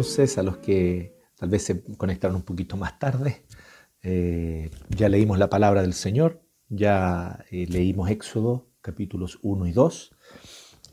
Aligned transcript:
entonces 0.00 0.38
a 0.38 0.42
los 0.42 0.56
que 0.56 1.14
tal 1.36 1.50
vez 1.50 1.62
se 1.62 1.84
conectaron 1.98 2.36
un 2.36 2.42
poquito 2.42 2.78
más 2.78 2.98
tarde. 2.98 3.44
Eh, 4.02 4.70
ya 4.88 5.10
leímos 5.10 5.38
la 5.38 5.50
palabra 5.50 5.82
del 5.82 5.92
Señor, 5.92 6.40
ya 6.70 7.44
eh, 7.50 7.66
leímos 7.68 8.08
Éxodo 8.08 8.70
capítulos 8.80 9.38
1 9.42 9.66
y 9.66 9.72
2. 9.72 10.16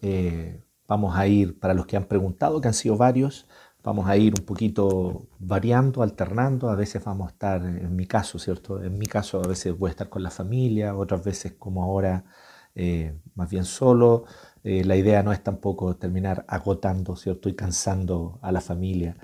Eh, 0.01 0.61
vamos 0.89 1.15
a 1.15 1.25
ir, 1.25 1.57
para 1.57 1.73
los 1.73 1.85
que 1.85 1.95
han 1.95 2.03
preguntado, 2.09 2.59
que 2.59 2.67
han 2.67 2.73
sido 2.73 2.97
varios, 2.97 3.47
vamos 3.81 4.07
a 4.09 4.17
ir 4.17 4.33
un 4.37 4.45
poquito 4.45 5.29
variando, 5.39 6.03
alternando. 6.03 6.69
A 6.69 6.75
veces 6.75 7.01
vamos 7.05 7.29
a 7.29 7.31
estar, 7.31 7.65
en 7.65 7.95
mi 7.95 8.07
caso, 8.07 8.39
¿cierto? 8.39 8.83
En 8.83 8.97
mi 8.97 9.05
caso 9.05 9.41
a 9.41 9.47
veces 9.47 9.77
voy 9.77 9.87
a 9.87 9.91
estar 9.91 10.09
con 10.09 10.21
la 10.21 10.31
familia, 10.31 10.97
otras 10.97 11.23
veces 11.23 11.53
como 11.57 11.81
ahora 11.81 12.25
más 13.35 13.49
bien 13.49 13.65
solo. 13.65 14.25
La 14.63 14.95
idea 14.95 15.23
no 15.23 15.31
es 15.31 15.43
tampoco 15.43 15.95
terminar 15.95 16.45
agotando, 16.47 17.15
¿cierto? 17.15 17.49
Y 17.49 17.55
cansando 17.55 18.39
a 18.41 18.51
la 18.51 18.61
familia. 18.61 19.17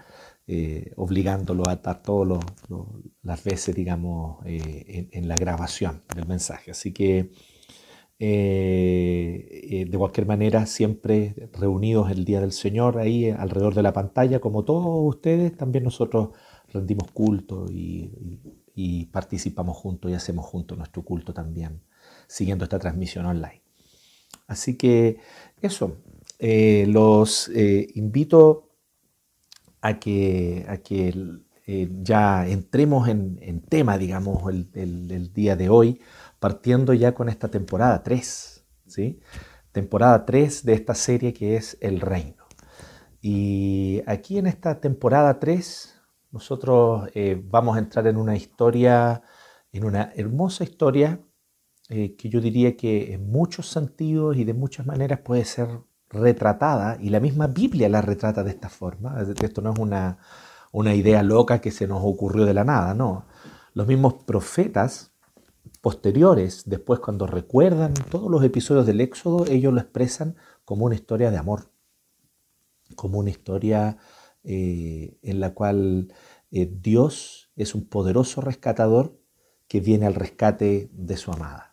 Eh, 0.46 0.92
obligándolo 0.98 1.64
a 1.70 1.74
estar 1.74 2.04
todas 2.04 2.44
las 3.22 3.44
veces, 3.46 3.74
digamos, 3.76 4.46
eh, 4.46 5.08
en, 5.14 5.28
la 5.30 5.36
grabación 5.38 6.04
del 6.14 6.28
mensaje. 6.28 6.72
Así 6.72 6.92
que, 6.94 7.32
eh, 8.20 9.86
de 9.90 9.98
cualquier 9.98 10.28
manera, 10.28 10.66
siempre 10.66 11.50
reunidos 11.54 12.12
el 12.12 12.26
Día 12.26 12.42
del 12.42 12.52
Señor 12.52 12.98
ahí 13.00 13.30
alrededor 13.30 13.74
de 13.74 13.84
la 13.84 13.94
pantalla, 13.94 14.40
como 14.42 14.66
todos 14.66 14.86
ustedes, 15.16 15.56
también 15.56 15.86
nosotros 15.86 16.32
rendimos 16.74 17.12
culto 17.12 17.66
y 17.72 19.06
participamos 19.14 19.78
juntos 19.78 20.12
y 20.12 20.16
hacemos 20.16 20.46
juntos 20.46 20.78
nuestro 20.78 21.04
culto 21.04 21.34
también, 21.34 21.82
siguiendo 22.28 22.66
esta 22.66 22.80
transmisión 22.80 23.26
online. 23.26 23.63
Así 24.48 24.78
que 24.78 25.18
eso, 25.62 25.98
los 26.40 27.50
invito 27.50 28.70
a 29.82 30.00
que, 30.00 30.66
a 30.68 30.78
que 30.78 31.44
eh, 31.66 31.90
ya 32.02 32.46
entremos 32.48 33.08
en, 33.08 33.62
tema, 33.62 33.98
digamos, 33.98 34.44
el, 34.52 35.34
día 35.34 35.56
de 35.56 35.70
hoy, 35.70 36.02
partiendo 36.40 36.94
ya 36.94 37.14
con 37.14 37.30
esta 37.30 37.50
temporada 37.50 38.04
3, 38.04 38.66
¿sí? 38.88 39.22
Temporada 39.72 40.26
3 40.26 40.66
de 40.66 40.74
esta 40.74 40.94
serie 40.94 41.34
que 41.34 41.56
es 41.56 41.78
El 41.80 42.02
Reino. 42.02 42.46
Y 43.22 44.02
aquí 44.06 44.38
en 44.38 44.48
esta 44.48 44.82
temporada 44.82 45.40
3 45.40 46.02
nosotros 46.32 47.10
eh, 47.14 47.42
vamos 47.44 47.78
a 47.78 47.80
entrar 47.80 48.08
en 48.08 48.18
una 48.18 48.36
historia, 48.36 49.22
en 49.72 49.86
una 49.86 50.12
hermosa 50.16 50.66
historia 50.66 51.22
eh, 51.96 52.16
que 52.16 52.28
yo 52.28 52.42
diría 52.42 52.76
que 52.76 53.14
en 53.14 53.30
muchos 53.30 53.70
sentidos 53.70 54.36
y 54.36 54.46
de 54.46 54.56
muchas 54.56 54.88
maneras 54.88 55.20
puede 55.20 55.46
ser 55.46 55.68
retratada, 56.10 56.98
y 57.00 57.10
la 57.10 57.20
misma 57.20 57.46
Biblia 57.46 57.88
la 57.88 58.02
retrata 58.02 58.44
de 58.44 58.50
esta 58.50 58.68
forma. 58.68 59.24
Esto 59.40 59.62
no 59.62 59.74
es 59.74 59.80
una, 59.80 60.18
una 60.72 60.96
idea 60.96 61.22
loca 61.22 61.62
que 61.62 61.70
se 61.70 61.86
nos 61.86 62.02
ocurrió 62.04 62.46
de 62.46 62.56
la 62.56 62.64
nada, 62.64 62.96
no. 62.96 63.28
Los 63.76 63.86
mismos 63.86 64.16
profetas 64.26 65.12
posteriores, 65.82 66.64
después 66.66 67.00
cuando 67.00 67.28
recuerdan 67.28 67.94
todos 68.10 68.32
los 68.32 68.44
episodios 68.44 68.88
del 68.88 69.00
Éxodo, 69.00 69.46
ellos 69.46 69.72
lo 69.72 69.80
expresan 69.80 70.36
como 70.66 70.88
una 70.88 70.96
historia 70.96 71.30
de 71.30 71.38
amor, 71.38 71.70
como 72.96 73.20
una 73.20 73.30
historia 73.30 73.98
eh, 74.44 75.16
en 75.22 75.40
la 75.40 75.54
cual 75.54 76.12
eh, 76.50 76.72
Dios 76.82 77.52
es 77.56 77.76
un 77.76 77.88
poderoso 77.88 78.42
rescatador 78.42 79.16
que 79.68 79.80
viene 79.80 80.08
al 80.08 80.16
rescate 80.16 80.90
de 80.92 81.18
su 81.18 81.32
amada. 81.32 81.73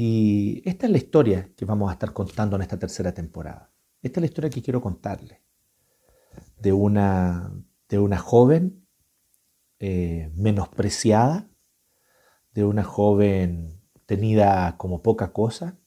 Y 0.00 0.62
esta 0.64 0.86
es 0.86 0.92
la 0.92 0.98
historia 0.98 1.50
que 1.56 1.64
vamos 1.64 1.90
a 1.90 1.94
estar 1.94 2.12
contando 2.12 2.54
en 2.54 2.62
esta 2.62 2.78
tercera 2.78 3.12
temporada. 3.12 3.72
Esta 4.00 4.20
es 4.20 4.22
la 4.22 4.26
historia 4.26 4.48
que 4.48 4.62
quiero 4.62 4.80
contarle. 4.80 5.42
De 6.56 6.72
una, 6.72 7.52
de 7.88 7.98
una 7.98 8.16
joven 8.16 8.86
eh, 9.80 10.30
menospreciada, 10.36 11.50
de 12.52 12.62
una 12.62 12.84
joven 12.84 13.82
tenida 14.06 14.76
como 14.76 15.02
poca 15.02 15.32
cosa, 15.32 15.80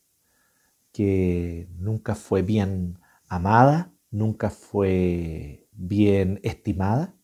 que 0.92 1.70
nunca 1.78 2.14
fue 2.14 2.42
bien 2.42 3.00
amada, 3.30 3.94
nunca 4.10 4.50
fue 4.50 5.70
bien 5.72 6.42
estimada, 6.44 7.16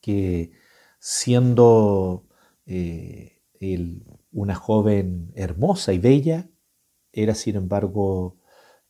que 0.00 0.52
siendo 0.98 2.26
eh, 2.64 3.42
el 3.60 4.21
una 4.32 4.54
joven 4.54 5.30
hermosa 5.34 5.92
y 5.92 5.98
bella, 5.98 6.48
era 7.12 7.34
sin 7.34 7.56
embargo 7.56 8.36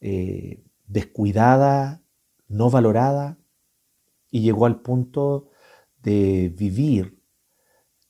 eh, 0.01 0.63
descuidada, 0.87 2.03
no 2.49 2.71
valorada, 2.71 3.39
y 4.31 4.41
llegó 4.41 4.67
al 4.67 4.81
punto 4.81 5.51
de 6.03 6.53
vivir 6.57 7.19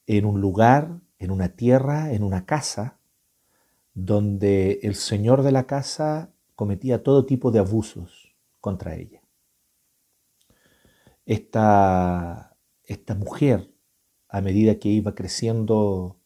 en 0.06 0.24
un 0.24 0.40
lugar, 0.40 1.00
en 1.18 1.30
una 1.30 1.50
tierra, 1.50 2.12
en 2.12 2.22
una 2.22 2.44
casa, 2.44 2.98
donde 3.94 4.80
el 4.82 4.94
señor 4.94 5.42
de 5.42 5.52
la 5.52 5.66
casa 5.66 6.32
cometía 6.54 7.02
todo 7.02 7.26
tipo 7.26 7.50
de 7.50 7.58
abusos 7.58 8.34
contra 8.60 8.94
ella. 8.94 9.22
Esta, 11.24 12.56
esta 12.84 13.14
mujer, 13.14 13.70
a 14.28 14.40
medida 14.40 14.78
que 14.78 14.88
iba 14.88 15.14
creciendo 15.14 16.21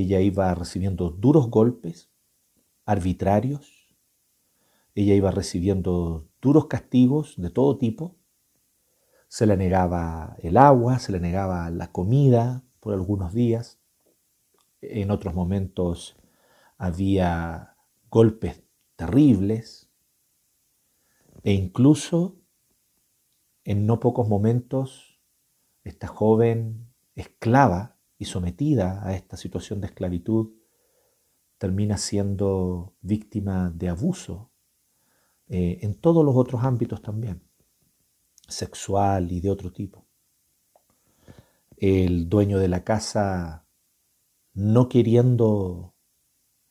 ella 0.00 0.20
iba 0.20 0.54
recibiendo 0.54 1.08
duros 1.08 1.48
golpes 1.48 2.10
arbitrarios, 2.84 3.96
ella 4.94 5.14
iba 5.14 5.30
recibiendo 5.30 6.28
duros 6.42 6.66
castigos 6.66 7.34
de 7.38 7.48
todo 7.48 7.78
tipo, 7.78 8.14
se 9.28 9.46
le 9.46 9.56
negaba 9.56 10.36
el 10.40 10.58
agua, 10.58 10.98
se 10.98 11.12
le 11.12 11.20
negaba 11.20 11.70
la 11.70 11.92
comida 11.92 12.62
por 12.80 12.92
algunos 12.92 13.32
días, 13.32 13.80
en 14.82 15.10
otros 15.10 15.34
momentos 15.34 16.16
había 16.76 17.76
golpes 18.10 18.62
terribles. 18.96 19.88
E 21.42 21.52
incluso 21.52 22.36
en 23.64 23.86
no 23.86 23.98
pocos 23.98 24.28
momentos 24.28 25.18
esta 25.84 26.06
joven 26.06 26.92
esclava 27.14 27.95
y 28.18 28.24
sometida 28.24 29.06
a 29.06 29.14
esta 29.14 29.36
situación 29.36 29.80
de 29.80 29.88
esclavitud, 29.88 30.54
termina 31.58 31.96
siendo 31.96 32.94
víctima 33.00 33.70
de 33.74 33.88
abuso 33.88 34.50
eh, 35.48 35.78
en 35.82 35.94
todos 35.94 36.24
los 36.24 36.36
otros 36.36 36.64
ámbitos 36.64 37.02
también, 37.02 37.42
sexual 38.48 39.32
y 39.32 39.40
de 39.40 39.50
otro 39.50 39.72
tipo. 39.72 40.06
El 41.76 42.28
dueño 42.28 42.58
de 42.58 42.68
la 42.68 42.84
casa, 42.84 43.66
no 44.54 44.88
queriendo 44.88 45.94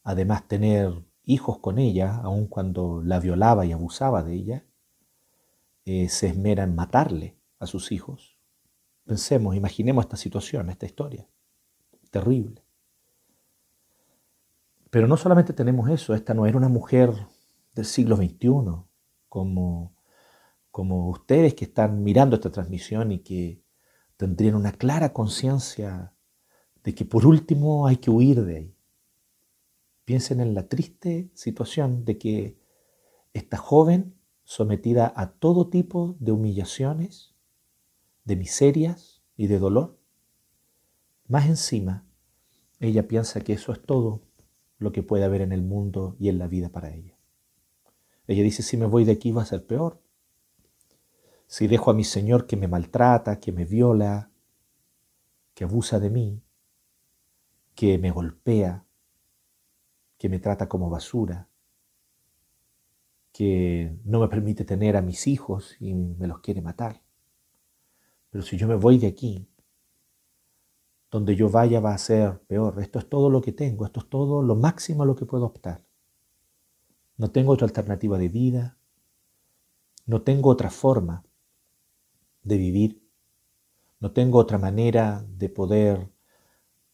además 0.03 0.47
tener 0.47 1.05
hijos 1.23 1.59
con 1.59 1.79
ella, 1.79 2.17
aun 2.17 2.47
cuando 2.47 3.01
la 3.03 3.19
violaba 3.19 3.65
y 3.65 3.71
abusaba 3.71 4.23
de 4.23 4.33
ella, 4.33 4.65
eh, 5.85 6.09
se 6.09 6.27
esmera 6.27 6.63
en 6.63 6.75
matarle 6.75 7.39
a 7.59 7.67
sus 7.67 7.91
hijos. 7.91 8.39
Pensemos, 9.03 9.55
imaginemos 9.55 10.05
esta 10.05 10.17
situación, 10.17 10.69
esta 10.69 10.85
historia 10.87 11.27
terrible. 12.15 12.63
Pero 14.89 15.05
no 15.05 15.17
solamente 15.17 15.51
tenemos 15.51 15.89
eso, 15.89 16.15
esta 16.15 16.33
no 16.33 16.45
era 16.45 16.57
una 16.57 16.69
mujer 16.69 17.11
del 17.73 17.83
siglo 17.83 18.15
XXI, 18.15 18.85
como, 19.27 19.93
como 20.71 21.09
ustedes 21.09 21.55
que 21.55 21.65
están 21.65 22.03
mirando 22.03 22.37
esta 22.37 22.53
transmisión 22.53 23.11
y 23.11 23.19
que 23.19 23.61
tendrían 24.15 24.55
una 24.55 24.71
clara 24.71 25.11
conciencia 25.11 26.13
de 26.85 26.95
que 26.95 27.03
por 27.03 27.25
último 27.25 27.85
hay 27.85 27.97
que 27.97 28.11
huir 28.11 28.45
de 28.45 28.55
ahí. 28.55 28.75
Piensen 30.05 30.39
en 30.39 30.53
la 30.53 30.69
triste 30.69 31.29
situación 31.33 32.05
de 32.05 32.17
que 32.17 32.57
esta 33.33 33.57
joven, 33.57 34.15
sometida 34.45 35.11
a 35.17 35.31
todo 35.31 35.67
tipo 35.67 36.15
de 36.21 36.31
humillaciones, 36.31 37.35
de 38.23 38.37
miserias 38.37 39.21
y 39.35 39.47
de 39.47 39.59
dolor, 39.59 39.99
más 41.27 41.47
encima 41.47 42.04
ella 42.85 43.07
piensa 43.07 43.41
que 43.41 43.53
eso 43.53 43.71
es 43.71 43.81
todo 43.81 44.21
lo 44.77 44.91
que 44.91 45.03
puede 45.03 45.23
haber 45.23 45.41
en 45.41 45.51
el 45.51 45.61
mundo 45.61 46.15
y 46.19 46.29
en 46.29 46.39
la 46.39 46.47
vida 46.47 46.69
para 46.69 46.93
ella. 46.93 47.17
Ella 48.27 48.43
dice, 48.43 48.63
si 48.63 48.77
me 48.77 48.85
voy 48.85 49.05
de 49.05 49.13
aquí 49.13 49.31
va 49.31 49.43
a 49.43 49.45
ser 49.45 49.65
peor. 49.65 50.01
Si 51.47 51.67
dejo 51.67 51.91
a 51.91 51.93
mi 51.93 52.03
Señor 52.03 52.47
que 52.47 52.57
me 52.57 52.67
maltrata, 52.67 53.39
que 53.39 53.51
me 53.51 53.65
viola, 53.65 54.31
que 55.53 55.63
abusa 55.63 55.99
de 55.99 56.09
mí, 56.09 56.41
que 57.75 57.97
me 57.97 58.11
golpea, 58.11 58.85
que 60.17 60.29
me 60.29 60.39
trata 60.39 60.67
como 60.67 60.89
basura, 60.89 61.47
que 63.31 63.97
no 64.05 64.19
me 64.19 64.27
permite 64.27 64.65
tener 64.65 64.97
a 64.97 65.01
mis 65.01 65.27
hijos 65.27 65.75
y 65.79 65.93
me 65.93 66.27
los 66.27 66.39
quiere 66.39 66.61
matar. 66.61 67.01
Pero 68.29 68.43
si 68.43 68.57
yo 68.57 68.67
me 68.67 68.75
voy 68.75 68.97
de 68.97 69.07
aquí, 69.07 69.47
donde 71.15 71.37
yo 71.37 71.49
vaya 71.49 71.79
va 71.79 71.93
a 71.93 71.97
ser 71.97 72.41
peor. 72.41 72.77
Esto 72.81 72.99
es 72.99 73.07
todo 73.07 73.29
lo 73.29 73.39
que 73.39 73.53
tengo, 73.53 73.85
esto 73.85 74.01
es 74.01 74.09
todo 74.09 74.41
lo 74.41 74.53
máximo 74.57 75.03
a 75.03 75.05
lo 75.05 75.15
que 75.15 75.25
puedo 75.25 75.45
optar. 75.45 75.81
No 77.15 77.31
tengo 77.31 77.53
otra 77.53 77.67
alternativa 77.67 78.17
de 78.17 78.27
vida, 78.27 78.77
no 80.05 80.23
tengo 80.23 80.49
otra 80.49 80.69
forma 80.69 81.23
de 82.43 82.57
vivir, 82.57 83.01
no 84.01 84.11
tengo 84.11 84.39
otra 84.39 84.57
manera 84.57 85.25
de 85.29 85.47
poder 85.47 86.11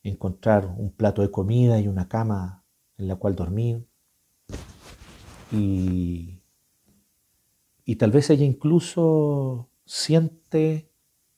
encontrar 0.04 0.68
un 0.68 0.92
plato 0.92 1.24
de 1.24 1.32
comida 1.32 1.80
y 1.80 1.88
una 1.88 2.08
cama 2.08 2.64
en 3.00 3.08
la 3.08 3.16
cual 3.16 3.36
dormir. 3.36 3.88
Y, 5.52 6.44
y 7.86 7.96
tal 7.96 8.12
vez 8.12 8.30
ella 8.30 8.46
incluso 8.46 9.72
siente, 9.84 10.92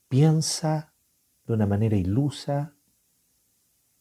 piensa 0.10 0.93
de 1.46 1.54
una 1.54 1.66
manera 1.66 1.96
ilusa, 1.96 2.76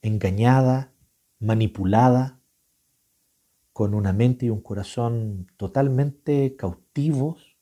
engañada, 0.00 0.92
manipulada, 1.38 2.40
con 3.72 3.94
una 3.94 4.12
mente 4.12 4.46
y 4.46 4.50
un 4.50 4.60
corazón 4.60 5.50
totalmente 5.56 6.56
cautivos, 6.56 7.56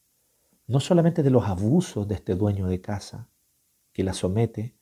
no 0.66 0.80
solamente 0.80 1.22
de 1.22 1.30
los 1.30 1.44
abusos 1.44 2.08
de 2.08 2.16
este 2.16 2.34
dueño 2.34 2.66
de 2.66 2.80
casa 2.80 3.28
que 3.92 4.04
la 4.04 4.12
somete, 4.12 4.74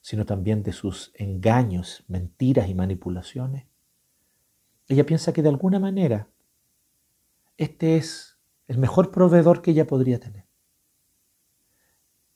sino 0.00 0.26
también 0.26 0.62
de 0.62 0.72
sus 0.72 1.12
engaños, 1.14 2.04
mentiras 2.08 2.68
y 2.68 2.74
manipulaciones. 2.74 3.66
Ella 4.88 5.06
piensa 5.06 5.32
que 5.32 5.42
de 5.42 5.50
alguna 5.50 5.78
manera 5.78 6.28
este 7.56 7.96
es 7.96 8.38
el 8.66 8.78
mejor 8.78 9.10
proveedor 9.10 9.62
que 9.62 9.72
ella 9.72 9.86
podría 9.86 10.18
tener. 10.18 10.46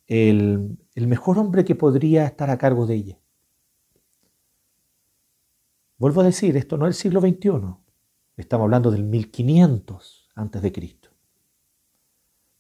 El, 0.07 0.79
el 0.95 1.07
mejor 1.07 1.39
hombre 1.39 1.65
que 1.65 1.75
podría 1.75 2.25
estar 2.25 2.51
a 2.51 2.59
cargo 2.59 2.87
de 2.87 2.95
ella. 2.95 3.19
Vuelvo 5.99 6.21
a 6.21 6.25
decir, 6.25 6.57
esto 6.57 6.77
no 6.77 6.87
es 6.87 6.97
el 6.97 7.01
siglo 7.01 7.21
XXI, 7.21 7.77
estamos 8.37 8.65
hablando 8.65 8.91
del 8.91 9.05
1500 9.05 10.31
antes 10.35 10.63
de 10.63 10.73
Cristo, 10.73 11.11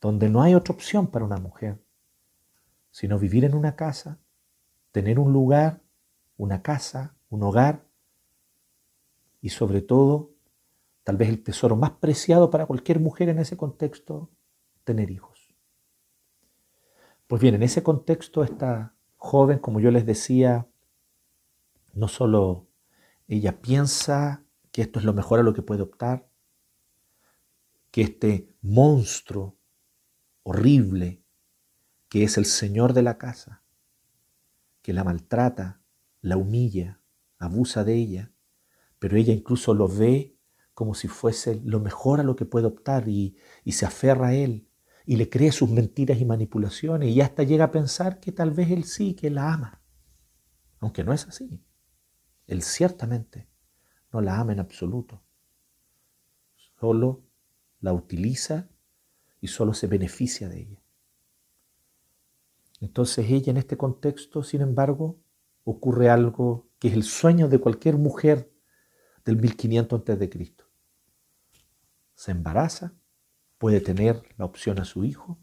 donde 0.00 0.28
no 0.28 0.42
hay 0.42 0.54
otra 0.54 0.74
opción 0.74 1.08
para 1.08 1.24
una 1.24 1.38
mujer, 1.38 1.82
sino 2.90 3.18
vivir 3.18 3.44
en 3.44 3.54
una 3.54 3.74
casa, 3.76 4.18
tener 4.92 5.18
un 5.18 5.32
lugar, 5.32 5.82
una 6.36 6.62
casa, 6.62 7.16
un 7.28 7.42
hogar 7.42 7.84
y 9.40 9.50
sobre 9.50 9.82
todo, 9.82 10.30
tal 11.02 11.16
vez 11.16 11.28
el 11.28 11.42
tesoro 11.42 11.76
más 11.76 11.90
preciado 11.90 12.50
para 12.50 12.66
cualquier 12.66 13.00
mujer 13.00 13.28
en 13.28 13.40
ese 13.40 13.56
contexto, 13.56 14.30
tener 14.84 15.10
hijos. 15.10 15.33
Pues 17.26 17.40
bien, 17.40 17.54
en 17.54 17.62
ese 17.62 17.82
contexto 17.82 18.44
esta 18.44 18.94
joven, 19.16 19.58
como 19.58 19.80
yo 19.80 19.90
les 19.90 20.04
decía, 20.04 20.68
no 21.94 22.08
solo 22.08 22.68
ella 23.28 23.62
piensa 23.62 24.44
que 24.72 24.82
esto 24.82 24.98
es 24.98 25.04
lo 25.04 25.14
mejor 25.14 25.40
a 25.40 25.42
lo 25.42 25.54
que 25.54 25.62
puede 25.62 25.82
optar, 25.82 26.28
que 27.90 28.02
este 28.02 28.54
monstruo 28.60 29.56
horrible 30.42 31.22
que 32.10 32.24
es 32.24 32.36
el 32.36 32.44
señor 32.44 32.92
de 32.92 33.02
la 33.02 33.18
casa, 33.18 33.62
que 34.82 34.92
la 34.92 35.02
maltrata, 35.02 35.80
la 36.20 36.36
humilla, 36.36 37.00
abusa 37.38 37.84
de 37.84 37.94
ella, 37.94 38.32
pero 38.98 39.16
ella 39.16 39.32
incluso 39.32 39.74
lo 39.74 39.88
ve 39.88 40.36
como 40.74 40.94
si 40.94 41.08
fuese 41.08 41.60
lo 41.64 41.80
mejor 41.80 42.20
a 42.20 42.24
lo 42.24 42.36
que 42.36 42.44
puede 42.44 42.66
optar 42.66 43.08
y, 43.08 43.36
y 43.64 43.72
se 43.72 43.86
aferra 43.86 44.28
a 44.28 44.34
él 44.34 44.63
y 45.06 45.16
le 45.16 45.28
cree 45.28 45.52
sus 45.52 45.68
mentiras 45.68 46.18
y 46.20 46.24
manipulaciones 46.24 47.10
y 47.10 47.20
hasta 47.20 47.42
llega 47.42 47.64
a 47.64 47.70
pensar 47.70 48.20
que 48.20 48.32
tal 48.32 48.50
vez 48.50 48.70
él 48.70 48.84
sí, 48.84 49.14
que 49.14 49.30
la 49.30 49.52
ama, 49.52 49.82
aunque 50.80 51.04
no 51.04 51.12
es 51.12 51.26
así. 51.26 51.62
Él 52.46 52.62
ciertamente 52.62 53.48
no 54.12 54.20
la 54.20 54.38
ama 54.38 54.52
en 54.52 54.60
absoluto. 54.60 55.22
Solo 56.78 57.22
la 57.80 57.92
utiliza 57.92 58.68
y 59.40 59.48
solo 59.48 59.74
se 59.74 59.86
beneficia 59.86 60.48
de 60.48 60.60
ella. 60.60 60.82
Entonces 62.80 63.30
ella 63.30 63.50
en 63.50 63.56
este 63.56 63.76
contexto, 63.76 64.42
sin 64.42 64.62
embargo, 64.62 65.18
ocurre 65.64 66.10
algo 66.10 66.68
que 66.78 66.88
es 66.88 66.94
el 66.94 67.02
sueño 67.02 67.48
de 67.48 67.58
cualquier 67.58 67.96
mujer 67.96 68.52
del 69.24 69.36
1500 69.36 70.00
a.C. 70.00 70.56
Se 72.14 72.30
embaraza, 72.30 72.94
puede 73.64 73.80
tener 73.80 74.22
la 74.36 74.44
opción 74.44 74.78
a 74.78 74.84
su 74.84 75.04
hijo, 75.06 75.38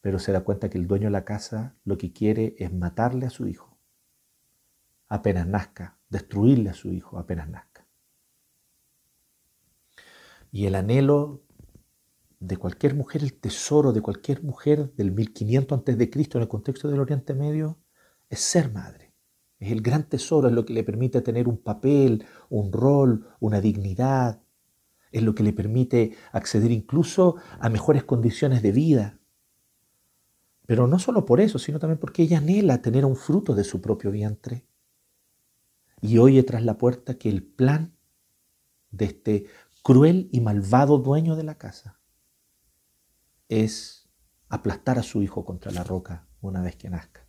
pero 0.00 0.20
se 0.20 0.30
da 0.30 0.44
cuenta 0.44 0.70
que 0.70 0.78
el 0.78 0.86
dueño 0.86 1.06
de 1.06 1.10
la 1.10 1.24
casa 1.24 1.74
lo 1.84 1.98
que 1.98 2.12
quiere 2.12 2.54
es 2.60 2.72
matarle 2.72 3.26
a 3.26 3.30
su 3.30 3.48
hijo 3.48 3.76
apenas 5.08 5.48
nazca, 5.48 5.98
destruirle 6.08 6.70
a 6.70 6.74
su 6.74 6.92
hijo 6.92 7.18
apenas 7.18 7.48
nazca. 7.48 7.88
Y 10.52 10.66
el 10.66 10.76
anhelo 10.76 11.42
de 12.38 12.56
cualquier 12.56 12.94
mujer, 12.94 13.24
el 13.24 13.34
tesoro 13.34 13.92
de 13.92 14.00
cualquier 14.00 14.44
mujer 14.44 14.94
del 14.94 15.10
1500 15.10 15.80
a.C. 15.80 16.10
en 16.34 16.40
el 16.40 16.48
contexto 16.48 16.86
del 16.86 17.00
Oriente 17.00 17.34
Medio, 17.34 17.80
es 18.30 18.38
ser 18.38 18.70
madre. 18.70 19.12
Es 19.58 19.72
el 19.72 19.82
gran 19.82 20.08
tesoro, 20.08 20.46
es 20.46 20.54
lo 20.54 20.64
que 20.64 20.72
le 20.72 20.84
permite 20.84 21.20
tener 21.20 21.48
un 21.48 21.58
papel, 21.58 22.24
un 22.48 22.70
rol, 22.70 23.26
una 23.40 23.60
dignidad. 23.60 24.43
Es 25.14 25.22
lo 25.22 25.32
que 25.34 25.44
le 25.44 25.52
permite 25.52 26.16
acceder 26.32 26.72
incluso 26.72 27.36
a 27.60 27.68
mejores 27.68 28.02
condiciones 28.02 28.62
de 28.62 28.72
vida. 28.72 29.20
Pero 30.66 30.88
no 30.88 30.98
solo 30.98 31.24
por 31.24 31.40
eso, 31.40 31.60
sino 31.60 31.78
también 31.78 32.00
porque 32.00 32.24
ella 32.24 32.38
anhela 32.38 32.82
tener 32.82 33.04
un 33.04 33.14
fruto 33.14 33.54
de 33.54 33.62
su 33.62 33.80
propio 33.80 34.10
vientre 34.10 34.66
y 36.00 36.18
oye 36.18 36.42
tras 36.42 36.64
la 36.64 36.78
puerta 36.78 37.14
que 37.14 37.28
el 37.28 37.44
plan 37.44 37.94
de 38.90 39.04
este 39.04 39.46
cruel 39.84 40.28
y 40.32 40.40
malvado 40.40 40.98
dueño 40.98 41.36
de 41.36 41.44
la 41.44 41.58
casa 41.58 42.00
es 43.48 44.08
aplastar 44.48 44.98
a 44.98 45.04
su 45.04 45.22
hijo 45.22 45.44
contra 45.44 45.70
la 45.70 45.84
roca 45.84 46.26
una 46.40 46.60
vez 46.60 46.74
que 46.74 46.90
nazca. 46.90 47.24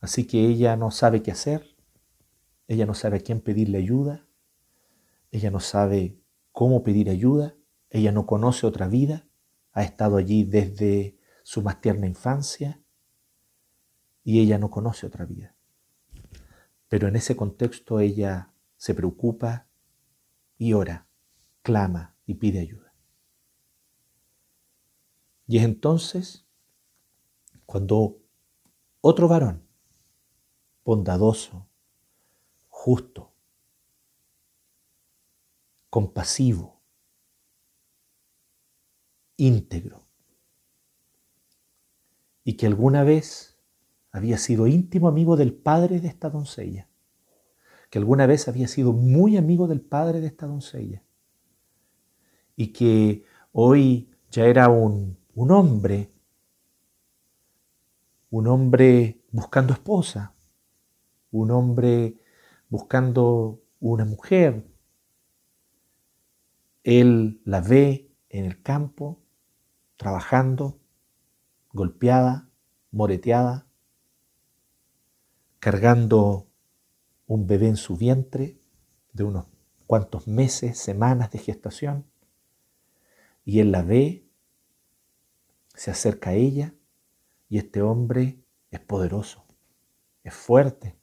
Así 0.00 0.26
que 0.26 0.46
ella 0.46 0.76
no 0.76 0.90
sabe 0.90 1.22
qué 1.22 1.30
hacer, 1.30 1.74
ella 2.68 2.84
no 2.84 2.92
sabe 2.92 3.16
a 3.16 3.20
quién 3.20 3.40
pedirle 3.40 3.78
ayuda, 3.78 4.26
ella 5.34 5.50
no 5.50 5.58
sabe 5.58 6.16
cómo 6.52 6.84
pedir 6.84 7.10
ayuda, 7.10 7.56
ella 7.90 8.12
no 8.12 8.24
conoce 8.24 8.68
otra 8.68 8.86
vida, 8.86 9.26
ha 9.72 9.82
estado 9.82 10.16
allí 10.16 10.44
desde 10.44 11.18
su 11.42 11.60
más 11.60 11.80
tierna 11.80 12.06
infancia 12.06 12.80
y 14.22 14.40
ella 14.40 14.58
no 14.58 14.70
conoce 14.70 15.08
otra 15.08 15.24
vida. 15.24 15.56
Pero 16.88 17.08
en 17.08 17.16
ese 17.16 17.34
contexto 17.34 17.98
ella 17.98 18.52
se 18.76 18.94
preocupa 18.94 19.66
y 20.56 20.72
ora, 20.72 21.08
clama 21.62 22.14
y 22.26 22.34
pide 22.34 22.60
ayuda. 22.60 22.94
Y 25.48 25.58
es 25.58 25.64
entonces 25.64 26.46
cuando 27.66 28.20
otro 29.00 29.26
varón, 29.26 29.66
bondadoso, 30.84 31.66
justo, 32.68 33.33
compasivo, 35.94 36.80
íntegro, 39.36 40.08
y 42.42 42.54
que 42.54 42.66
alguna 42.66 43.04
vez 43.04 43.60
había 44.10 44.38
sido 44.38 44.66
íntimo 44.66 45.06
amigo 45.06 45.36
del 45.36 45.54
padre 45.54 46.00
de 46.00 46.08
esta 46.08 46.30
doncella, 46.30 46.88
que 47.90 48.00
alguna 48.00 48.26
vez 48.26 48.48
había 48.48 48.66
sido 48.66 48.92
muy 48.92 49.36
amigo 49.36 49.68
del 49.68 49.82
padre 49.82 50.20
de 50.20 50.26
esta 50.26 50.48
doncella, 50.48 51.04
y 52.56 52.72
que 52.72 53.22
hoy 53.52 54.10
ya 54.32 54.46
era 54.46 54.70
un, 54.70 55.16
hombre, 55.36 56.10
un 58.30 58.48
hombre 58.48 59.20
buscando 59.30 59.72
esposa, 59.72 60.34
un 61.30 61.52
hombre 61.52 62.16
buscando 62.68 63.62
una 63.78 64.04
mujer. 64.04 64.73
Él 66.84 67.40
la 67.46 67.62
ve 67.62 68.10
en 68.28 68.44
el 68.44 68.62
campo, 68.62 69.18
trabajando, 69.96 70.78
golpeada, 71.72 72.50
moreteada, 72.90 73.66
cargando 75.60 76.46
un 77.26 77.46
bebé 77.46 77.68
en 77.68 77.78
su 77.78 77.96
vientre 77.96 78.58
de 79.14 79.24
unos 79.24 79.46
cuantos 79.86 80.28
meses, 80.28 80.78
semanas 80.78 81.30
de 81.30 81.38
gestación, 81.38 82.04
y 83.46 83.60
él 83.60 83.72
la 83.72 83.82
ve, 83.82 84.26
se 85.74 85.90
acerca 85.90 86.30
a 86.30 86.34
ella, 86.34 86.74
y 87.48 87.56
este 87.56 87.80
hombre 87.80 88.44
es 88.70 88.80
poderoso, 88.80 89.46
es 90.22 90.34
fuerte, 90.34 90.96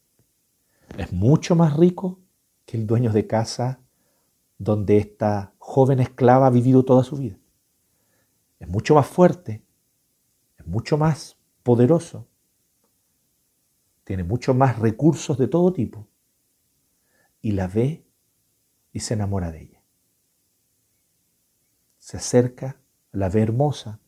es 0.97 1.11
mucho 1.11 1.55
más 1.55 1.75
rico 1.75 2.19
que 2.65 2.77
el 2.77 2.85
dueño 2.85 3.11
de 3.11 3.25
casa 3.25 3.81
donde 4.63 4.97
esta 4.97 5.53
joven 5.57 5.99
esclava 5.99 6.47
ha 6.47 6.51
vivido 6.51 6.83
toda 6.83 7.03
su 7.03 7.17
vida. 7.17 7.37
Es 8.59 8.67
mucho 8.67 8.95
más 8.95 9.07
fuerte, 9.07 9.63
es 10.57 10.65
mucho 10.65 10.97
más 10.97 11.37
poderoso 11.63 12.27
tiene 14.11 14.25
mucho 14.25 14.53
más 14.53 14.77
recursos 14.77 15.37
de 15.37 15.47
todo 15.47 15.71
tipo, 15.71 16.05
y 17.41 17.51
la 17.51 17.67
ve 17.67 18.05
y 18.91 18.99
se 18.99 19.13
enamora 19.13 19.51
de 19.51 19.61
ella. 19.61 19.83
Se 21.97 22.17
acerca, 22.17 22.81
la 23.13 23.29
ve 23.29 23.41
hermosa, 23.41 24.01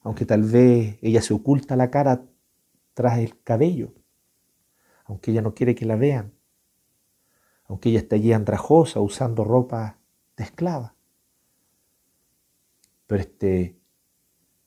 aunque 0.00 0.26
tal 0.26 0.42
vez 0.42 0.98
ella 1.00 1.22
se 1.22 1.32
oculta 1.32 1.74
la 1.74 1.90
cara 1.90 2.26
tras 2.92 3.18
el 3.18 3.42
cabello, 3.42 3.94
aunque 5.04 5.30
ella 5.30 5.40
no 5.40 5.54
quiere 5.54 5.74
que 5.74 5.86
la 5.86 5.96
vean, 5.96 6.34
aunque 7.68 7.90
ella 7.90 8.00
está 8.00 8.16
allí 8.16 8.32
andrajosa 8.32 9.00
usando 9.00 9.44
ropa 9.44 9.98
de 10.36 10.44
esclava. 10.44 10.94
Pero 13.06 13.20
este 13.20 13.78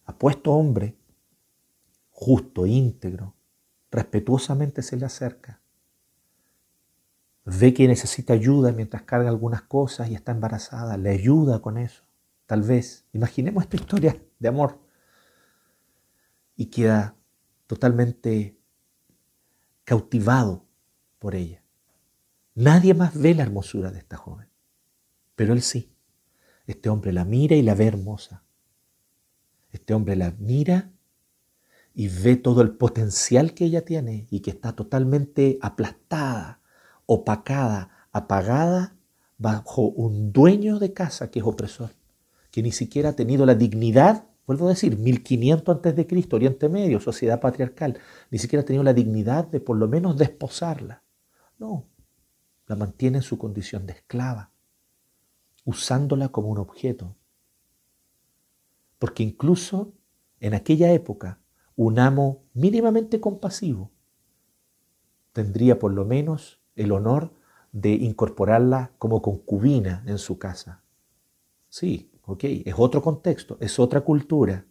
apuesto 0.05 0.51
hombre, 0.53 0.97
justo, 2.11 2.65
íntegro, 2.65 3.35
respetuosamente 3.91 4.81
se 4.81 4.97
le 4.97 5.05
acerca. 5.05 5.61
Ve 7.45 7.73
que 7.73 7.87
necesita 7.87 8.33
ayuda 8.33 8.71
mientras 8.71 9.03
carga 9.03 9.29
algunas 9.29 9.63
cosas 9.63 10.09
y 10.09 10.15
está 10.15 10.31
embarazada. 10.31 10.97
Le 10.97 11.09
ayuda 11.09 11.61
con 11.61 11.77
eso. 11.77 12.03
Tal 12.45 12.61
vez. 12.61 13.05
Imaginemos 13.13 13.63
esta 13.63 13.77
historia 13.77 14.21
de 14.37 14.47
amor. 14.47 14.79
Y 16.55 16.67
queda 16.67 17.15
totalmente 17.65 18.57
cautivado 19.83 20.65
por 21.17 21.33
ella. 21.33 21.58
Nadie 22.59 22.93
más 22.93 23.17
ve 23.17 23.33
la 23.35 23.43
hermosura 23.43 23.89
de 23.89 23.99
esta 23.99 24.17
joven. 24.17 24.49
Pero 25.37 25.53
él 25.53 25.61
sí. 25.61 25.93
Este 26.67 26.89
hombre 26.89 27.13
la 27.13 27.23
mira 27.23 27.55
y 27.55 27.61
la 27.61 27.73
ve 27.73 27.85
hermosa. 27.85 28.43
Este 29.71 29.93
hombre 29.93 30.17
la 30.17 30.35
mira 30.37 30.91
y 31.93 32.09
ve 32.09 32.35
todo 32.35 32.61
el 32.61 32.71
potencial 32.71 33.53
que 33.53 33.63
ella 33.63 33.85
tiene 33.85 34.27
y 34.29 34.41
que 34.41 34.51
está 34.51 34.73
totalmente 34.73 35.57
aplastada, 35.61 36.59
opacada, 37.05 38.07
apagada 38.11 38.93
bajo 39.37 39.83
un 39.83 40.33
dueño 40.33 40.79
de 40.79 40.91
casa 40.91 41.31
que 41.31 41.39
es 41.39 41.45
opresor, 41.45 41.91
que 42.51 42.61
ni 42.61 42.73
siquiera 42.73 43.11
ha 43.11 43.15
tenido 43.15 43.45
la 43.45 43.55
dignidad, 43.55 44.25
vuelvo 44.45 44.65
a 44.65 44.71
decir, 44.71 44.97
1500 44.97 45.77
antes 45.77 45.95
de 45.95 46.05
Cristo, 46.05 46.35
Oriente 46.35 46.67
Medio, 46.67 46.99
sociedad 46.99 47.39
patriarcal, 47.39 47.97
ni 48.31 48.37
siquiera 48.37 48.63
ha 48.63 48.65
tenido 48.65 48.83
la 48.83 48.93
dignidad 48.93 49.47
de 49.47 49.61
por 49.61 49.77
lo 49.77 49.87
menos 49.87 50.17
desposarla. 50.17 51.03
No, 51.57 51.88
la 52.69 52.75
mantiene 52.75 53.17
en 53.17 53.23
su 53.23 53.39
condición 53.39 53.88
de 53.88 53.93
esclava, 53.93 54.51
usándola 55.65 56.29
como 56.29 56.49
un 56.49 56.59
objeto. 56.59 57.15
Porque 58.99 59.23
incluso 59.23 59.93
en 60.39 60.53
aquella 60.53 60.93
época 60.93 61.41
un 61.75 61.97
amo 61.97 62.43
mínimamente 62.53 63.19
compasivo 63.19 63.91
tendría 65.33 65.79
por 65.79 65.93
lo 65.93 66.05
menos 66.05 66.61
el 66.75 66.91
honor 66.91 67.33
de 67.71 67.89
incorporarla 67.89 68.91
como 68.99 69.23
concubina 69.23 70.03
en 70.05 70.19
su 70.19 70.38
casa. 70.38 70.83
Sí, 71.69 72.11
ok, 72.23 72.43
es 72.43 72.75
otro 72.77 73.01
contexto, 73.01 73.57
es 73.59 73.79
otra 73.79 74.01
cultura. 74.01 74.65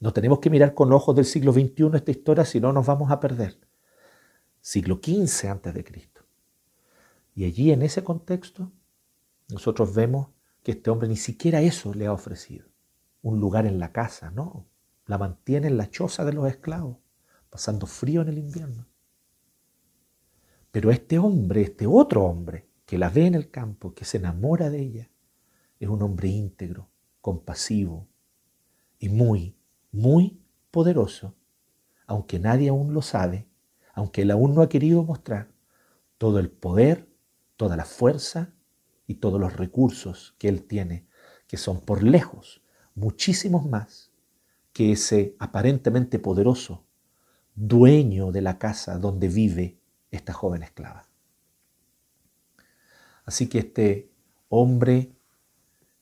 No 0.00 0.12
tenemos 0.12 0.40
que 0.40 0.50
mirar 0.50 0.74
con 0.74 0.92
ojos 0.92 1.16
del 1.16 1.24
siglo 1.24 1.52
XXI 1.54 1.90
esta 1.94 2.10
historia, 2.10 2.44
si 2.44 2.60
no 2.60 2.74
nos 2.74 2.86
vamos 2.86 3.10
a 3.10 3.20
perder. 3.20 3.58
Siglo 4.60 5.00
XV 5.02 5.48
antes 5.48 5.72
de 5.72 5.84
Cristo. 5.84 6.17
Y 7.38 7.44
allí 7.44 7.70
en 7.70 7.82
ese 7.82 8.02
contexto 8.02 8.72
nosotros 9.48 9.94
vemos 9.94 10.26
que 10.64 10.72
este 10.72 10.90
hombre 10.90 11.06
ni 11.06 11.14
siquiera 11.14 11.60
eso 11.60 11.94
le 11.94 12.06
ha 12.06 12.12
ofrecido. 12.12 12.66
Un 13.22 13.38
lugar 13.38 13.64
en 13.64 13.78
la 13.78 13.92
casa, 13.92 14.32
no 14.32 14.66
la 15.06 15.18
mantiene 15.18 15.68
en 15.68 15.76
la 15.76 15.88
choza 15.88 16.24
de 16.24 16.32
los 16.32 16.48
esclavos, 16.48 16.96
pasando 17.48 17.86
frío 17.86 18.22
en 18.22 18.28
el 18.30 18.38
invierno. 18.38 18.88
Pero 20.72 20.90
este 20.90 21.20
hombre, 21.20 21.62
este 21.62 21.86
otro 21.86 22.24
hombre, 22.24 22.68
que 22.84 22.98
la 22.98 23.08
ve 23.08 23.26
en 23.26 23.36
el 23.36 23.52
campo, 23.52 23.94
que 23.94 24.04
se 24.04 24.16
enamora 24.16 24.68
de 24.68 24.82
ella, 24.82 25.10
es 25.78 25.88
un 25.88 26.02
hombre 26.02 26.26
íntegro, 26.26 26.90
compasivo 27.20 28.08
y 28.98 29.10
muy, 29.10 29.56
muy 29.92 30.42
poderoso, 30.72 31.36
aunque 32.08 32.40
nadie 32.40 32.70
aún 32.70 32.94
lo 32.94 33.00
sabe, 33.00 33.46
aunque 33.94 34.22
él 34.22 34.32
aún 34.32 34.56
no 34.56 34.62
ha 34.62 34.68
querido 34.68 35.04
mostrar 35.04 35.52
todo 36.18 36.40
el 36.40 36.50
poder, 36.50 37.07
toda 37.58 37.76
la 37.76 37.84
fuerza 37.84 38.54
y 39.06 39.16
todos 39.16 39.38
los 39.38 39.54
recursos 39.56 40.34
que 40.38 40.48
él 40.48 40.62
tiene, 40.62 41.06
que 41.46 41.58
son 41.58 41.82
por 41.82 42.02
lejos 42.02 42.62
muchísimos 42.94 43.66
más 43.66 44.12
que 44.72 44.92
ese 44.92 45.34
aparentemente 45.38 46.18
poderoso 46.18 46.86
dueño 47.54 48.30
de 48.32 48.42
la 48.42 48.58
casa 48.58 48.98
donde 48.98 49.28
vive 49.28 49.80
esta 50.10 50.32
joven 50.32 50.62
esclava. 50.62 51.08
Así 53.24 53.48
que 53.48 53.58
este 53.58 54.10
hombre 54.48 55.12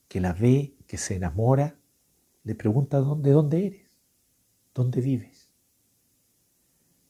que 0.07 0.21
la 0.21 0.33
ve, 0.33 0.75
que 0.85 0.97
se 0.97 1.15
enamora, 1.15 1.75
le 2.43 2.55
pregunta 2.55 2.99
dónde, 2.99 3.31
dónde 3.31 3.65
eres, 3.65 3.99
dónde 4.73 5.01
vives. 5.01 5.49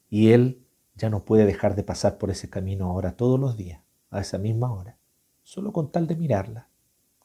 Y 0.10 0.32
él 0.32 0.66
ya 0.96 1.10
no 1.10 1.26
puede 1.26 1.46
dejar 1.46 1.76
de 1.76 1.84
pasar 1.84 2.18
por 2.18 2.32
ese 2.32 2.50
camino 2.50 2.86
ahora 2.86 3.18
todos 3.18 3.40
los 3.40 3.58
días, 3.58 3.84
a 4.10 4.22
esa 4.22 4.38
misma 4.38 4.72
hora, 4.72 4.98
solo 5.44 5.72
con 5.72 5.92
tal 5.92 6.08
de 6.08 6.16
mirarla, 6.16 6.70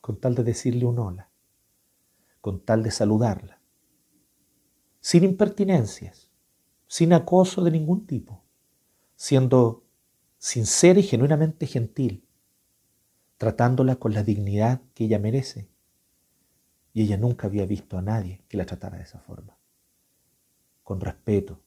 con 0.01 0.19
tal 0.21 0.35
de 0.35 0.45
decirle 0.45 0.85
un 0.85 0.99
hola, 0.99 1.31
con 2.41 2.61
tal 2.65 2.83
de 2.83 2.91
saludarla 2.91 3.63
sin 5.03 5.25
impertinencias, 5.25 6.31
sin 6.87 7.13
acoso 7.13 7.65
de 7.65 7.73
ningún 7.73 8.07
tipo, 8.07 8.45
siendo 9.17 9.85
sincera 10.39 11.01
y 11.01 11.03
genuinamente 11.03 11.67
gentil, 11.67 12.25
tratándola 13.37 13.97
con 13.97 14.15
la 14.15 14.23
dignidad 14.23 14.81
que 14.95 15.05
ella 15.05 15.19
merece. 15.19 15.69
Y 16.95 17.03
ella 17.03 17.17
nunca 17.17 17.49
había 17.49 17.67
visto 17.67 17.99
a 17.99 18.03
nadie 18.03 18.45
que 18.49 18.57
la 18.57 18.65
tratara 18.65 18.99
de 18.99 19.03
esa 19.03 19.19
forma. 19.19 19.59
Con 20.85 21.01
respeto, 21.01 21.61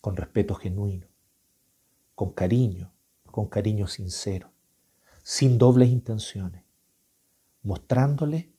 con 0.00 0.16
respeto 0.16 0.54
genuino, 0.54 1.08
con 2.14 2.32
cariño, 2.32 2.90
con 3.32 3.48
cariño 3.48 3.88
sincero, 3.88 4.52
sin 5.24 5.58
dobles 5.58 5.88
intenciones, 5.88 6.62
mostrándole 7.64 8.52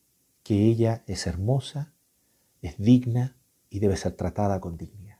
que 0.44 0.66
ella 0.66 1.06
es 1.08 1.26
hermosa, 1.28 1.94
es 2.62 2.78
digna 2.78 3.38
y 3.70 3.80
debe 3.80 3.96
ser 3.96 4.18
tratada 4.18 4.60
con 4.60 4.76
dignidad. 4.76 5.20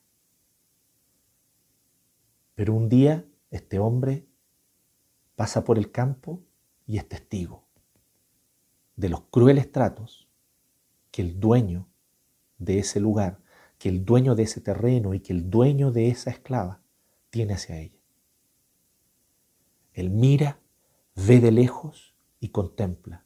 Pero 2.56 2.74
un 2.74 2.90
día 2.90 3.26
este 3.52 3.80
hombre 3.80 4.28
pasa 5.36 5.64
por 5.64 5.78
el 5.78 5.92
campo 5.92 6.42
y 6.86 6.98
es 6.98 7.08
testigo 7.08 7.64
de 8.96 9.10
los 9.10 9.22
crueles 9.22 9.72
tratos 9.72 10.28
que 11.12 11.22
el 11.22 11.40
dueño 11.40 11.88
de 12.58 12.80
ese 12.80 13.00
lugar, 13.00 13.40
que 13.78 13.90
el 13.90 14.06
dueño 14.06 14.36
de 14.36 14.44
ese 14.44 14.62
terreno 14.62 15.14
y 15.14 15.20
que 15.20 15.34
el 15.34 15.50
dueño 15.50 15.92
de 15.92 16.10
esa 16.10 16.30
esclava 16.30 16.82
tiene 17.30 17.54
hacia 17.54 17.80
ella. 17.80 18.03
Él 19.94 20.10
mira, 20.10 20.60
ve 21.16 21.40
de 21.40 21.52
lejos 21.52 22.16
y 22.40 22.50
contempla 22.50 23.26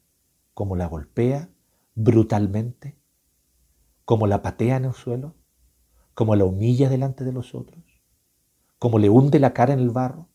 cómo 0.54 0.76
la 0.76 0.88
golpea 0.88 1.50
brutalmente 1.96 2.98
cómo 4.08 4.26
la 4.26 4.42
patea 4.42 4.78
en 4.78 4.86
el 4.86 4.94
suelo, 4.94 5.36
cómo 6.14 6.38
la 6.38 6.46
humilla 6.46 6.88
delante 6.88 7.26
de 7.26 7.34
los 7.34 7.54
otros, 7.54 7.84
cómo 8.80 9.00
le 9.00 9.10
hunde 9.10 9.38
la 9.38 9.54
cara 9.54 9.74
en 9.74 9.80
el 9.80 9.90
barro, 9.90 10.30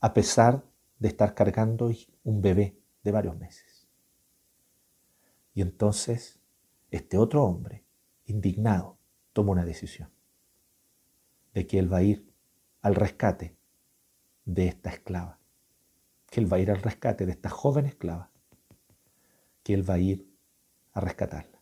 a 0.00 0.14
pesar 0.14 0.64
de 1.00 1.08
estar 1.08 1.34
cargando 1.34 1.90
un 2.22 2.40
bebé 2.40 2.78
de 3.02 3.10
varios 3.10 3.36
meses. 3.36 3.88
Y 5.54 5.60
entonces 5.60 6.38
este 6.92 7.18
otro 7.18 7.42
hombre, 7.42 7.84
indignado, 8.26 8.96
toma 9.32 9.50
una 9.50 9.64
decisión 9.64 10.08
de 11.52 11.66
que 11.66 11.80
él 11.80 11.92
va 11.92 11.96
a 11.96 12.02
ir 12.04 12.32
al 12.80 12.94
rescate 12.94 13.56
de 14.44 14.68
esta 14.68 14.90
esclava, 14.90 15.39
que 16.30 16.40
él 16.40 16.50
va 16.50 16.56
a 16.56 16.60
ir 16.60 16.70
al 16.70 16.80
rescate 16.80 17.26
de 17.26 17.32
esta 17.32 17.50
joven 17.50 17.86
esclava, 17.86 18.30
que 19.62 19.74
él 19.74 19.88
va 19.88 19.94
a 19.94 19.98
ir 19.98 20.26
a 20.92 21.00
rescatarla. 21.00 21.60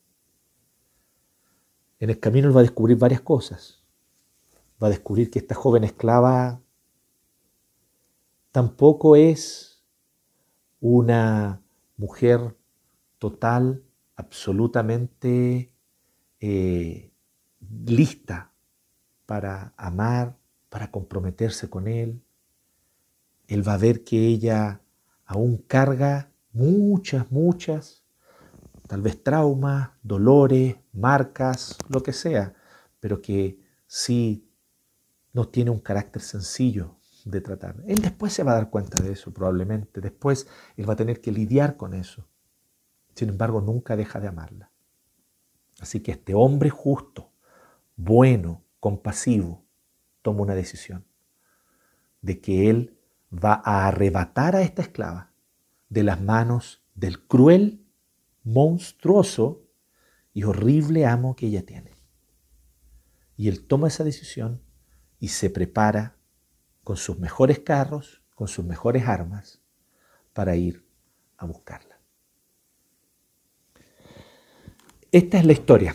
En 1.99 2.11
el 2.11 2.21
camino 2.21 2.47
él 2.47 2.57
va 2.57 2.61
a 2.61 2.63
descubrir 2.63 2.97
varias 2.97 3.23
cosas. 3.23 3.83
Va 4.81 4.87
a 4.87 4.91
descubrir 4.91 5.31
que 5.31 5.41
esta 5.41 5.55
joven 5.55 5.83
esclava 5.83 6.61
tampoco 8.53 9.17
es 9.17 9.85
una 10.81 11.63
mujer 11.97 12.57
total, 13.19 13.85
absolutamente 14.17 15.73
eh, 16.41 17.13
lista 17.87 18.53
para 19.27 19.75
amar, 19.77 20.39
para 20.69 20.91
comprometerse 20.91 21.69
con 21.69 21.89
él. 21.89 22.23
Él 23.49 23.67
va 23.67 23.75
a 23.75 23.79
ver 23.79 24.05
que 24.05 24.27
ella 24.27 24.83
aún 25.25 25.59
carga 25.67 26.31
muchas, 26.53 27.31
muchas 27.33 28.05
tal 28.89 29.03
vez 29.03 29.23
traumas, 29.23 29.91
dolores, 30.03 30.77
marcas, 30.93 31.77
lo 31.89 32.03
que 32.03 32.13
sea, 32.13 32.55
pero 32.99 33.21
que 33.21 33.61
sí 33.87 34.51
no 35.33 35.47
tiene 35.47 35.71
un 35.71 35.79
carácter 35.79 36.23
sencillo 36.23 36.97
de 37.25 37.41
tratar. 37.43 37.77
Él 37.87 38.01
después 38.01 38.33
se 38.33 38.43
va 38.43 38.53
a 38.53 38.55
dar 38.55 38.71
cuenta 38.71 39.03
de 39.03 39.13
eso, 39.13 39.33
probablemente. 39.33 40.01
Después 40.01 40.49
él 40.77 40.89
va 40.89 40.95
a 40.95 40.97
tener 40.97 41.21
que 41.21 41.31
lidiar 41.31 41.77
con 41.77 41.93
eso. 41.93 42.27
Sin 43.15 43.29
embargo, 43.29 43.61
nunca 43.61 43.95
deja 43.95 44.21
de 44.21 44.29
amarla. 44.29 44.71
Así 45.81 46.01
que 46.01 46.13
este 46.13 46.35
hombre 46.35 46.71
justo, 46.71 47.31
bueno, 47.95 48.65
compasivo, 48.81 49.65
toma 50.23 50.43
una 50.43 50.55
decisión 50.55 51.05
de 52.23 52.41
que 52.41 52.71
él 52.71 52.98
va 53.33 53.61
a 53.65 53.87
arrebatar 53.87 54.57
a 54.57 54.63
esta 54.63 54.83
esclava 54.83 55.33
de 55.89 56.03
las 56.03 56.21
manos 56.21 56.83
del 56.95 57.27
cruel, 57.27 57.85
monstruoso 58.45 59.67
y 60.33 60.45
horrible 60.45 61.07
amo 61.07 61.37
que 61.37 61.47
ella 61.47 61.65
tiene. 61.65 61.93
Y 63.37 63.49
él 63.49 63.67
toma 63.67 63.89
esa 63.89 64.05
decisión 64.05 64.63
y 65.21 65.29
se 65.29 65.51
prepara 65.51 66.17
con 66.83 66.97
sus 66.97 67.19
mejores 67.19 67.61
carros, 67.61 68.23
con 68.35 68.49
sus 68.49 68.65
mejores 68.65 69.07
armas, 69.07 69.61
para 70.33 70.57
ir 70.57 70.87
a 71.37 71.47
buscarla. 71.47 71.99
Esta 75.11 75.39
es 75.39 75.45
la 75.45 75.53
historia 75.53 75.95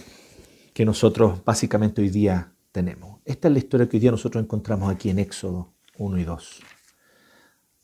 que 0.73 0.85
nosotros 0.85 1.43
básicamente 1.45 2.01
hoy 2.01 2.09
día 2.09 2.53
tenemos. 2.71 3.21
Esta 3.25 3.47
es 3.47 3.53
la 3.53 3.59
historia 3.59 3.87
que 3.87 3.97
hoy 3.97 4.01
día 4.01 4.11
nosotros 4.11 4.43
encontramos 4.43 4.91
aquí 4.91 5.09
en 5.09 5.19
Éxodo 5.19 5.73
1 5.97 6.17
y 6.17 6.23
2. 6.23 6.61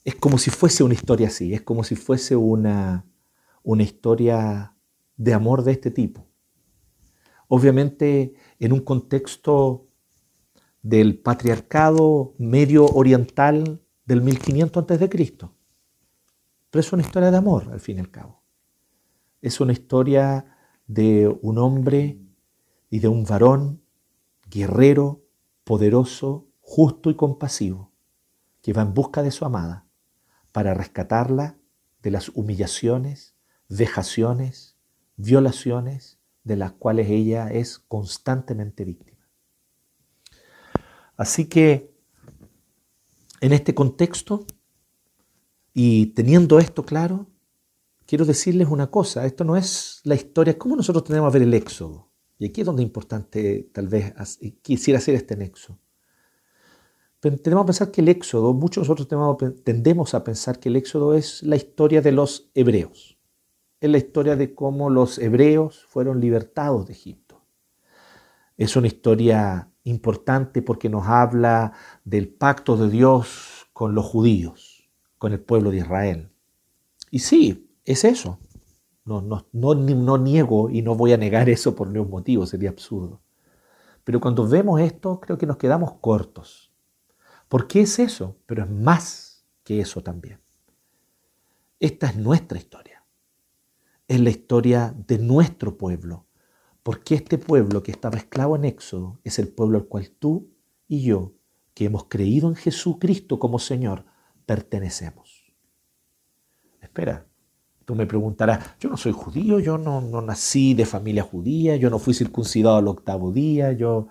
Es 0.10 0.16
como 0.16 0.40
si 0.40 0.50
fuese 0.50 0.84
una 0.84 0.96
historia 0.96 1.28
así, 1.28 1.54
es 1.54 1.62
como 1.62 1.84
si 1.84 1.96
fuese 1.96 2.36
una, 2.36 3.06
una 3.62 3.84
historia 3.84 4.76
de 5.16 5.34
amor 5.36 5.62
de 5.62 5.74
este 5.74 5.92
tipo. 5.92 6.26
Obviamente 7.48 8.34
en 8.58 8.74
un 8.74 8.80
contexto 8.80 9.88
del 10.82 11.20
patriarcado 11.20 12.34
medio 12.40 12.88
oriental 12.88 13.84
del 14.04 14.24
1500 14.24 14.84
a.C. 14.84 15.10
Pero 16.72 16.80
es 16.80 16.92
una 16.92 17.04
historia 17.04 17.30
de 17.30 17.38
amor, 17.38 17.70
al 17.72 17.80
fin 17.80 17.98
y 17.98 18.00
al 18.00 18.10
cabo. 18.10 18.42
Es 19.44 19.62
una 19.62 19.74
historia 19.74 20.58
de 20.88 21.28
un 21.44 21.60
hombre 21.60 22.20
y 22.90 22.98
de 22.98 23.08
un 23.08 23.26
varón 23.26 23.84
guerrero, 24.50 25.22
poderoso, 25.64 26.48
justo 26.62 27.12
y 27.12 27.16
compasivo, 27.16 27.92
que 28.64 28.74
va 28.74 28.82
en 28.82 28.96
busca 28.96 29.22
de 29.22 29.30
su 29.30 29.46
amada 29.46 29.86
para 30.60 30.74
rescatarla 30.74 31.58
de 32.04 32.12
las 32.12 32.28
humillaciones, 32.28 33.34
vejaciones, 33.70 34.76
violaciones 35.16 36.20
de 36.44 36.58
las 36.58 36.74
cuales 36.74 37.10
ella 37.10 37.48
es 37.48 37.80
constantemente 37.80 38.84
víctima. 38.84 39.26
Así 41.16 41.46
que 41.46 41.96
en 43.40 43.54
este 43.54 43.74
contexto 43.74 44.46
y 45.74 46.08
teniendo 46.08 46.60
esto 46.60 46.86
claro, 46.86 47.28
quiero 48.06 48.26
decirles 48.26 48.68
una 48.68 48.92
cosa, 48.92 49.26
esto 49.26 49.46
no 49.46 49.56
es 49.56 50.02
la 50.04 50.16
historia, 50.16 50.58
como 50.58 50.76
nosotros 50.76 51.06
tenemos 51.06 51.30
a 51.30 51.34
ver 51.34 51.44
el 51.44 51.54
éxodo. 51.54 52.12
Y 52.38 52.48
aquí 52.48 52.60
es 52.60 52.68
donde 52.68 52.84
es 52.84 52.88
importante, 52.88 53.70
tal 53.72 53.88
vez, 53.88 54.14
quisiera 54.62 54.98
hacer 54.98 55.16
este 55.16 55.38
nexo. 55.38 55.80
Tenemos 57.20 57.64
que 57.64 57.68
pensar 57.68 57.92
que 57.92 58.02
el 58.02 58.08
éxodo, 58.08 58.54
muchos 58.54 58.88
nosotros 58.88 59.08
tendemos 59.64 60.14
a 60.14 60.24
pensar 60.24 60.60
que 60.60 60.70
el 60.70 60.78
éxodo 60.78 61.14
es 61.14 61.44
la 61.44 61.56
historia 61.56 62.02
de 62.02 62.12
los 62.12 62.50
hebreos. 62.54 63.18
Es 63.82 63.90
la 63.90 63.98
historia 63.98 64.36
de 64.36 64.56
cómo 64.56 64.90
los 64.90 65.20
hebreos 65.20 65.86
fueron 65.88 66.20
libertados 66.20 66.88
de 66.88 66.94
Egipto. 66.94 67.44
Es 68.58 68.76
una 68.76 68.88
historia 68.88 69.70
importante 69.84 70.62
porque 70.62 70.90
nos 70.90 71.08
habla 71.08 71.74
del 72.04 72.30
pacto 72.30 72.78
de 72.78 72.90
Dios 72.90 73.68
con 73.74 73.96
los 73.96 74.06
judíos, 74.06 74.90
con 75.18 75.34
el 75.34 75.40
pueblo 75.40 75.72
de 75.72 75.78
Israel. 75.78 76.32
Y 77.12 77.20
sí, 77.20 77.70
es 77.86 78.04
eso. 78.04 78.40
No, 79.06 79.22
no, 79.22 79.48
no, 79.54 80.18
niego 80.18 80.70
y 80.70 80.82
no 80.82 80.96
voy 80.96 81.14
a 81.14 81.18
negar 81.18 81.50
eso 81.50 81.76
por 81.76 81.88
ningún 81.88 82.12
motivo, 82.12 82.46
sería 82.46 82.70
absurdo. 82.70 83.22
Pero 84.04 84.20
cuando 84.20 84.48
vemos 84.48 84.80
esto, 84.82 85.20
creo 85.20 85.38
que 85.38 85.48
nos 85.48 85.58
quedamos 85.58 85.94
cortos. 85.94 86.69
¿Por 87.50 87.68
qué 87.68 87.82
es 87.82 88.00
eso? 88.00 88.38
Pero 88.46 88.64
es 88.64 88.70
más 88.70 89.46
que 89.66 89.82
eso 89.82 90.02
también. 90.02 90.40
Esta 91.80 92.08
es 92.08 92.16
nuestra 92.16 92.58
historia. 92.58 93.04
Es 94.08 94.22
la 94.22 94.30
historia 94.30 94.96
de 95.08 95.18
nuestro 95.18 95.78
pueblo. 95.78 96.26
Porque 96.82 97.16
este 97.16 97.38
pueblo 97.38 97.84
que 97.84 97.92
estaba 97.92 98.18
esclavo 98.18 98.56
en 98.56 98.64
Éxodo 98.64 99.20
es 99.26 99.38
el 99.38 99.50
pueblo 99.50 99.78
al 99.78 99.88
cual 99.88 100.10
tú 100.12 100.50
y 100.88 101.02
yo, 101.02 101.34
que 101.74 101.86
hemos 101.86 102.06
creído 102.06 102.48
en 102.48 102.56
Jesucristo 102.56 103.38
como 103.38 103.60
Señor, 103.60 104.06
pertenecemos. 104.46 105.54
Espera, 106.82 107.30
Tú 107.90 107.96
me 107.96 108.06
preguntarás, 108.06 108.78
yo 108.80 108.88
no 108.88 108.98
soy 108.98 109.14
judío, 109.14 109.60
yo 109.60 109.80
no, 109.80 110.00
nací 110.22 110.76
de 110.76 110.86
familia 110.86 111.24
judía, 111.24 111.76
yo 111.76 111.90
no 111.90 111.98
fui 111.98 112.14
circuncidado 112.14 112.78
al 112.78 112.88
octavo 112.88 113.32
día, 113.32 113.72
yo, 113.72 114.10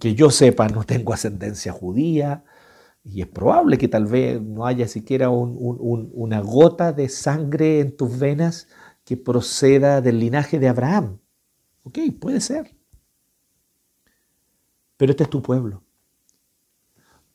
que 0.00 0.16
yo 0.16 0.28
sepa, 0.28 0.66
no 0.66 0.82
tengo 0.82 1.12
ascendencia 1.12 1.70
judía. 1.70 2.42
Y 3.08 3.22
es 3.22 3.28
probable 3.28 3.78
que 3.78 3.86
tal 3.86 4.06
vez 4.06 4.42
no 4.42 4.66
haya 4.66 4.88
siquiera 4.88 5.30
una 5.30 6.40
gota 6.40 6.92
de 6.92 7.08
sangre 7.08 7.78
en 7.78 7.96
tus 7.96 8.18
venas 8.18 8.66
que 9.04 9.16
proceda 9.16 10.00
del 10.00 10.18
linaje 10.18 10.58
de 10.58 10.68
Abraham. 10.68 11.20
Ok, 11.84 11.98
puede 12.20 12.40
ser. 12.40 12.76
Pero 14.96 15.12
este 15.12 15.22
es 15.22 15.30
tu 15.30 15.40
pueblo. 15.40 15.84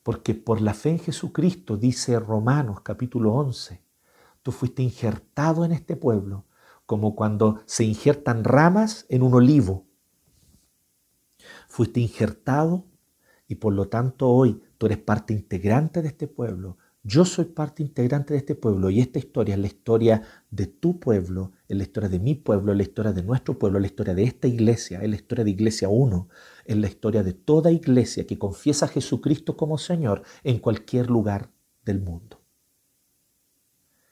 Porque 0.02 0.34
por 0.34 0.60
la 0.60 0.74
fe 0.74 0.90
en 0.90 0.98
Jesucristo, 0.98 1.78
dice 1.78 2.20
Romanos 2.20 2.82
capítulo 2.82 3.32
11, 3.32 3.82
tú 4.42 4.52
fuiste 4.52 4.82
injertado 4.82 5.64
en 5.64 5.72
este 5.72 5.96
pueblo, 5.96 6.44
como 6.84 7.16
cuando 7.16 7.62
se 7.64 7.84
injertan 7.84 8.44
ramas 8.44 9.06
en 9.08 9.22
un 9.22 9.32
olivo. 9.32 9.86
Fuiste 11.66 12.00
injertado 12.00 12.84
y 13.48 13.54
por 13.54 13.72
lo 13.72 13.88
tanto 13.88 14.28
hoy 14.28 14.62
tú 14.82 14.86
eres 14.86 14.98
parte 14.98 15.32
integrante 15.32 16.02
de 16.02 16.08
este 16.08 16.26
pueblo. 16.26 16.76
Yo 17.04 17.24
soy 17.24 17.44
parte 17.44 17.84
integrante 17.84 18.34
de 18.34 18.38
este 18.38 18.56
pueblo 18.56 18.90
y 18.90 18.98
esta 18.98 19.20
historia 19.20 19.54
es 19.54 19.60
la 19.60 19.68
historia 19.68 20.22
de 20.50 20.66
tu 20.66 20.98
pueblo, 20.98 21.52
es 21.68 21.76
la 21.76 21.84
historia 21.84 22.08
de 22.08 22.18
mi 22.18 22.34
pueblo, 22.34 22.72
es 22.72 22.78
la 22.78 22.82
historia 22.82 23.12
de 23.12 23.22
nuestro 23.22 23.56
pueblo, 23.56 23.78
es 23.78 23.82
la 23.82 23.86
historia 23.86 24.12
de 24.12 24.24
esta 24.24 24.48
iglesia, 24.48 25.00
es 25.00 25.08
la 25.08 25.14
historia 25.14 25.44
de 25.44 25.52
Iglesia 25.52 25.88
1, 25.88 26.28
es 26.64 26.76
la 26.76 26.88
historia 26.88 27.22
de 27.22 27.32
toda 27.32 27.70
iglesia 27.70 28.26
que 28.26 28.40
confiesa 28.40 28.86
a 28.86 28.88
Jesucristo 28.88 29.56
como 29.56 29.78
Señor 29.78 30.24
en 30.42 30.58
cualquier 30.58 31.08
lugar 31.08 31.52
del 31.84 32.00
mundo 32.00 32.42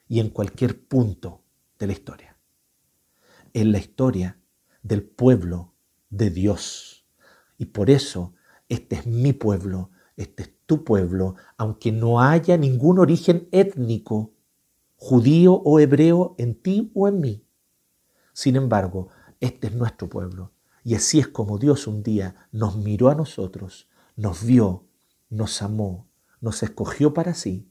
y 0.07 0.21
en 0.21 0.29
cualquier 0.29 0.87
punto 0.87 1.43
de 1.79 1.87
la 1.87 1.91
historia. 1.91 2.37
Es 3.51 3.65
la 3.65 3.79
historia 3.79 4.39
del 4.83 5.03
pueblo 5.03 5.73
de 6.09 6.29
Dios. 6.29 7.05
Y 7.57 7.65
por 7.65 7.89
eso 7.89 8.35
este 8.69 8.95
es 8.95 9.05
mi 9.05 9.33
pueblo, 9.33 9.91
este 10.15 10.43
es 10.43 10.60
tu 10.71 10.85
pueblo, 10.85 11.35
aunque 11.57 11.91
no 11.91 12.21
haya 12.21 12.55
ningún 12.55 12.97
origen 12.97 13.49
étnico, 13.51 14.31
judío 14.95 15.55
o 15.55 15.81
hebreo 15.81 16.33
en 16.37 16.55
ti 16.55 16.93
o 16.95 17.09
en 17.09 17.19
mí. 17.19 17.45
Sin 18.31 18.55
embargo, 18.55 19.09
este 19.41 19.67
es 19.67 19.75
nuestro 19.75 20.07
pueblo. 20.07 20.53
Y 20.85 20.95
así 20.95 21.19
es 21.19 21.27
como 21.27 21.57
Dios 21.57 21.87
un 21.87 22.03
día 22.03 22.47
nos 22.53 22.77
miró 22.77 23.09
a 23.09 23.15
nosotros, 23.15 23.89
nos 24.15 24.45
vio, 24.45 24.87
nos 25.29 25.61
amó, 25.61 26.07
nos 26.39 26.63
escogió 26.63 27.13
para 27.13 27.33
sí, 27.33 27.69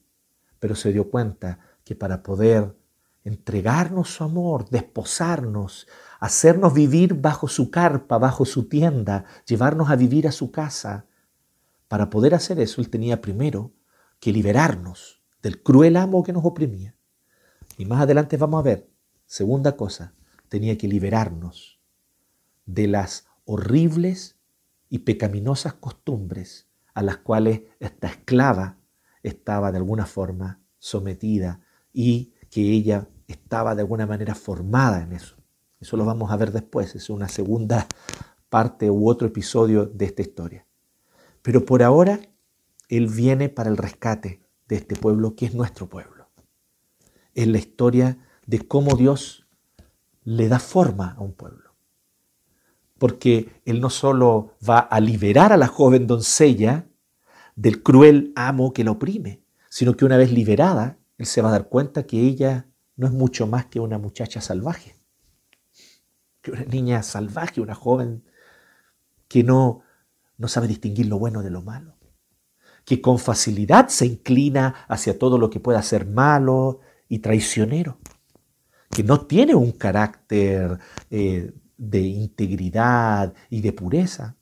pero 0.58 0.74
se 0.74 0.92
dio 0.92 1.08
cuenta 1.08 1.58
que 1.84 1.94
para 1.94 2.22
poder 2.22 2.76
entregarnos 3.24 4.10
su 4.10 4.24
amor, 4.24 4.68
desposarnos, 4.68 5.88
hacernos 6.18 6.74
vivir 6.74 7.14
bajo 7.14 7.48
su 7.48 7.70
carpa, 7.70 8.18
bajo 8.18 8.44
su 8.44 8.68
tienda, 8.68 9.24
llevarnos 9.46 9.88
a 9.88 9.96
vivir 9.96 10.28
a 10.28 10.32
su 10.32 10.50
casa, 10.50 11.06
para 11.90 12.09
poder 12.09 12.37
hacer 12.37 12.61
eso, 12.61 12.81
Él 12.81 12.88
tenía 12.88 13.20
primero 13.20 13.72
que 14.20 14.33
liberarnos 14.33 15.24
del 15.42 15.61
cruel 15.61 15.96
amo 15.96 16.22
que 16.22 16.33
nos 16.33 16.44
oprimía. 16.44 16.94
Y 17.79 17.85
más 17.85 18.00
adelante 18.00 18.37
vamos 18.37 18.61
a 18.61 18.62
ver, 18.62 18.88
segunda 19.26 19.76
cosa, 19.76 20.14
tenía 20.48 20.79
que 20.79 20.87
liberarnos 20.87 21.81
de 22.64 22.87
las 22.87 23.26
horribles 23.44 24.37
y 24.88 25.00
pecaminosas 25.00 25.74
costumbres 25.74 26.68
a 26.94 27.03
las 27.03 27.16
cuales 27.16 27.62
esta 27.81 28.07
esclava 28.07 28.79
estaba 29.24 29.72
de 29.72 29.79
alguna 29.79 30.07
forma 30.07 30.61
sometida 30.79 31.61
y 31.92 32.35
que 32.53 32.70
ella 32.70 33.09
estaba 33.26 33.74
de 33.74 33.81
alguna 33.81 34.07
manera 34.07 34.37
formada 34.37 35.03
en 35.03 35.12
eso. 35.12 35.35
Eso 35.81 35.96
lo 35.96 36.05
vamos 36.05 36.31
a 36.31 36.37
ver 36.37 36.53
después, 36.53 36.94
es 36.94 37.11
una 37.11 37.26
segunda 37.26 37.88
parte 38.48 38.88
u 38.92 39.09
otro 39.09 39.26
episodio 39.26 39.87
de 39.87 40.05
esta 40.05 40.22
historia. 40.22 40.69
Pero 41.42 41.64
por 41.64 41.83
ahora, 41.83 42.20
Él 42.88 43.07
viene 43.07 43.48
para 43.48 43.70
el 43.70 43.76
rescate 43.76 44.42
de 44.68 44.76
este 44.76 44.96
pueblo 44.96 45.35
que 45.35 45.46
es 45.46 45.55
nuestro 45.55 45.88
pueblo. 45.88 46.31
Es 47.35 47.46
la 47.46 47.59
historia 47.59 48.18
de 48.46 48.66
cómo 48.66 48.96
Dios 48.96 49.46
le 50.24 50.48
da 50.48 50.59
forma 50.59 51.12
a 51.12 51.20
un 51.20 51.33
pueblo. 51.33 51.74
Porque 52.98 53.61
Él 53.64 53.81
no 53.81 53.90
solo 53.90 54.57
va 54.68 54.79
a 54.79 55.00
liberar 55.00 55.53
a 55.53 55.57
la 55.57 55.68
joven 55.68 56.07
doncella 56.07 56.87
del 57.57 57.83
cruel 57.83 58.33
amo 58.37 58.72
que 58.72 58.85
la 58.85 58.92
oprime, 58.92 59.42
sino 59.68 59.96
que 59.96 60.05
una 60.05 60.16
vez 60.16 60.33
liberada, 60.33 60.98
él 61.18 61.26
se 61.26 61.42
va 61.42 61.50
a 61.50 61.53
dar 61.53 61.68
cuenta 61.68 62.07
que 62.07 62.18
ella 62.20 62.68
no 62.96 63.07
es 63.07 63.12
mucho 63.12 63.46
más 63.46 63.66
que 63.66 63.81
una 63.81 63.98
muchacha 63.98 64.40
salvaje, 64.40 64.96
que 66.40 66.53
una 66.53 66.64
niña 66.64 67.03
salvaje, 67.03 67.61
una 67.61 67.74
joven 67.74 68.24
que 69.29 69.44
no, 69.44 69.83
no 70.40 70.48
sabe 70.48 70.66
distinguir 70.68 71.07
lo 71.07 71.18
bueno 71.18 71.42
de 71.42 71.50
lo 71.50 71.61
malo, 71.61 71.98
que 72.87 73.03
con 73.03 73.18
facilidad 73.18 73.88
se 73.88 74.07
inclina 74.07 74.87
hacia 74.88 75.18
todo 75.18 75.37
lo 75.37 75.50
que 75.50 75.61
pueda 75.61 75.83
ser 75.83 76.07
malo 76.07 76.81
y 77.09 77.18
traicionero, 77.18 77.98
que 78.88 79.05
no 79.05 79.26
tiene 79.26 79.55
un 79.55 79.72
carácter 79.72 80.79
eh, 81.11 81.53
de 81.76 82.00
integridad 82.00 83.35
y 83.50 83.61
de 83.61 83.74
pureza. 83.74 84.38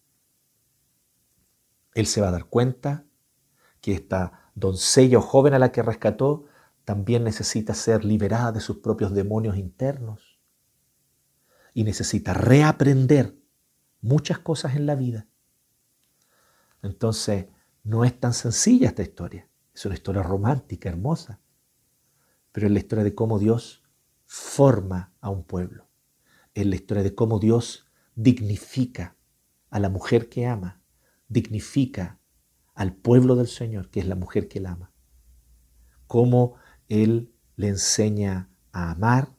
Él 1.94 2.06
se 2.06 2.20
va 2.20 2.28
a 2.28 2.32
dar 2.32 2.44
cuenta 2.44 3.04
que 3.80 3.92
esta 3.92 4.52
doncella 4.54 5.18
o 5.18 5.22
joven 5.22 5.54
a 5.54 5.58
la 5.58 5.72
que 5.72 5.82
rescató 5.82 6.44
también 6.84 7.24
necesita 7.24 7.74
ser 7.74 8.04
liberada 8.04 8.52
de 8.52 8.60
sus 8.60 8.76
propios 8.76 9.12
demonios 9.12 9.56
internos 9.56 10.38
y 11.74 11.82
necesita 11.82 12.34
reaprender 12.34 13.36
muchas 14.00 14.38
cosas 14.38 14.76
en 14.76 14.86
la 14.86 14.94
vida. 14.94 15.27
Entonces, 16.82 17.46
no 17.84 18.04
es 18.04 18.18
tan 18.18 18.34
sencilla 18.34 18.88
esta 18.88 19.02
historia. 19.02 19.48
Es 19.74 19.84
una 19.86 19.94
historia 19.94 20.22
romántica, 20.22 20.88
hermosa, 20.88 21.40
pero 22.52 22.66
es 22.66 22.72
la 22.72 22.78
historia 22.78 23.04
de 23.04 23.14
cómo 23.14 23.38
Dios 23.38 23.82
forma 24.26 25.14
a 25.20 25.30
un 25.30 25.44
pueblo. 25.44 25.88
Es 26.54 26.66
la 26.66 26.74
historia 26.74 27.02
de 27.02 27.14
cómo 27.14 27.38
Dios 27.38 27.86
dignifica 28.14 29.16
a 29.70 29.78
la 29.78 29.88
mujer 29.88 30.28
que 30.28 30.46
ama, 30.46 30.80
dignifica 31.28 32.18
al 32.74 32.94
pueblo 32.94 33.36
del 33.36 33.48
Señor, 33.48 33.90
que 33.90 34.00
es 34.00 34.06
la 34.06 34.14
mujer 34.14 34.48
que 34.48 34.58
él 34.58 34.66
ama. 34.66 34.92
Cómo 36.06 36.54
Él 36.88 37.34
le 37.56 37.68
enseña 37.68 38.48
a 38.72 38.92
amar 38.92 39.36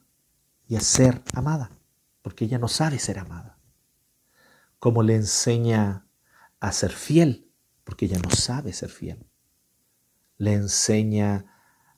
y 0.68 0.76
a 0.76 0.80
ser 0.80 1.22
amada, 1.34 1.72
porque 2.22 2.44
ella 2.44 2.58
no 2.58 2.68
sabe 2.68 2.98
ser 2.98 3.18
amada. 3.18 3.58
Cómo 4.78 5.02
le 5.02 5.16
enseña 5.16 6.06
a 6.60 6.72
ser 6.72 6.92
fiel, 6.92 7.50
porque 7.84 8.04
ella 8.04 8.18
no 8.18 8.30
sabe 8.30 8.72
ser 8.72 8.90
fiel. 8.90 9.26
Le 10.36 10.52
enseña 10.54 11.46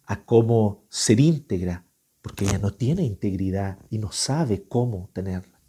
a 0.04 0.24
cómo 0.24 0.84
ser 0.88 1.20
íntegra, 1.20 1.84
porque 2.22 2.44
ella 2.44 2.58
no 2.58 2.72
tiene 2.72 3.02
integridad 3.02 3.78
y 3.90 3.98
no 3.98 4.12
sabe 4.12 4.66
cómo 4.66 5.10
tenerla. 5.12 5.60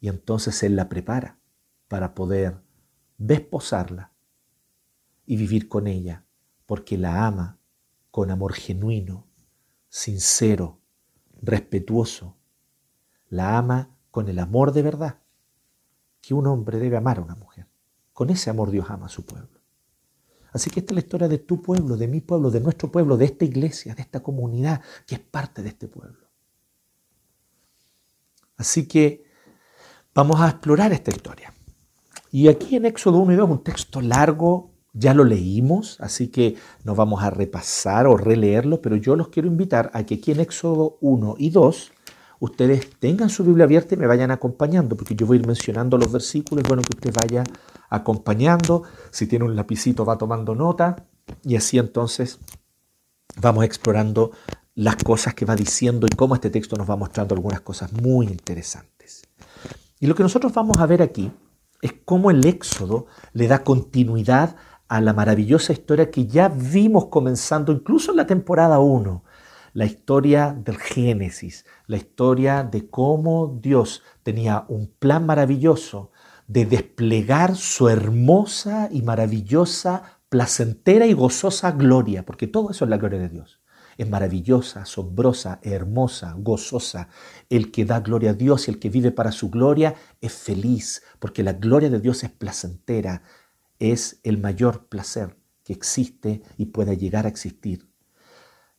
Y 0.00 0.08
entonces 0.08 0.62
Él 0.62 0.76
la 0.76 0.88
prepara 0.88 1.38
para 1.88 2.14
poder 2.14 2.60
desposarla 3.18 4.12
y 5.24 5.36
vivir 5.36 5.68
con 5.68 5.86
ella, 5.86 6.24
porque 6.66 6.98
la 6.98 7.26
ama 7.26 7.60
con 8.10 8.30
amor 8.30 8.54
genuino, 8.54 9.28
sincero, 9.88 10.80
respetuoso. 11.40 12.36
La 13.28 13.58
ama 13.58 13.96
con 14.10 14.28
el 14.28 14.40
amor 14.40 14.72
de 14.72 14.82
verdad 14.82 15.20
que 16.30 16.34
un 16.34 16.46
hombre 16.46 16.78
debe 16.78 16.96
amar 16.96 17.18
a 17.18 17.22
una 17.22 17.34
mujer. 17.34 17.66
Con 18.12 18.30
ese 18.30 18.50
amor 18.50 18.70
Dios 18.70 18.88
ama 18.88 19.06
a 19.06 19.08
su 19.08 19.26
pueblo. 19.26 19.58
Así 20.52 20.70
que 20.70 20.78
esta 20.78 20.92
es 20.92 20.94
la 20.94 21.00
historia 21.00 21.26
de 21.26 21.38
tu 21.38 21.60
pueblo, 21.60 21.96
de 21.96 22.06
mi 22.06 22.20
pueblo, 22.20 22.52
de 22.52 22.60
nuestro 22.60 22.88
pueblo, 22.88 23.16
de 23.16 23.24
esta 23.24 23.44
iglesia, 23.44 23.96
de 23.96 24.02
esta 24.02 24.20
comunidad 24.20 24.80
que 25.08 25.16
es 25.16 25.20
parte 25.20 25.60
de 25.60 25.70
este 25.70 25.88
pueblo. 25.88 26.28
Así 28.56 28.86
que 28.86 29.24
vamos 30.14 30.40
a 30.40 30.50
explorar 30.50 30.92
esta 30.92 31.10
historia. 31.10 31.52
Y 32.30 32.46
aquí 32.46 32.76
en 32.76 32.86
Éxodo 32.86 33.18
1 33.18 33.32
y 33.32 33.36
2, 33.36 33.50
un 33.50 33.64
texto 33.64 34.00
largo, 34.00 34.70
ya 34.92 35.14
lo 35.14 35.24
leímos, 35.24 36.00
así 36.00 36.28
que 36.28 36.54
no 36.84 36.94
vamos 36.94 37.24
a 37.24 37.30
repasar 37.30 38.06
o 38.06 38.16
releerlo, 38.16 38.80
pero 38.80 38.94
yo 38.94 39.16
los 39.16 39.30
quiero 39.30 39.48
invitar 39.48 39.90
a 39.94 40.04
que 40.04 40.14
aquí 40.14 40.30
en 40.30 40.38
Éxodo 40.38 40.96
1 41.00 41.34
y 41.38 41.50
2 41.50 41.90
ustedes 42.40 42.90
tengan 42.98 43.30
su 43.30 43.44
Biblia 43.44 43.64
abierta 43.64 43.94
y 43.94 43.98
me 43.98 44.06
vayan 44.06 44.30
acompañando, 44.30 44.96
porque 44.96 45.14
yo 45.14 45.26
voy 45.26 45.36
a 45.36 45.40
ir 45.40 45.46
mencionando 45.46 45.96
los 45.96 46.10
versículos, 46.10 46.64
bueno 46.66 46.82
que 46.82 46.96
usted 46.96 47.14
vaya 47.14 47.44
acompañando, 47.88 48.82
si 49.10 49.26
tiene 49.26 49.44
un 49.44 49.54
lapicito 49.54 50.04
va 50.04 50.18
tomando 50.18 50.54
nota, 50.54 51.06
y 51.44 51.56
así 51.56 51.78
entonces 51.78 52.38
vamos 53.40 53.64
explorando 53.64 54.32
las 54.74 54.96
cosas 54.96 55.34
que 55.34 55.44
va 55.44 55.54
diciendo 55.54 56.06
y 56.10 56.16
cómo 56.16 56.34
este 56.34 56.50
texto 56.50 56.76
nos 56.76 56.88
va 56.88 56.96
mostrando 56.96 57.34
algunas 57.34 57.60
cosas 57.60 57.92
muy 57.92 58.26
interesantes. 58.26 59.22
Y 60.00 60.06
lo 60.06 60.14
que 60.14 60.22
nosotros 60.22 60.52
vamos 60.54 60.78
a 60.78 60.86
ver 60.86 61.02
aquí 61.02 61.30
es 61.82 61.94
cómo 62.04 62.30
el 62.30 62.44
Éxodo 62.46 63.06
le 63.34 63.48
da 63.48 63.62
continuidad 63.62 64.56
a 64.88 65.00
la 65.00 65.12
maravillosa 65.12 65.72
historia 65.72 66.10
que 66.10 66.26
ya 66.26 66.48
vimos 66.48 67.06
comenzando 67.06 67.70
incluso 67.70 68.10
en 68.12 68.16
la 68.16 68.26
temporada 68.26 68.78
1, 68.78 69.24
la 69.72 69.86
historia 69.86 70.56
del 70.56 70.78
Génesis, 70.78 71.64
la 71.86 71.96
historia 71.96 72.64
de 72.64 72.88
cómo 72.88 73.58
Dios 73.60 74.02
tenía 74.22 74.64
un 74.68 74.88
plan 74.88 75.26
maravilloso 75.26 76.10
de 76.46 76.66
desplegar 76.66 77.54
su 77.54 77.88
hermosa 77.88 78.88
y 78.90 79.02
maravillosa, 79.02 80.18
placentera 80.28 81.06
y 81.06 81.12
gozosa 81.12 81.72
gloria, 81.72 82.24
porque 82.24 82.46
todo 82.46 82.70
eso 82.70 82.84
es 82.84 82.90
la 82.90 82.96
gloria 82.96 83.20
de 83.20 83.28
Dios. 83.28 83.60
Es 83.96 84.08
maravillosa, 84.08 84.82
asombrosa, 84.82 85.60
hermosa, 85.62 86.34
gozosa. 86.38 87.08
El 87.50 87.70
que 87.70 87.84
da 87.84 88.00
gloria 88.00 88.30
a 88.30 88.34
Dios 88.34 88.66
y 88.66 88.70
el 88.70 88.78
que 88.78 88.88
vive 88.88 89.12
para 89.12 89.30
su 89.30 89.50
gloria 89.50 89.94
es 90.20 90.32
feliz, 90.32 91.02
porque 91.18 91.42
la 91.42 91.52
gloria 91.52 91.90
de 91.90 92.00
Dios 92.00 92.24
es 92.24 92.30
placentera, 92.30 93.22
es 93.78 94.20
el 94.22 94.38
mayor 94.38 94.86
placer 94.86 95.36
que 95.62 95.72
existe 95.72 96.42
y 96.56 96.66
pueda 96.66 96.94
llegar 96.94 97.26
a 97.26 97.28
existir. 97.28 97.89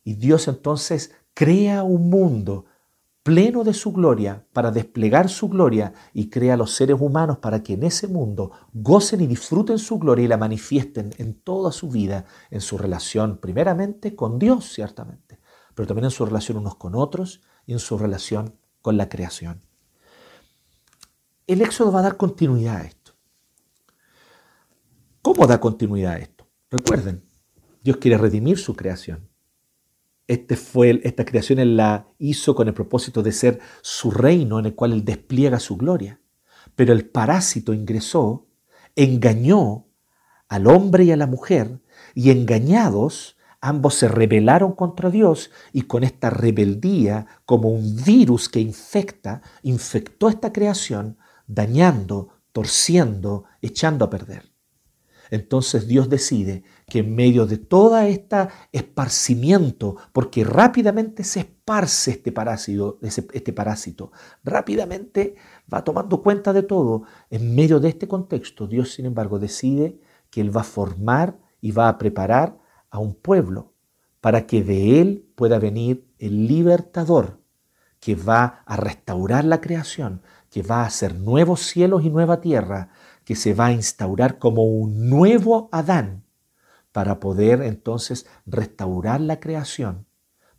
Y 0.04 0.14
Dios 0.14 0.48
entonces 0.48 1.12
crea 1.34 1.82
un 1.82 2.10
mundo 2.10 2.66
pleno 3.22 3.62
de 3.62 3.72
su 3.72 3.92
gloria 3.92 4.44
para 4.52 4.72
desplegar 4.72 5.28
su 5.28 5.48
gloria 5.48 5.92
y 6.12 6.28
crea 6.28 6.54
a 6.54 6.56
los 6.56 6.74
seres 6.74 6.96
humanos 7.00 7.38
para 7.38 7.62
que 7.62 7.74
en 7.74 7.84
ese 7.84 8.08
mundo 8.08 8.50
gocen 8.72 9.20
y 9.20 9.26
disfruten 9.26 9.78
su 9.78 9.98
gloria 9.98 10.24
y 10.24 10.28
la 10.28 10.36
manifiesten 10.36 11.10
en 11.18 11.34
toda 11.34 11.70
su 11.70 11.88
vida, 11.88 12.24
en 12.50 12.60
su 12.60 12.78
relación 12.78 13.38
primeramente 13.38 14.16
con 14.16 14.38
Dios, 14.38 14.72
ciertamente, 14.72 15.38
pero 15.74 15.86
también 15.86 16.06
en 16.06 16.10
su 16.10 16.26
relación 16.26 16.58
unos 16.58 16.74
con 16.76 16.96
otros 16.96 17.42
y 17.64 17.72
en 17.72 17.78
su 17.78 17.96
relación 17.96 18.56
con 18.80 18.96
la 18.96 19.08
creación. 19.08 19.62
El 21.46 21.60
Éxodo 21.60 21.92
va 21.92 22.00
a 22.00 22.04
dar 22.04 22.16
continuidad 22.16 22.76
a 22.76 22.84
esto. 22.84 23.12
¿Cómo 25.22 25.46
da 25.46 25.60
continuidad 25.60 26.14
a 26.14 26.18
esto? 26.18 26.48
Recuerden, 26.70 27.24
Dios 27.82 27.98
quiere 27.98 28.18
redimir 28.18 28.58
su 28.58 28.74
creación. 28.74 29.31
Este 30.32 30.56
fue, 30.56 30.98
esta 31.04 31.26
creación 31.26 31.58
Él 31.58 31.76
la 31.76 32.08
hizo 32.18 32.54
con 32.54 32.66
el 32.66 32.72
propósito 32.72 33.22
de 33.22 33.32
ser 33.32 33.60
su 33.82 34.10
reino 34.10 34.58
en 34.58 34.64
el 34.64 34.74
cual 34.74 34.94
Él 34.94 35.04
despliega 35.04 35.60
su 35.60 35.76
gloria. 35.76 36.22
Pero 36.74 36.94
el 36.94 37.06
parásito 37.06 37.74
ingresó, 37.74 38.46
engañó 38.96 39.88
al 40.48 40.68
hombre 40.68 41.04
y 41.04 41.12
a 41.12 41.18
la 41.18 41.26
mujer, 41.26 41.82
y 42.14 42.30
engañados, 42.30 43.36
ambos 43.60 43.94
se 43.96 44.08
rebelaron 44.08 44.72
contra 44.72 45.10
Dios 45.10 45.50
y 45.70 45.82
con 45.82 46.02
esta 46.02 46.30
rebeldía, 46.30 47.26
como 47.44 47.68
un 47.68 48.02
virus 48.02 48.48
que 48.48 48.60
infecta, 48.60 49.42
infectó 49.62 50.30
esta 50.30 50.50
creación, 50.50 51.18
dañando, 51.46 52.40
torciendo, 52.52 53.44
echando 53.60 54.06
a 54.06 54.08
perder. 54.08 54.50
Entonces 55.30 55.86
Dios 55.86 56.08
decide 56.08 56.64
que 56.86 57.00
en 57.00 57.14
medio 57.14 57.46
de 57.46 57.58
toda 57.58 58.06
esta 58.08 58.48
esparcimiento, 58.72 59.96
porque 60.12 60.44
rápidamente 60.44 61.24
se 61.24 61.40
esparce 61.40 62.12
este 62.12 62.32
parásito, 62.32 62.98
este 63.00 63.52
parásito, 63.52 64.12
rápidamente 64.44 65.36
va 65.72 65.84
tomando 65.84 66.22
cuenta 66.22 66.52
de 66.52 66.62
todo, 66.62 67.04
en 67.30 67.54
medio 67.54 67.80
de 67.80 67.88
este 67.88 68.08
contexto, 68.08 68.66
Dios 68.66 68.92
sin 68.92 69.06
embargo 69.06 69.38
decide 69.38 70.00
que 70.30 70.40
Él 70.40 70.54
va 70.54 70.62
a 70.62 70.64
formar 70.64 71.38
y 71.60 71.70
va 71.70 71.88
a 71.88 71.98
preparar 71.98 72.58
a 72.90 72.98
un 72.98 73.14
pueblo 73.14 73.72
para 74.20 74.46
que 74.46 74.62
de 74.62 75.00
Él 75.00 75.28
pueda 75.34 75.58
venir 75.58 76.06
el 76.18 76.46
libertador 76.46 77.40
que 78.00 78.16
va 78.16 78.62
a 78.66 78.76
restaurar 78.76 79.44
la 79.44 79.60
creación, 79.60 80.22
que 80.50 80.62
va 80.62 80.82
a 80.82 80.86
hacer 80.86 81.14
nuevos 81.14 81.60
cielos 81.60 82.04
y 82.04 82.10
nueva 82.10 82.40
tierra, 82.40 82.90
que 83.24 83.36
se 83.36 83.54
va 83.54 83.66
a 83.66 83.72
instaurar 83.72 84.38
como 84.38 84.64
un 84.64 85.08
nuevo 85.08 85.68
Adán 85.70 86.21
para 86.92 87.20
poder 87.20 87.62
entonces 87.62 88.26
restaurar 88.46 89.20
la 89.20 89.40
creación, 89.40 90.06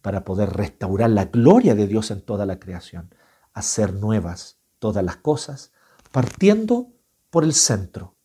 para 0.02 0.26
poder 0.26 0.50
restaurar 0.50 1.10
la 1.12 1.26
gloria 1.26 1.76
de 1.76 1.88
Dios 1.88 2.12
en 2.12 2.22
toda 2.22 2.46
la 2.46 2.60
creación, 2.60 3.14
hacer 3.54 3.94
nuevas 3.94 4.58
todas 4.80 5.04
las 5.04 5.16
cosas, 5.16 5.72
partiendo 6.12 6.92
por 7.30 7.46
el 7.46 7.54
centro. 7.54 8.16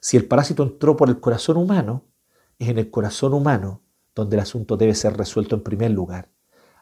Si 0.00 0.16
el 0.16 0.26
parásito 0.26 0.62
entró 0.62 0.96
por 0.96 1.08
el 1.08 1.18
corazón 1.18 1.56
humano, 1.56 2.04
es 2.58 2.68
en 2.68 2.78
el 2.78 2.90
corazón 2.90 3.34
humano 3.34 3.82
donde 4.14 4.36
el 4.36 4.40
asunto 4.40 4.76
debe 4.76 4.94
ser 4.94 5.16
resuelto 5.16 5.56
en 5.56 5.62
primer 5.62 5.90
lugar. 5.90 6.30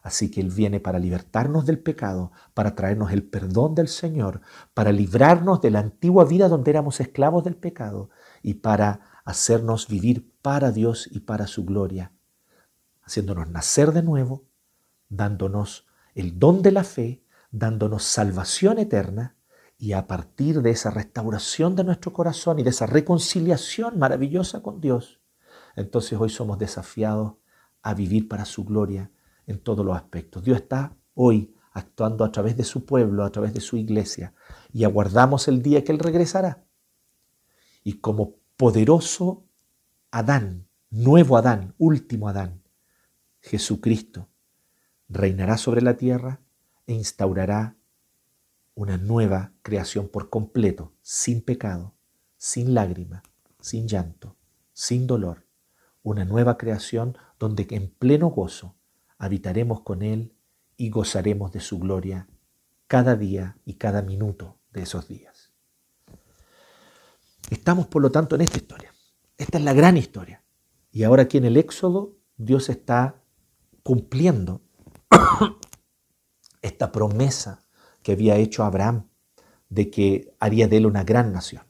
Así 0.02 0.30
que 0.30 0.40
Él 0.40 0.50
viene 0.50 0.80
para 0.80 0.98
libertarnos 0.98 1.66
del 1.66 1.78
pecado, 1.78 2.32
para 2.54 2.74
traernos 2.74 3.12
el 3.12 3.24
perdón 3.24 3.74
del 3.74 3.88
Señor, 3.88 4.40
para 4.74 4.92
librarnos 4.92 5.60
de 5.60 5.70
la 5.70 5.80
antigua 5.80 6.24
vida 6.24 6.48
donde 6.48 6.70
éramos 6.70 7.00
esclavos 7.00 7.44
del 7.44 7.56
pecado 7.56 8.10
y 8.42 8.54
para 8.54 9.00
hacernos 9.24 9.88
vivir 9.88 10.32
para 10.42 10.70
Dios 10.70 11.08
y 11.10 11.20
para 11.20 11.46
su 11.46 11.64
gloria, 11.64 12.12
haciéndonos 13.02 13.48
nacer 13.48 13.92
de 13.92 14.02
nuevo, 14.02 14.46
dándonos 15.08 15.86
el 16.14 16.38
don 16.38 16.62
de 16.62 16.72
la 16.72 16.84
fe, 16.84 17.22
dándonos 17.50 18.04
salvación 18.04 18.78
eterna 18.78 19.36
Y 19.80 19.92
a 19.92 20.08
partir 20.08 20.60
de 20.60 20.70
esa 20.70 20.90
restauración 20.90 21.76
de 21.76 21.84
nuestro 21.84 22.12
corazón 22.12 22.58
y 22.58 22.64
de 22.64 22.70
esa 22.70 22.86
reconciliación 22.86 23.96
maravillosa 23.96 24.60
con 24.60 24.80
Dios, 24.80 25.20
entonces 25.76 26.18
hoy 26.18 26.30
somos 26.30 26.58
desafiados 26.58 27.34
a 27.82 27.94
vivir 27.94 28.26
para 28.26 28.44
su 28.44 28.64
gloria 28.64 29.12
en 29.46 29.60
todos 29.60 29.86
los 29.86 29.96
aspectos. 29.96 30.42
Dios 30.42 30.58
está 30.58 30.96
hoy 31.14 31.54
actuando 31.72 32.24
a 32.24 32.32
través 32.32 32.56
de 32.56 32.64
su 32.64 32.84
pueblo, 32.84 33.22
a 33.22 33.30
través 33.30 33.54
de 33.54 33.60
su 33.60 33.76
iglesia, 33.76 34.34
y 34.72 34.82
aguardamos 34.82 35.46
el 35.46 35.62
día 35.62 35.84
que 35.84 35.92
Él 35.92 36.00
regresará. 36.00 36.64
Y 37.84 38.00
como 38.00 38.34
poderoso 38.56 39.47
Adán, 40.10 40.66
nuevo 40.90 41.36
Adán, 41.36 41.74
último 41.76 42.28
Adán, 42.28 42.62
Jesucristo, 43.40 44.28
reinará 45.08 45.58
sobre 45.58 45.82
la 45.82 45.96
tierra 45.96 46.40
e 46.86 46.94
instaurará 46.94 47.76
una 48.74 48.96
nueva 48.96 49.52
creación 49.62 50.08
por 50.08 50.30
completo, 50.30 50.94
sin 51.02 51.42
pecado, 51.42 51.94
sin 52.36 52.72
lágrima, 52.72 53.22
sin 53.60 53.86
llanto, 53.86 54.36
sin 54.72 55.06
dolor. 55.06 55.46
Una 56.02 56.24
nueva 56.24 56.56
creación 56.56 57.18
donde 57.38 57.66
en 57.70 57.90
pleno 57.90 58.28
gozo 58.28 58.76
habitaremos 59.18 59.82
con 59.82 60.02
Él 60.02 60.32
y 60.76 60.90
gozaremos 60.90 61.52
de 61.52 61.60
su 61.60 61.78
gloria 61.78 62.28
cada 62.86 63.14
día 63.16 63.58
y 63.66 63.74
cada 63.74 64.00
minuto 64.00 64.56
de 64.72 64.82
esos 64.82 65.06
días. 65.06 65.52
Estamos, 67.50 67.88
por 67.88 68.00
lo 68.00 68.10
tanto, 68.10 68.36
en 68.36 68.42
esta 68.42 68.56
historia. 68.56 68.94
Esta 69.38 69.58
es 69.58 69.64
la 69.64 69.72
gran 69.72 69.96
historia. 69.96 70.42
Y 70.90 71.04
ahora 71.04 71.22
aquí 71.22 71.38
en 71.38 71.44
el 71.44 71.56
Éxodo, 71.56 72.16
Dios 72.36 72.68
está 72.68 73.22
cumpliendo 73.84 74.62
esta 76.62 76.90
promesa 76.90 77.64
que 78.02 78.12
había 78.12 78.36
hecho 78.36 78.64
Abraham 78.64 79.08
de 79.68 79.90
que 79.90 80.34
haría 80.40 80.66
de 80.66 80.78
él 80.78 80.86
una 80.86 81.04
gran 81.04 81.32
nación. 81.32 81.62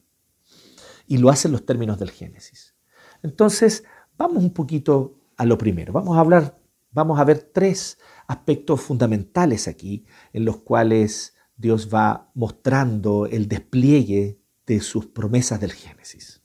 Y 1.05 1.17
lo 1.17 1.29
hace 1.29 1.47
en 1.47 1.51
los 1.53 1.65
términos 1.65 1.99
del 1.99 2.11
Génesis. 2.11 2.75
Entonces, 3.21 3.83
vamos 4.17 4.43
un 4.43 4.53
poquito 4.53 5.19
a 5.37 5.45
lo 5.45 5.57
primero. 5.57 5.93
Vamos 5.93 6.17
a 6.17 6.21
hablar, 6.21 6.59
vamos 6.91 7.19
a 7.19 7.23
ver 7.23 7.51
tres 7.53 7.99
aspectos 8.27 8.81
fundamentales 8.81 9.67
aquí 9.67 10.05
en 10.33 10.45
los 10.45 10.57
cuales 10.57 11.35
Dios 11.55 11.89
va 11.93 12.31
mostrando 12.33 13.27
el 13.27 13.47
despliegue 13.47 14.41
de 14.65 14.79
sus 14.79 15.07
promesas 15.07 15.59
del 15.59 15.73
Génesis. 15.73 16.41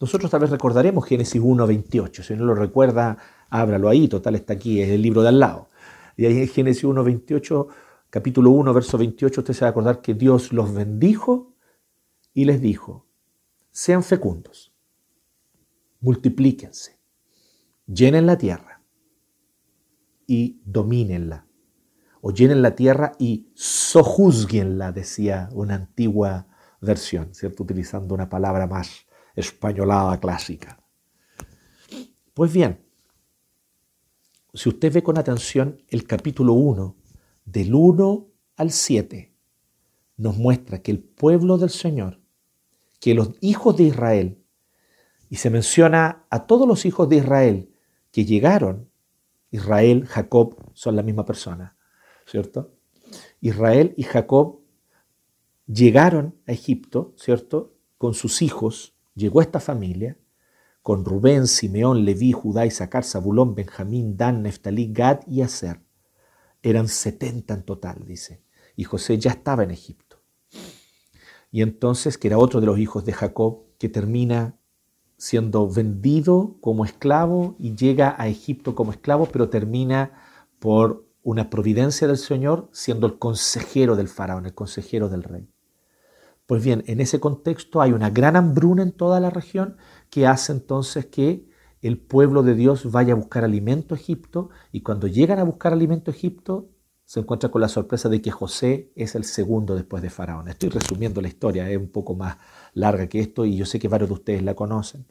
Nosotros 0.00 0.30
tal 0.30 0.40
vez 0.40 0.50
recordaremos 0.50 1.04
Génesis 1.04 1.40
1.28. 1.40 2.22
Si 2.22 2.34
no 2.34 2.46
lo 2.46 2.54
recuerda, 2.54 3.18
ábralo 3.50 3.88
ahí, 3.90 4.08
total 4.08 4.34
está 4.34 4.54
aquí, 4.54 4.80
es 4.80 4.88
el 4.88 5.02
libro 5.02 5.22
de 5.22 5.28
al 5.28 5.38
lado. 5.38 5.68
Y 6.16 6.24
ahí 6.24 6.38
en 6.38 6.48
Génesis 6.48 6.84
1.28, 6.84 7.66
capítulo 8.08 8.50
1, 8.50 8.72
verso 8.72 8.96
28, 8.96 9.42
usted 9.42 9.52
se 9.54 9.60
va 9.60 9.68
a 9.68 9.70
acordar 9.70 10.00
que 10.00 10.14
Dios 10.14 10.54
los 10.54 10.72
bendijo 10.72 11.54
y 12.32 12.46
les 12.46 12.62
dijo, 12.62 13.06
sean 13.70 14.02
fecundos, 14.02 14.72
multiplíquense, 16.00 16.98
llenen 17.86 18.26
la 18.26 18.38
tierra 18.38 18.82
y 20.26 20.62
domínenla. 20.64 21.46
O 22.22 22.32
llenen 22.32 22.60
la 22.60 22.74
tierra 22.74 23.12
y 23.18 23.50
sojuzguenla, 23.54 24.92
decía 24.92 25.48
una 25.52 25.74
antigua 25.74 26.46
versión, 26.80 27.34
¿cierto? 27.34 27.62
Utilizando 27.62 28.14
una 28.14 28.28
palabra 28.28 28.66
más 28.66 29.06
españolada 29.40 30.18
clásica. 30.20 30.80
Pues 32.34 32.52
bien, 32.52 32.84
si 34.54 34.68
usted 34.68 34.92
ve 34.92 35.02
con 35.02 35.18
atención 35.18 35.82
el 35.88 36.06
capítulo 36.06 36.54
1, 36.54 36.96
del 37.44 37.74
1 37.74 38.28
al 38.56 38.70
7, 38.70 39.34
nos 40.16 40.36
muestra 40.36 40.82
que 40.82 40.90
el 40.90 41.00
pueblo 41.00 41.58
del 41.58 41.70
Señor, 41.70 42.20
que 43.00 43.14
los 43.14 43.32
hijos 43.40 43.76
de 43.76 43.84
Israel, 43.84 44.44
y 45.28 45.36
se 45.36 45.50
menciona 45.50 46.26
a 46.28 46.46
todos 46.46 46.66
los 46.66 46.84
hijos 46.84 47.08
de 47.08 47.16
Israel 47.16 47.72
que 48.10 48.24
llegaron, 48.24 48.90
Israel, 49.50 50.06
Jacob 50.06 50.56
son 50.74 50.96
la 50.96 51.02
misma 51.02 51.24
persona, 51.24 51.76
¿cierto? 52.26 52.74
Israel 53.40 53.94
y 53.96 54.02
Jacob 54.02 54.60
llegaron 55.66 56.36
a 56.46 56.52
Egipto, 56.52 57.14
¿cierto? 57.16 57.74
Con 57.98 58.14
sus 58.14 58.42
hijos, 58.42 58.94
llegó 59.14 59.40
esta 59.40 59.60
familia, 59.60 60.16
con 60.82 61.04
Rubén, 61.04 61.46
Simeón, 61.46 62.04
Leví, 62.04 62.32
Judá, 62.32 62.66
Isaacar, 62.66 63.04
Zabulón, 63.04 63.54
Benjamín, 63.54 64.16
Dan, 64.16 64.42
Neftalí, 64.42 64.92
Gad 64.92 65.20
y 65.26 65.42
Aser. 65.42 65.82
Eran 66.62 66.88
70 66.88 67.54
en 67.54 67.62
total, 67.62 68.04
dice. 68.06 68.42
Y 68.76 68.84
José 68.84 69.18
ya 69.18 69.30
estaba 69.30 69.62
en 69.62 69.70
Egipto. 69.70 70.22
Y 71.50 71.62
entonces, 71.62 72.16
que 72.16 72.28
era 72.28 72.38
otro 72.38 72.60
de 72.60 72.66
los 72.66 72.78
hijos 72.78 73.04
de 73.04 73.12
Jacob, 73.12 73.64
que 73.78 73.88
termina 73.88 74.58
siendo 75.16 75.68
vendido 75.68 76.56
como 76.60 76.84
esclavo 76.84 77.56
y 77.58 77.74
llega 77.74 78.14
a 78.18 78.28
Egipto 78.28 78.74
como 78.74 78.92
esclavo, 78.92 79.26
pero 79.26 79.50
termina 79.50 80.12
por 80.58 81.06
una 81.22 81.50
providencia 81.50 82.06
del 82.06 82.16
Señor 82.16 82.70
siendo 82.72 83.06
el 83.06 83.18
consejero 83.18 83.96
del 83.96 84.08
faraón, 84.08 84.46
el 84.46 84.54
consejero 84.54 85.10
del 85.10 85.22
rey. 85.22 85.48
Pues 86.50 86.64
bien, 86.64 86.82
en 86.88 87.00
ese 87.00 87.20
contexto 87.20 87.80
hay 87.80 87.92
una 87.92 88.10
gran 88.10 88.34
hambruna 88.34 88.82
en 88.82 88.90
toda 88.90 89.20
la 89.20 89.30
región 89.30 89.76
que 90.10 90.26
hace 90.26 90.50
entonces 90.50 91.06
que 91.06 91.48
el 91.80 91.96
pueblo 91.96 92.42
de 92.42 92.56
Dios 92.56 92.90
vaya 92.90 93.12
a 93.12 93.16
buscar 93.16 93.44
alimento 93.44 93.94
a 93.94 93.96
Egipto 93.96 94.50
y 94.72 94.80
cuando 94.80 95.06
llegan 95.06 95.38
a 95.38 95.44
buscar 95.44 95.72
alimento 95.72 96.10
a 96.10 96.14
Egipto 96.14 96.68
se 97.04 97.20
encuentra 97.20 97.52
con 97.52 97.60
la 97.60 97.68
sorpresa 97.68 98.08
de 98.08 98.20
que 98.20 98.32
José 98.32 98.90
es 98.96 99.14
el 99.14 99.22
segundo 99.22 99.76
después 99.76 100.02
de 100.02 100.10
Faraón. 100.10 100.48
Estoy 100.48 100.70
resumiendo 100.70 101.20
la 101.20 101.28
historia, 101.28 101.70
es 101.70 101.78
un 101.78 101.92
poco 101.92 102.16
más 102.16 102.36
larga 102.74 103.06
que 103.06 103.20
esto 103.20 103.44
y 103.44 103.56
yo 103.56 103.64
sé 103.64 103.78
que 103.78 103.86
varios 103.86 104.08
de 104.08 104.14
ustedes 104.14 104.42
la 104.42 104.54
conocen. 104.54 105.06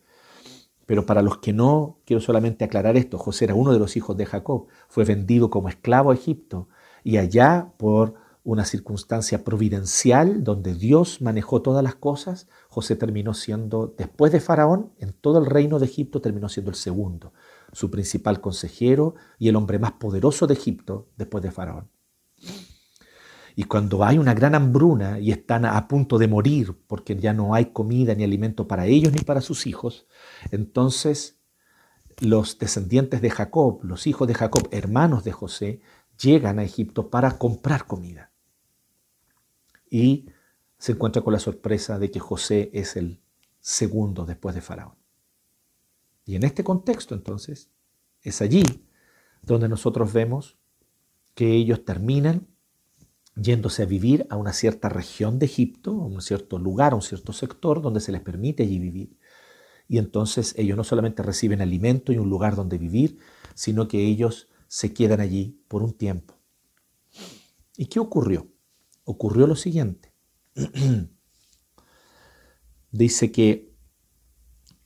Pero 0.86 1.06
para 1.06 1.22
los 1.22 1.38
que 1.38 1.54
no, 1.54 2.02
quiero 2.04 2.20
solamente 2.20 2.66
aclarar 2.66 2.98
esto. 2.98 3.18
José 3.18 3.46
era 3.46 3.56
uno 3.56 3.72
de 3.72 3.80
los 3.80 3.96
hijos 3.96 4.18
de 4.18 4.26
Jacob, 4.26 4.68
fue 4.90 5.06
vendido 5.06 5.50
como 5.50 5.70
esclavo 5.70 6.12
a 6.12 6.16
Egipto 6.16 6.68
y 7.02 7.16
allá 7.16 7.72
por 7.78 8.16
una 8.44 8.66
circunstancia 8.66 9.44
providencial 9.44 10.44
donde 10.44 10.74
Dios 10.74 11.22
manejó 11.22 11.62
todas 11.62 11.84
las 11.84 11.96
cosas, 11.96 12.48
José 12.70 12.96
terminó 12.96 13.34
siendo, 13.34 13.94
después 13.98 14.32
de 14.32 14.40
Faraón, 14.40 14.94
en 14.98 15.14
todo 15.14 15.40
el 15.40 15.46
reino 15.46 15.78
de 15.80 15.86
Egipto 15.86 16.22
terminó 16.22 16.48
siendo 16.48 16.72
el 16.72 16.76
segundo, 16.76 17.34
su 17.74 17.92
principal 17.92 18.40
consejero 18.42 19.16
y 19.38 19.50
el 19.50 19.56
hombre 19.56 19.78
más 19.78 19.94
poderoso 19.94 20.48
de 20.48 20.54
Egipto 20.54 21.10
después 21.18 21.44
de 21.44 21.52
Faraón. 21.52 21.90
Y 23.56 23.66
cuando 23.66 24.06
hay 24.06 24.18
una 24.18 24.34
gran 24.34 24.56
hambruna 24.56 25.20
y 25.20 25.32
están 25.32 25.66
a 25.66 25.88
punto 25.90 26.18
de 26.18 26.30
morir 26.30 26.80
porque 26.88 27.18
ya 27.18 27.34
no 27.34 27.54
hay 27.54 27.66
comida 27.66 28.16
ni 28.16 28.24
alimento 28.24 28.70
para 28.70 28.86
ellos 28.86 29.12
ni 29.12 29.20
para 29.20 29.42
sus 29.42 29.68
hijos, 29.68 30.08
entonces 30.52 31.42
los 32.20 32.58
descendientes 32.58 33.22
de 33.22 33.30
Jacob, 33.30 33.84
los 33.84 34.08
hijos 34.08 34.30
de 34.30 34.34
Jacob, 34.34 34.70
hermanos 34.72 35.26
de 35.26 35.34
José, 35.34 35.82
llegan 36.22 36.60
a 36.60 36.64
Egipto 36.64 37.10
para 37.10 37.38
comprar 37.38 37.86
comida 37.86 38.29
y 39.90 40.28
se 40.78 40.94
encuentra 40.94 41.22
con 41.22 41.34
la 41.34 41.40
sorpresa 41.40 42.00
de 42.00 42.12
que 42.12 42.20
José 42.20 42.70
es 42.74 42.96
el 42.96 43.20
segundo 43.60 44.26
después 44.26 44.56
de 44.56 44.62
Faraón. 44.62 44.96
Y 46.26 46.36
en 46.36 46.44
este 46.44 46.64
contexto 46.64 47.16
entonces 47.16 47.70
es 48.22 48.42
allí 48.42 48.64
donde 49.42 49.68
nosotros 49.68 50.14
vemos 50.14 50.58
que 51.34 51.54
ellos 51.54 51.86
terminan 51.86 52.48
yéndose 53.36 53.84
a 53.84 53.86
vivir 53.86 54.28
a 54.30 54.36
una 54.36 54.54
cierta 54.54 54.90
región 54.90 55.40
de 55.40 55.46
Egipto, 55.46 55.92
a 55.92 56.06
un 56.06 56.22
cierto 56.22 56.60
lugar, 56.60 56.94
a 56.94 56.96
un 56.96 57.02
cierto 57.02 57.34
sector 57.34 57.82
donde 57.82 58.02
se 58.02 58.12
les 58.12 58.22
permite 58.22 58.64
allí 58.64 58.80
vivir. 58.80 59.18
Y 59.88 59.98
entonces 59.98 60.54
ellos 60.58 60.78
no 60.78 60.84
solamente 60.84 61.24
reciben 61.24 61.62
alimento 61.62 62.12
y 62.12 62.18
un 62.18 62.30
lugar 62.30 62.56
donde 62.56 62.78
vivir, 62.78 63.18
sino 63.56 63.88
que 63.88 64.06
ellos 64.06 64.50
se 64.68 64.94
quedan 64.94 65.20
allí 65.20 65.60
por 65.68 65.82
un 65.82 65.94
tiempo. 65.94 66.36
¿Y 67.76 67.88
qué 67.88 68.00
ocurrió? 68.00 68.48
Ocurrió 69.10 69.48
lo 69.48 69.56
siguiente. 69.56 70.14
Dice 72.92 73.32
que 73.32 73.74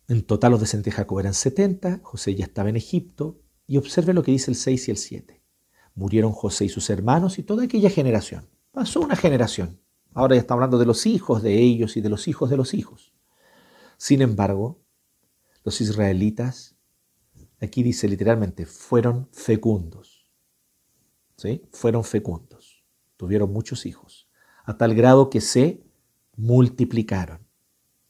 en 0.08 0.24
total 0.26 0.52
los 0.52 0.62
descendientes 0.62 0.94
de 0.94 0.98
Jacob 0.98 1.20
eran 1.20 1.34
70, 1.34 2.00
José 2.04 2.36
ya 2.36 2.46
estaba 2.46 2.70
en 2.70 2.78
Egipto, 2.78 3.42
y 3.68 3.78
observe 3.78 4.14
lo 4.14 4.24
que 4.24 4.32
dice 4.32 4.52
el 4.52 4.56
6 4.56 4.88
y 4.88 4.92
el 4.92 4.98
7. 4.98 5.44
Murieron 5.96 6.32
José 6.34 6.66
y 6.66 6.70
sus 6.70 6.90
hermanos 6.90 7.40
y 7.40 7.44
toda 7.44 7.64
aquella 7.64 7.90
generación. 7.90 8.50
Pasó 8.72 9.00
una 9.00 9.16
generación. 9.16 9.82
Ahora 10.14 10.36
ya 10.36 10.42
está 10.42 10.54
hablando 10.54 10.78
de 10.78 10.86
los 10.86 11.06
hijos 11.06 11.42
de 11.42 11.60
ellos 11.60 11.96
y 11.98 12.02
de 12.02 12.10
los 12.10 12.28
hijos 12.28 12.50
de 12.50 12.58
los 12.58 12.74
hijos. 12.74 13.14
Sin 13.98 14.22
embargo, 14.22 14.84
los 15.64 15.80
israelitas, 15.80 16.76
aquí 17.62 17.84
dice 17.84 18.08
literalmente, 18.10 18.66
fueron 18.66 19.30
fecundos. 19.32 20.28
¿Sí? 21.38 21.64
Fueron 21.72 22.04
fecundos 22.04 22.53
tuvieron 23.18 23.52
muchos 23.52 23.86
hijos, 23.86 24.28
a 24.66 24.78
tal 24.78 24.96
grado 24.96 25.30
que 25.30 25.42
se 25.42 25.84
multiplicaron 26.36 27.46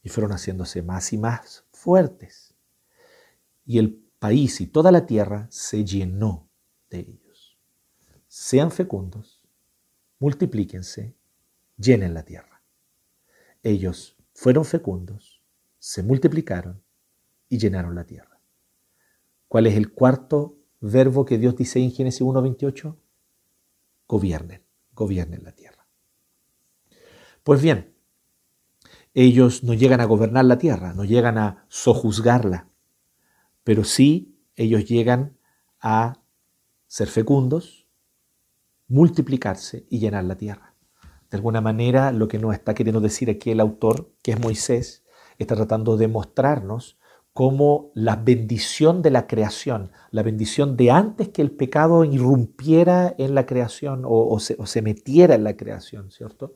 y 0.02 0.08
fueron 0.08 0.32
haciéndose 0.32 0.82
más 0.82 1.12
y 1.12 1.18
más 1.18 1.64
fuertes. 1.72 2.54
Y 3.66 3.78
el 3.78 3.94
país 4.18 4.60
y 4.60 4.66
toda 4.66 4.92
la 4.92 5.06
tierra 5.06 5.46
se 5.50 5.84
llenó 5.84 6.48
de 6.90 7.00
ellos. 7.00 7.58
Sean 8.28 8.70
fecundos, 8.70 9.44
multiplíquense 10.18 11.14
llenen 11.76 12.14
la 12.14 12.24
tierra. 12.24 12.62
Ellos 13.62 14.16
fueron 14.32 14.64
fecundos, 14.64 15.42
se 15.78 16.02
multiplicaron 16.02 16.82
y 17.48 17.58
llenaron 17.58 17.94
la 17.94 18.04
tierra. 18.04 18.40
¿Cuál 19.48 19.66
es 19.66 19.76
el 19.76 19.92
cuarto 19.92 20.56
verbo 20.80 21.24
que 21.24 21.38
Dios 21.38 21.56
dice 21.56 21.80
en 21.80 21.90
Génesis 21.92 22.22
1.28? 22.22 22.96
Gobiernen, 24.06 24.63
gobiernen 24.94 25.44
la 25.44 25.52
tierra. 25.52 25.86
Pues 27.42 27.60
bien, 27.60 27.94
ellos 29.12 29.62
no 29.62 29.74
llegan 29.74 30.00
a 30.00 30.06
gobernar 30.06 30.44
la 30.44 30.58
tierra, 30.58 30.92
no 30.94 31.04
llegan 31.04 31.38
a 31.38 31.64
sojuzgarla, 31.68 32.68
pero 33.62 33.84
sí 33.84 34.38
ellos 34.56 34.84
llegan 34.86 35.38
a 35.80 36.20
ser 36.86 37.08
fecundos, 37.08 37.86
multiplicarse 38.88 39.86
y 39.90 39.98
llenar 39.98 40.24
la 40.24 40.36
tierra. 40.36 40.74
De 41.30 41.36
alguna 41.36 41.60
manera, 41.60 42.12
lo 42.12 42.28
que 42.28 42.38
nos 42.38 42.54
está 42.54 42.74
queriendo 42.74 43.00
decir 43.00 43.30
aquí 43.30 43.50
el 43.50 43.60
autor, 43.60 44.12
que 44.22 44.32
es 44.32 44.40
Moisés, 44.40 45.04
está 45.38 45.56
tratando 45.56 45.96
de 45.96 46.08
mostrarnos 46.08 46.98
cómo 47.34 47.90
la 47.94 48.14
bendición 48.14 49.02
de 49.02 49.10
la 49.10 49.26
creación, 49.26 49.90
la 50.12 50.22
bendición 50.22 50.76
de 50.76 50.92
antes 50.92 51.28
que 51.30 51.42
el 51.42 51.50
pecado 51.50 52.04
irrumpiera 52.04 53.12
en 53.18 53.34
la 53.34 53.44
creación 53.44 54.04
o, 54.06 54.38
se, 54.38 54.82
metiera 54.82 55.34
en 55.34 55.42
la 55.42 55.56
creación, 55.56 56.12
¿cierto? 56.12 56.54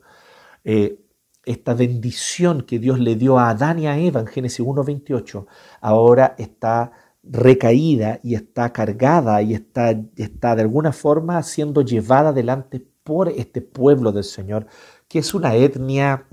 Eh, 0.63 1.01
esta 1.43 1.73
bendición 1.73 2.61
que 2.61 2.79
Dios 2.79 2.97
le 2.99 3.15
dio 3.15 3.37
a 3.37 3.49
Adán 3.49 3.79
y 3.79 3.87
a 3.87 3.97
Eva 3.97 4.21
en 4.21 4.27
Génesis 4.27 4.65
1.28, 4.65 5.47
ahora 5.81 6.35
está 6.37 6.93
recaída 7.23 8.21
y 8.23 8.35
está 8.35 8.71
cargada 8.71 9.41
y 9.41 9.55
está, 9.55 9.93
está 10.15 10.55
de 10.55 10.61
alguna 10.61 10.93
forma 10.93 11.43
siendo 11.43 11.81
llevada 11.81 12.29
adelante 12.29 12.81
por 13.03 13.27
este 13.27 13.61
pueblo 13.61 14.13
del 14.13 14.23
Señor, 14.23 14.67
que 15.09 15.19
es 15.19 15.33
una 15.33 15.55
etnia 15.55 16.28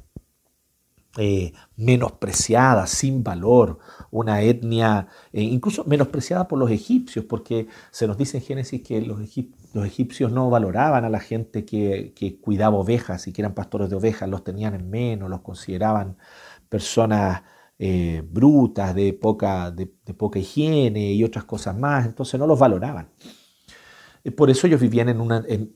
eh, 1.19 1.55
menospreciada, 1.77 2.87
sin 2.87 3.25
valor, 3.25 3.79
una 4.11 4.43
etnia 4.43 5.09
eh, 5.33 5.41
incluso 5.41 5.85
menospreciada 5.85 6.47
por 6.47 6.59
los 6.59 6.71
egipcios, 6.71 7.25
porque 7.25 7.69
se 7.91 8.07
nos 8.07 8.19
dice 8.19 8.37
en 8.39 8.43
Génesis 8.43 8.83
que 8.83 9.01
los, 9.01 9.21
egipcios 9.85 10.31
no 10.33 10.51
valoraban 10.51 11.05
a 11.05 11.11
la 11.11 11.21
gente 11.21 11.65
que, 11.65 12.39
cuidaba 12.43 12.77
ovejas 12.77 13.27
y 13.29 13.33
que 13.33 13.41
eran 13.43 13.55
pastores 13.55 13.89
de 13.89 13.97
ovejas, 13.97 14.29
los 14.29 14.45
tenían 14.45 14.75
en 14.75 14.91
menos, 14.91 15.31
los 15.31 15.41
consideraban 15.41 16.19
personas 16.69 17.43
eh, 17.79 18.23
brutas, 18.31 18.95
de 18.95 19.15
poca, 19.15 19.71
de, 19.71 19.87
poca 19.87 20.39
higiene 20.39 21.13
y 21.13 21.25
otras 21.25 21.45
cosas 21.45 21.77
más, 21.79 22.05
entonces 22.05 22.39
no 22.39 22.47
los 22.47 22.59
valoraban. 22.59 23.09
Por 24.37 24.51
eso 24.51 24.67
ellos 24.67 24.81
vivían 24.81 25.17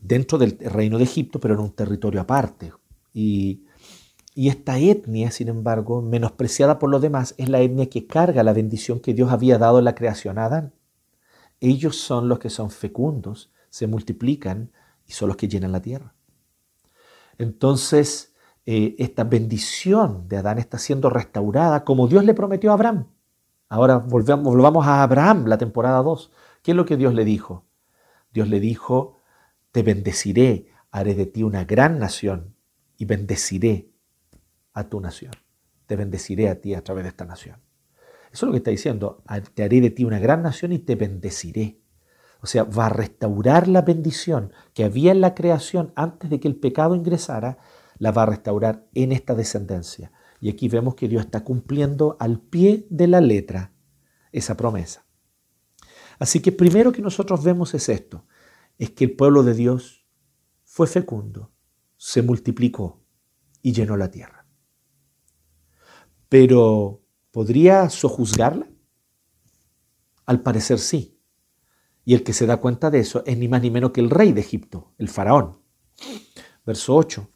dentro 0.03 0.37
del 0.37 0.59
reino 0.59 0.99
de 0.99 1.05
Egipto, 1.05 1.41
pero 1.41 1.55
en 1.55 1.61
un 1.61 1.71
territorio 1.71 2.21
aparte. 2.21 2.73
Y 3.15 3.65
y 4.35 4.49
esta 4.49 4.79
etnia, 4.79 5.31
sin 5.31 5.49
embargo, 5.49 6.03
menospreciada 6.03 6.79
por 6.79 6.89
los 6.89 7.03
demás, 7.03 7.35
es 7.37 7.49
la 7.49 7.61
etnia 7.61 7.91
que 7.91 8.07
carga 8.07 8.43
la 8.43 8.53
bendición 8.53 9.01
que 9.01 9.13
Dios 9.13 9.33
había 9.33 9.59
dado 9.59 9.79
en 9.81 9.85
la 9.85 9.95
creación 9.95 10.39
a 10.39 10.45
Adán. 10.45 10.73
Ellos 11.61 11.97
son 11.97 12.29
los 12.29 12.39
que 12.39 12.49
son 12.49 12.71
fecundos, 12.71 13.53
se 13.71 13.87
multiplican 13.87 14.71
y 15.07 15.13
son 15.13 15.29
los 15.29 15.37
que 15.37 15.49
llenan 15.49 15.73
la 15.73 15.83
tierra. 15.83 16.15
Entonces, 17.39 18.35
eh, 18.67 18.95
esta 18.99 19.25
bendición 19.25 20.29
de 20.29 20.37
Adán 20.37 20.59
está 20.59 20.79
siendo 20.79 21.11
restaurada 21.11 21.85
como 21.85 22.07
Dios 22.07 22.25
le 22.25 22.35
prometió 22.35 22.71
a 22.71 22.75
Abraham. 22.75 23.09
Ahora 23.69 23.99
volvamos, 23.99 24.45
volvamos 24.45 24.87
a 24.87 25.03
Abraham, 25.03 25.47
la 25.47 25.59
temporada 25.59 26.03
2. 26.03 26.31
¿Qué 26.63 26.71
es 26.71 26.77
lo 26.77 26.85
que 26.85 26.97
Dios 26.97 27.15
le 27.15 27.25
dijo? 27.25 27.65
Dios 28.33 28.49
le 28.49 28.61
dijo, 28.61 29.19
te 29.73 29.83
bendeciré, 29.83 30.69
haré 30.91 31.15
de 31.15 31.27
ti 31.27 31.43
una 31.43 31.65
gran 31.65 31.99
nación 31.99 32.55
y 32.97 33.07
bendeciré 33.07 33.90
a 34.73 34.89
tu 34.89 35.01
nación. 35.01 35.33
Te 35.87 35.97
bendeciré 35.97 36.49
a 36.49 36.61
ti 36.61 36.75
a 36.75 36.83
través 36.83 37.05
de 37.05 37.09
esta 37.11 37.25
nación. 37.25 37.57
Eso 38.33 38.47
es 38.47 38.49
lo 38.49 38.53
que 38.53 38.59
está 38.59 38.71
diciendo. 38.71 39.23
Te 39.55 39.63
haré 39.63 39.81
de 39.81 39.91
ti 39.91 40.05
una 40.05 40.19
gran 40.19 40.43
nación 40.43 40.73
y 40.73 40.79
te 40.79 40.95
bendeciré. 40.95 41.81
O 42.43 42.47
sea, 42.47 42.65
va 42.65 42.87
a 42.87 42.91
restaurar 42.91 43.69
la 43.69 43.83
bendición 43.83 44.53
que 44.73 44.85
había 44.85 45.13
en 45.13 45.21
la 45.21 45.35
creación 45.35 45.93
antes 45.95 46.31
de 46.31 46.41
que 46.41 46.49
el 46.49 46.57
pecado 46.57 46.95
ingresara, 46.95 47.59
la 47.99 48.13
va 48.13 48.23
a 48.23 48.27
restaurar 48.27 48.87
en 48.95 49.13
esta 49.13 49.35
descendencia. 49.35 50.11
Y 50.41 50.49
aquí 50.49 50.69
vemos 50.69 50.95
que 50.95 51.07
Dios 51.07 51.27
está 51.27 51.45
cumpliendo 51.45 52.17
al 52.19 52.41
pie 52.41 52.87
de 52.89 53.07
la 53.07 53.21
letra 53.21 53.73
esa 54.33 54.57
promesa. 54.57 55.05
Así 56.19 56.41
que 56.41 56.51
primero 56.51 56.93
que 56.93 57.03
nosotros 57.03 57.45
vemos 57.45 57.75
es 57.75 57.89
esto, 57.89 58.27
es 58.79 58.91
que 58.91 59.05
el 59.05 59.17
pueblo 59.17 59.43
de 59.43 59.55
Dios 59.55 60.07
fue 60.65 60.87
fecundo, 60.87 61.53
se 61.99 62.23
multiplicó 62.23 63.03
y 63.61 63.73
llenó 63.73 63.97
la 63.97 64.11
tierra. 64.11 64.40
Pero, 66.31 67.03
¿podría 67.33 67.91
sojuzgarla? 67.91 68.69
Al 70.27 70.43
parecer 70.43 70.79
sí. 70.79 71.19
Y 72.05 72.15
el 72.15 72.23
que 72.23 72.33
se 72.33 72.47
da 72.47 72.59
cuenta 72.59 72.89
de 72.89 73.01
eso 73.01 73.25
es 73.27 73.37
ni 73.37 73.49
más 73.49 73.63
ni 73.63 73.71
menos 73.71 73.91
que 73.91 74.01
el 74.01 74.11
rey 74.11 74.33
de 74.33 74.41
Egipto, 74.41 74.95
el 74.97 75.09
faraón. 75.09 75.59
Verso 76.65 76.95
8. 76.95 77.29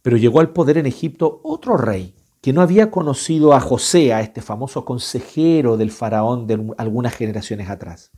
Pero 0.00 0.16
llegó 0.16 0.38
al 0.38 0.52
poder 0.52 0.78
en 0.78 0.86
Egipto 0.86 1.40
otro 1.42 1.76
rey 1.76 2.14
que 2.40 2.52
no 2.52 2.60
había 2.60 2.92
conocido 2.92 3.52
a 3.52 3.60
José, 3.60 4.14
a 4.14 4.20
este 4.20 4.42
famoso 4.42 4.84
consejero 4.84 5.76
del 5.76 5.90
faraón 5.90 6.46
de 6.46 6.72
algunas 6.78 7.16
generaciones 7.16 7.68
atrás. 7.68 8.12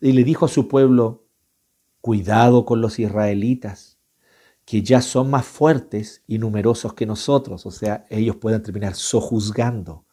Y 0.00 0.12
le 0.12 0.22
dijo 0.22 0.44
a 0.44 0.48
su 0.48 0.68
pueblo, 0.68 1.26
cuidado 2.00 2.64
con 2.64 2.80
los 2.80 3.00
israelitas 3.00 3.91
que 4.64 4.82
ya 4.82 5.02
son 5.02 5.30
más 5.30 5.44
fuertes 5.44 6.22
y 6.26 6.38
numerosos 6.38 6.94
que 6.94 7.06
nosotros, 7.06 7.66
o 7.66 7.70
sea, 7.70 8.06
ellos 8.10 8.36
pueden 8.36 8.62
terminar 8.62 8.94
sojuzgando, 8.94 10.04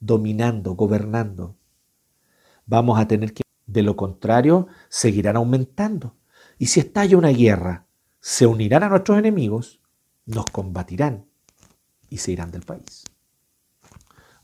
dominando, 0.00 0.74
gobernando. 0.74 1.56
Vamos 2.66 2.98
a 2.98 3.06
tener 3.06 3.32
que, 3.32 3.42
de 3.66 3.82
lo 3.82 3.96
contrario, 3.96 4.66
seguirán 4.88 5.36
aumentando. 5.36 6.16
Y 6.58 6.66
si 6.66 6.80
estalla 6.80 7.16
una 7.16 7.28
guerra, 7.28 7.86
se 8.20 8.46
unirán 8.46 8.82
a 8.82 8.88
nuestros 8.88 9.18
enemigos, 9.18 9.80
nos 10.26 10.46
combatirán 10.46 11.26
y 12.08 12.18
se 12.18 12.32
irán 12.32 12.50
del 12.50 12.62
país. 12.62 13.04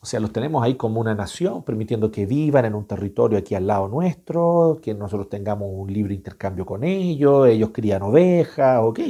O 0.01 0.07
sea, 0.07 0.21
los 0.21 0.33
tenemos 0.33 0.63
ahí 0.63 0.75
como 0.75 1.01
una 1.01 1.15
nación, 1.15 1.65
permitiendo 1.65 2.11
que 2.11 2.27
vivan 2.27 2.67
en 2.67 2.75
un 2.75 2.87
territorio 2.87 3.39
aquí 3.39 3.55
al 3.55 3.67
lado 3.67 3.89
nuestro, 3.89 4.79
que 4.83 4.93
nosotros 4.93 5.31
tengamos 5.31 5.69
un 5.73 5.91
libre 5.91 6.15
intercambio 6.15 6.67
con 6.67 6.85
ellos, 6.85 7.49
ellos 7.49 7.71
crían 7.73 8.03
ovejas, 8.03 8.81
ok. 8.83 9.01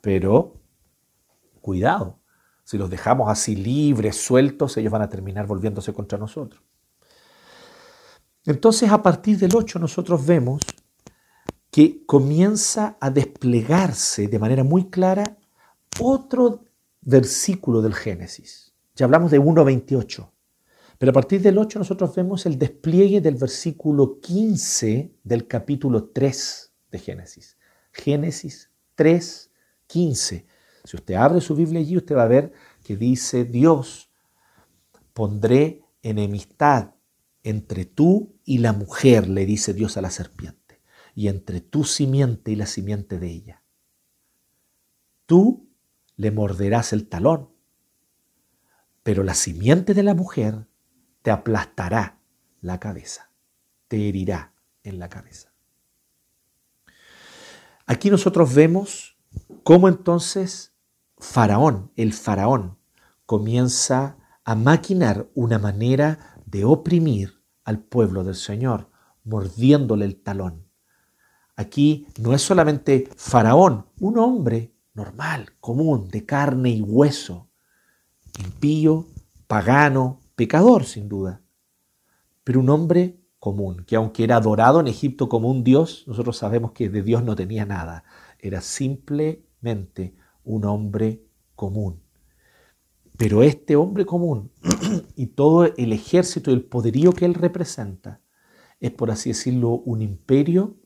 Pero 0.00 0.60
cuidado, 1.60 2.20
si 2.64 2.78
los 2.78 2.90
dejamos 2.90 3.30
así 3.30 3.56
libres, 3.56 4.16
sueltos, 4.16 4.76
ellos 4.76 4.92
van 4.92 5.02
a 5.02 5.08
terminar 5.08 5.46
volviéndose 5.46 5.92
contra 5.92 6.18
nosotros. 6.18 6.62
Entonces 8.44 8.90
a 8.90 9.02
partir 9.02 9.38
del 9.38 9.54
8 9.54 9.78
nosotros 9.78 10.24
vemos 10.24 10.62
que 11.70 12.04
comienza 12.06 12.96
a 13.00 13.10
desplegarse 13.10 14.28
de 14.28 14.38
manera 14.38 14.64
muy 14.64 14.88
clara 14.88 15.36
otro 16.00 16.64
versículo 17.02 17.82
del 17.82 17.94
Génesis. 17.94 18.74
Ya 18.94 19.04
hablamos 19.04 19.30
de 19.30 19.40
1.28, 19.40 20.30
pero 20.98 21.10
a 21.10 21.12
partir 21.12 21.40
del 21.40 21.58
8 21.58 21.78
nosotros 21.78 22.14
vemos 22.14 22.46
el 22.46 22.58
despliegue 22.58 23.20
del 23.20 23.36
versículo 23.36 24.18
15 24.20 25.14
del 25.22 25.46
capítulo 25.46 26.10
3 26.10 26.72
de 26.90 26.98
Génesis. 26.98 27.58
Génesis 27.92 28.70
3, 28.94 29.47
15. 29.88 30.46
Si 30.84 30.96
usted 30.96 31.14
abre 31.14 31.40
su 31.40 31.56
Biblia 31.56 31.80
allí, 31.80 31.96
usted 31.96 32.16
va 32.16 32.22
a 32.22 32.28
ver 32.28 32.52
que 32.84 32.96
dice 32.96 33.44
Dios, 33.44 34.10
pondré 35.12 35.82
enemistad 36.02 36.94
entre 37.42 37.84
tú 37.84 38.38
y 38.44 38.58
la 38.58 38.72
mujer, 38.72 39.28
le 39.28 39.44
dice 39.44 39.74
Dios 39.74 39.96
a 39.96 40.00
la 40.00 40.10
serpiente, 40.10 40.80
y 41.14 41.28
entre 41.28 41.60
tu 41.60 41.84
simiente 41.84 42.52
y 42.52 42.56
la 42.56 42.66
simiente 42.66 43.18
de 43.18 43.30
ella. 43.30 43.62
Tú 45.26 45.68
le 46.16 46.30
morderás 46.30 46.92
el 46.92 47.08
talón, 47.08 47.50
pero 49.02 49.24
la 49.24 49.34
simiente 49.34 49.94
de 49.94 50.02
la 50.02 50.14
mujer 50.14 50.68
te 51.22 51.30
aplastará 51.30 52.20
la 52.60 52.80
cabeza, 52.80 53.30
te 53.88 54.08
herirá 54.08 54.54
en 54.82 54.98
la 54.98 55.08
cabeza. 55.08 55.52
Aquí 57.86 58.10
nosotros 58.10 58.54
vemos 58.54 59.17
¿Cómo 59.62 59.88
entonces 59.88 60.74
Faraón, 61.18 61.90
el 61.96 62.12
faraón, 62.12 62.78
comienza 63.26 64.16
a 64.44 64.54
maquinar 64.54 65.28
una 65.34 65.58
manera 65.58 66.40
de 66.46 66.64
oprimir 66.64 67.42
al 67.64 67.80
pueblo 67.80 68.24
del 68.24 68.36
Señor, 68.36 68.90
mordiéndole 69.24 70.04
el 70.04 70.22
talón? 70.22 70.68
Aquí 71.56 72.06
no 72.18 72.34
es 72.34 72.42
solamente 72.42 73.08
faraón, 73.16 73.86
un 73.98 74.18
hombre 74.18 74.74
normal, 74.94 75.50
común, 75.60 76.08
de 76.08 76.24
carne 76.24 76.70
y 76.70 76.80
hueso, 76.80 77.48
impío, 78.38 79.06
pagano, 79.46 80.20
pecador 80.36 80.84
sin 80.84 81.08
duda, 81.08 81.42
pero 82.44 82.60
un 82.60 82.70
hombre 82.70 83.20
común, 83.38 83.84
que 83.84 83.96
aunque 83.96 84.24
era 84.24 84.36
adorado 84.36 84.80
en 84.80 84.86
Egipto 84.86 85.28
como 85.28 85.50
un 85.50 85.64
dios, 85.64 86.04
nosotros 86.06 86.36
sabemos 86.36 86.72
que 86.72 86.88
de 86.88 87.02
Dios 87.02 87.24
no 87.24 87.34
tenía 87.34 87.66
nada, 87.66 88.04
era 88.38 88.60
un 90.44 90.64
hombre 90.64 91.24
común. 91.54 92.02
Pero 93.16 93.42
este 93.42 93.76
hombre 93.76 94.06
común 94.06 94.52
y 95.16 95.26
todo 95.26 95.64
el 95.64 95.92
ejército 95.92 96.50
y 96.50 96.54
el 96.54 96.64
poderío 96.64 97.12
que 97.12 97.24
él 97.24 97.34
representa 97.34 98.20
es, 98.80 98.92
por 98.92 99.10
así 99.10 99.30
decirlo, 99.30 99.70
un 99.70 100.02
imperio 100.02 100.76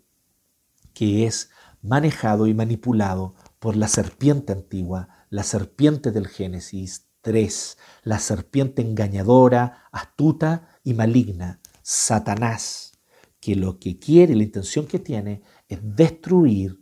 que 0.95 1.27
es 1.27 1.51
manejado 1.83 2.47
y 2.47 2.55
manipulado 2.55 3.35
por 3.59 3.77
la 3.77 3.89
serpiente 3.89 4.53
antigua, 4.53 5.09
la 5.29 5.43
serpiente 5.43 6.11
del 6.11 6.27
Génesis 6.27 7.09
3, 7.21 7.79
la 8.05 8.19
serpiente 8.19 8.83
engañadora, 8.83 9.89
astuta 9.93 10.69
y 10.83 10.95
maligna, 10.95 11.61
Satanás, 11.83 12.99
que 13.41 13.57
lo 13.57 13.79
que 13.79 13.99
quiere, 13.99 14.35
la 14.35 14.45
intención 14.45 14.87
que 14.87 14.99
tiene 14.99 15.43
es 15.69 15.81
destruir, 15.83 16.81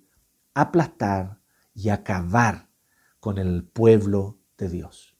aplastar 0.54 1.39
y 1.82 1.88
acabar 1.88 2.68
con 3.20 3.38
el 3.38 3.64
pueblo 3.64 4.38
de 4.58 4.68
Dios. 4.68 5.16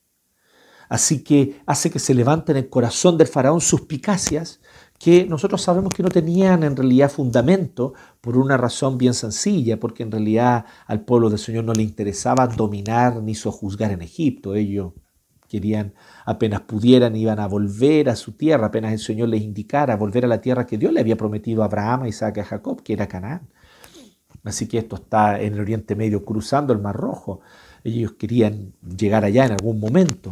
Así 0.89 1.23
que 1.23 1.61
hace 1.67 1.89
que 1.89 2.01
se 2.01 2.15
levanten 2.15 2.57
en 2.57 2.65
el 2.65 2.69
corazón 2.69 3.17
del 3.17 3.29
faraón 3.29 3.61
suspicacias 3.61 4.61
que 4.99 5.25
nosotros 5.25 5.63
sabemos 5.63 5.95
que 5.95 6.03
no 6.03 6.09
tenían 6.09 6.65
en 6.65 6.77
realidad 6.77 7.11
fundamento 7.11 7.95
por 8.21 8.37
una 8.37 8.57
razón 8.57 8.99
bien 8.99 9.15
sencilla, 9.15 9.79
porque 9.79 10.03
en 10.03 10.11
realidad 10.11 10.67
al 10.87 11.05
pueblo 11.05 11.31
del 11.31 11.39
Señor 11.39 11.65
no 11.65 11.73
le 11.73 11.85
interesaba 11.85 12.49
dominar 12.49 13.23
ni 13.23 13.37
sojuzgar 13.37 13.93
en 13.93 14.03
Egipto. 14.03 14.57
Ellos 14.57 14.93
querían, 15.49 15.95
apenas 16.27 16.63
pudieran, 16.63 17.15
iban 17.15 17.39
a 17.39 17.47
volver 17.47 18.11
a 18.11 18.17
su 18.17 18.33
tierra, 18.33 18.67
apenas 18.67 18.93
el 18.93 18.99
Señor 18.99 19.29
les 19.29 19.43
indicara 19.43 19.97
volver 19.97 20.25
a 20.25 20.29
la 20.29 20.41
tierra 20.41 20.67
que 20.67 20.77
Dios 20.77 20.93
le 20.93 21.01
había 21.01 21.17
prometido 21.17 21.63
a 21.63 21.67
Abraham, 21.67 22.03
a 22.03 22.09
Isaac 22.09 22.39
y 22.39 22.41
a 22.41 22.45
Jacob, 22.45 22.83
que 22.83 22.93
era 22.93 23.07
Canaán. 23.07 23.49
Así 24.45 24.67
que 24.67 24.79
esto 24.79 24.97
está 24.97 25.41
en 25.41 25.55
el 25.55 25.61
Oriente 25.61 25.95
Medio 25.95 26.25
cruzando 26.25 26.73
el 26.73 26.79
Mar 26.79 26.97
Rojo. 26.97 27.41
Ellos 27.85 28.13
querían 28.13 28.75
llegar 28.97 29.25
allá 29.25 29.45
en 29.45 29.53
algún 29.53 29.81
momento. 29.81 30.31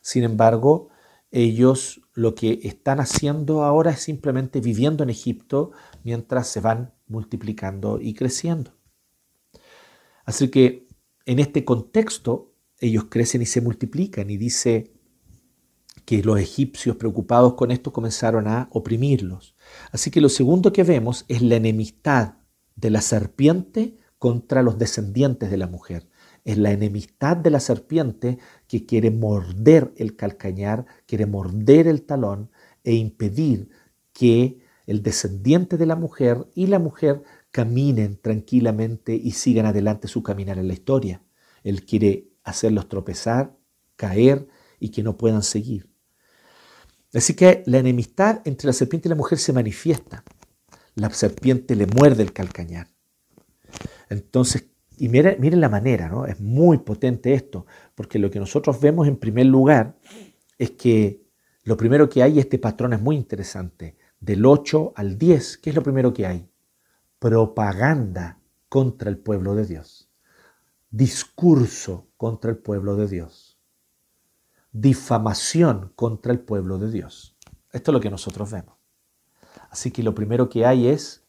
Sin 0.00 0.24
embargo, 0.24 0.88
ellos 1.30 2.00
lo 2.14 2.34
que 2.34 2.60
están 2.62 3.00
haciendo 3.00 3.64
ahora 3.64 3.90
es 3.90 4.00
simplemente 4.00 4.60
viviendo 4.60 5.02
en 5.02 5.10
Egipto 5.10 5.72
mientras 6.04 6.48
se 6.48 6.60
van 6.60 6.92
multiplicando 7.06 8.00
y 8.00 8.14
creciendo. 8.14 8.72
Así 10.24 10.48
que 10.48 10.88
en 11.26 11.38
este 11.38 11.64
contexto 11.64 12.54
ellos 12.78 13.06
crecen 13.08 13.42
y 13.42 13.46
se 13.46 13.60
multiplican 13.60 14.30
y 14.30 14.36
dice 14.36 14.92
que 16.04 16.22
los 16.22 16.38
egipcios 16.38 16.96
preocupados 16.96 17.54
con 17.54 17.70
esto 17.70 17.92
comenzaron 17.92 18.46
a 18.46 18.68
oprimirlos. 18.72 19.56
Así 19.90 20.10
que 20.10 20.20
lo 20.20 20.28
segundo 20.28 20.72
que 20.72 20.82
vemos 20.82 21.24
es 21.28 21.40
la 21.42 21.56
enemistad 21.56 22.34
de 22.76 22.90
la 22.90 23.00
serpiente 23.00 23.98
contra 24.18 24.62
los 24.62 24.78
descendientes 24.78 25.50
de 25.50 25.56
la 25.56 25.66
mujer 25.66 26.08
es 26.44 26.58
la 26.58 26.72
enemistad 26.72 27.36
de 27.36 27.50
la 27.50 27.60
serpiente 27.60 28.38
que 28.68 28.84
quiere 28.84 29.10
morder 29.10 29.92
el 29.96 30.14
calcañar, 30.14 30.86
quiere 31.06 31.26
morder 31.26 31.88
el 31.88 32.02
talón 32.02 32.50
e 32.84 32.94
impedir 32.94 33.70
que 34.12 34.60
el 34.86 35.02
descendiente 35.02 35.78
de 35.78 35.86
la 35.86 35.96
mujer 35.96 36.46
y 36.54 36.66
la 36.66 36.78
mujer 36.78 37.22
caminen 37.50 38.18
tranquilamente 38.20 39.14
y 39.14 39.30
sigan 39.32 39.64
adelante 39.64 40.06
su 40.06 40.22
caminar 40.22 40.58
en 40.58 40.68
la 40.68 40.74
historia. 40.74 41.22
Él 41.62 41.86
quiere 41.86 42.28
hacerlos 42.42 42.88
tropezar, 42.88 43.56
caer 43.96 44.46
y 44.78 44.90
que 44.90 45.02
no 45.02 45.16
puedan 45.16 45.42
seguir. 45.42 45.88
Así 47.14 47.34
que 47.34 47.62
la 47.66 47.78
enemistad 47.78 48.42
entre 48.44 48.66
la 48.66 48.72
serpiente 48.74 49.08
y 49.08 49.10
la 49.10 49.14
mujer 49.14 49.38
se 49.38 49.52
manifiesta. 49.52 50.24
La 50.94 51.10
serpiente 51.10 51.74
le 51.76 51.86
muerde 51.86 52.22
el 52.22 52.32
calcañar. 52.32 52.88
Entonces, 54.08 54.66
y 54.96 55.08
miren, 55.08 55.60
la 55.60 55.68
manera, 55.68 56.08
¿no? 56.08 56.26
Es 56.26 56.40
muy 56.40 56.78
potente 56.78 57.34
esto, 57.34 57.66
porque 57.94 58.18
lo 58.18 58.30
que 58.30 58.38
nosotros 58.38 58.80
vemos 58.80 59.08
en 59.08 59.16
primer 59.16 59.46
lugar 59.46 59.98
es 60.58 60.72
que 60.72 61.24
lo 61.64 61.76
primero 61.76 62.08
que 62.08 62.22
hay, 62.22 62.38
este 62.38 62.58
patrón 62.58 62.92
es 62.92 63.00
muy 63.00 63.16
interesante, 63.16 63.96
del 64.20 64.46
8 64.46 64.92
al 64.94 65.18
10, 65.18 65.58
¿qué 65.58 65.70
es 65.70 65.76
lo 65.76 65.82
primero 65.82 66.12
que 66.12 66.26
hay? 66.26 66.48
Propaganda 67.18 68.38
contra 68.68 69.10
el 69.10 69.18
pueblo 69.18 69.54
de 69.54 69.66
Dios, 69.66 70.08
discurso 70.90 72.08
contra 72.16 72.50
el 72.50 72.58
pueblo 72.58 72.96
de 72.96 73.08
Dios, 73.08 73.58
difamación 74.72 75.92
contra 75.96 76.32
el 76.32 76.40
pueblo 76.40 76.78
de 76.78 76.90
Dios. 76.90 77.36
Esto 77.72 77.90
es 77.90 77.94
lo 77.94 78.00
que 78.00 78.10
nosotros 78.10 78.50
vemos. 78.50 78.73
Así 79.74 79.90
que 79.90 80.04
lo 80.04 80.14
primero 80.14 80.48
que 80.48 80.64
hay 80.64 80.86
es 80.86 81.26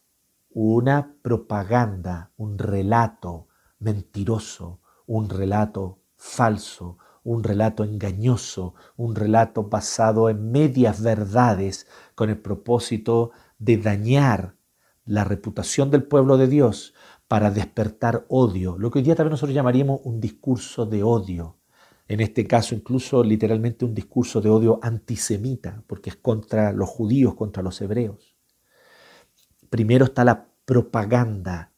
una 0.50 1.16
propaganda, 1.20 2.30
un 2.36 2.58
relato, 2.58 3.48
mentiroso, 3.80 4.78
un 5.04 5.28
relato 5.28 5.98
falso, 6.14 6.96
un 7.24 7.42
relato 7.42 7.82
engañoso, 7.82 8.74
un 8.96 9.16
relato 9.16 9.64
basado 9.64 10.30
en 10.30 10.52
medias 10.52 11.02
verdades 11.02 11.88
con 12.14 12.30
el 12.30 12.38
propósito 12.38 13.32
de 13.58 13.78
dañar 13.78 14.54
la 15.04 15.24
reputación 15.24 15.90
del 15.90 16.04
pueblo 16.04 16.36
de 16.36 16.46
Dios 16.46 16.94
para 17.26 17.50
despertar 17.50 18.26
odio, 18.28 18.78
lo 18.78 18.92
que 18.92 19.00
hoy 19.00 19.04
día 19.04 19.16
también 19.16 19.32
nosotros 19.32 19.56
llamaríamos 19.56 20.02
un 20.04 20.20
discurso 20.20 20.86
de 20.86 21.02
odio. 21.02 21.56
En 22.06 22.20
este 22.20 22.46
caso 22.46 22.76
incluso 22.76 23.24
literalmente 23.24 23.84
un 23.84 23.92
discurso 23.92 24.40
de 24.40 24.50
odio 24.50 24.78
antisemita, 24.82 25.82
porque 25.88 26.10
es 26.10 26.16
contra 26.16 26.70
los 26.70 26.88
judíos, 26.88 27.34
contra 27.34 27.64
los 27.64 27.80
hebreos. 27.80 28.35
Primero 29.70 30.06
está 30.06 30.24
la 30.24 30.48
propaganda 30.64 31.72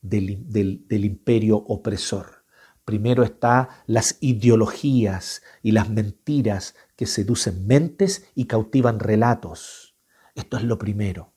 del, 0.00 0.84
imperio 0.90 1.56
opresor. 1.56 2.44
Primero 2.84 3.22
está 3.22 3.68
las 3.86 4.18
ideologías 4.20 5.42
y 5.62 5.70
las 5.70 5.88
mentiras 5.88 6.74
que 6.96 7.06
seducen 7.06 7.66
mentes 7.66 8.26
y 8.34 8.46
cautivan 8.46 8.98
relatos. 8.98 9.96
Esto 10.34 10.56
es 10.56 10.64
lo 10.64 10.78
primero. 10.78 11.32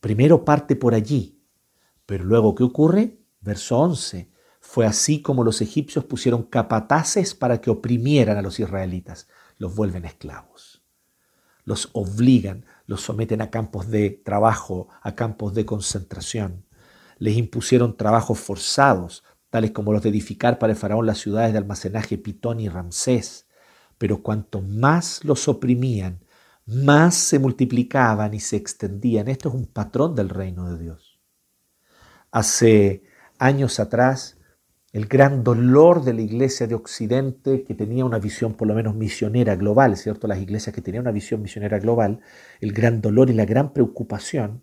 Primero 0.00 0.44
parte 0.44 0.76
por 0.76 0.94
allí. 0.94 1.42
Pero 2.06 2.24
luego, 2.24 2.54
¿qué 2.54 2.64
ocurre? 2.64 3.18
Verso 3.40 3.78
11. 3.78 4.30
Fue 4.60 4.86
así 4.86 5.20
como 5.20 5.44
los 5.44 5.60
egipcios 5.60 6.06
pusieron 6.06 6.44
capataces 6.44 7.34
para 7.34 7.60
que 7.60 7.70
oprimieran 7.70 8.38
a 8.38 8.42
los 8.42 8.58
israelitas. 8.58 9.28
Los 9.58 9.74
vuelven 9.74 10.06
esclavos. 10.06 10.82
Los 11.64 11.90
obligan, 11.92 12.64
los 12.86 13.00
someten 13.02 13.40
a 13.40 13.50
campos 13.50 13.88
de 13.88 14.10
trabajo, 14.10 14.88
a 15.02 15.14
campos 15.14 15.54
de 15.54 15.64
concentración 15.64 16.64
les 17.18 17.36
impusieron 17.36 17.96
trabajos 17.96 18.38
forzados, 18.38 19.24
tales 19.50 19.70
como 19.70 19.92
los 19.92 20.02
de 20.02 20.08
edificar 20.10 20.58
para 20.58 20.72
el 20.72 20.78
faraón 20.78 21.06
las 21.06 21.18
ciudades 21.18 21.52
de 21.52 21.58
almacenaje 21.58 22.18
Pitón 22.18 22.60
y 22.60 22.68
Ramsés. 22.68 23.46
Pero 23.98 24.22
cuanto 24.22 24.60
más 24.60 25.24
los 25.24 25.48
oprimían, 25.48 26.20
más 26.66 27.14
se 27.14 27.38
multiplicaban 27.38 28.34
y 28.34 28.40
se 28.40 28.56
extendían. 28.56 29.28
Esto 29.28 29.48
es 29.48 29.54
un 29.54 29.66
patrón 29.66 30.14
del 30.14 30.28
reino 30.28 30.70
de 30.70 30.82
Dios. 30.82 31.20
Hace 32.32 33.04
años 33.38 33.78
atrás, 33.78 34.33
el 34.94 35.06
gran 35.06 35.42
dolor 35.42 36.04
de 36.04 36.14
la 36.14 36.20
iglesia 36.22 36.68
de 36.68 36.76
Occidente, 36.76 37.64
que 37.64 37.74
tenía 37.74 38.04
una 38.04 38.20
visión 38.20 38.54
por 38.54 38.68
lo 38.68 38.76
menos 38.76 38.94
misionera 38.94 39.56
global, 39.56 39.96
¿cierto? 39.96 40.28
Las 40.28 40.38
iglesias 40.38 40.72
que 40.72 40.82
tenían 40.82 41.02
una 41.02 41.10
visión 41.10 41.42
misionera 41.42 41.80
global, 41.80 42.20
el 42.60 42.72
gran 42.72 43.00
dolor 43.00 43.28
y 43.28 43.32
la 43.32 43.44
gran 43.44 43.72
preocupación 43.72 44.62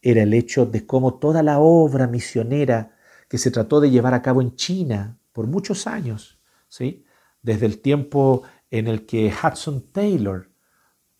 era 0.00 0.22
el 0.22 0.34
hecho 0.34 0.66
de 0.66 0.86
cómo 0.86 1.14
toda 1.18 1.42
la 1.42 1.58
obra 1.58 2.06
misionera 2.06 2.96
que 3.28 3.38
se 3.38 3.50
trató 3.50 3.80
de 3.80 3.90
llevar 3.90 4.14
a 4.14 4.22
cabo 4.22 4.40
en 4.40 4.54
China 4.54 5.18
por 5.32 5.48
muchos 5.48 5.88
años, 5.88 6.40
¿sí? 6.68 7.04
desde 7.42 7.66
el 7.66 7.80
tiempo 7.80 8.44
en 8.70 8.86
el 8.86 9.04
que 9.04 9.32
Hudson 9.32 9.90
Taylor 9.90 10.48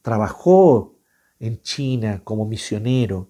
trabajó 0.02 1.00
en 1.40 1.60
China 1.62 2.20
como 2.22 2.46
misionero 2.46 3.28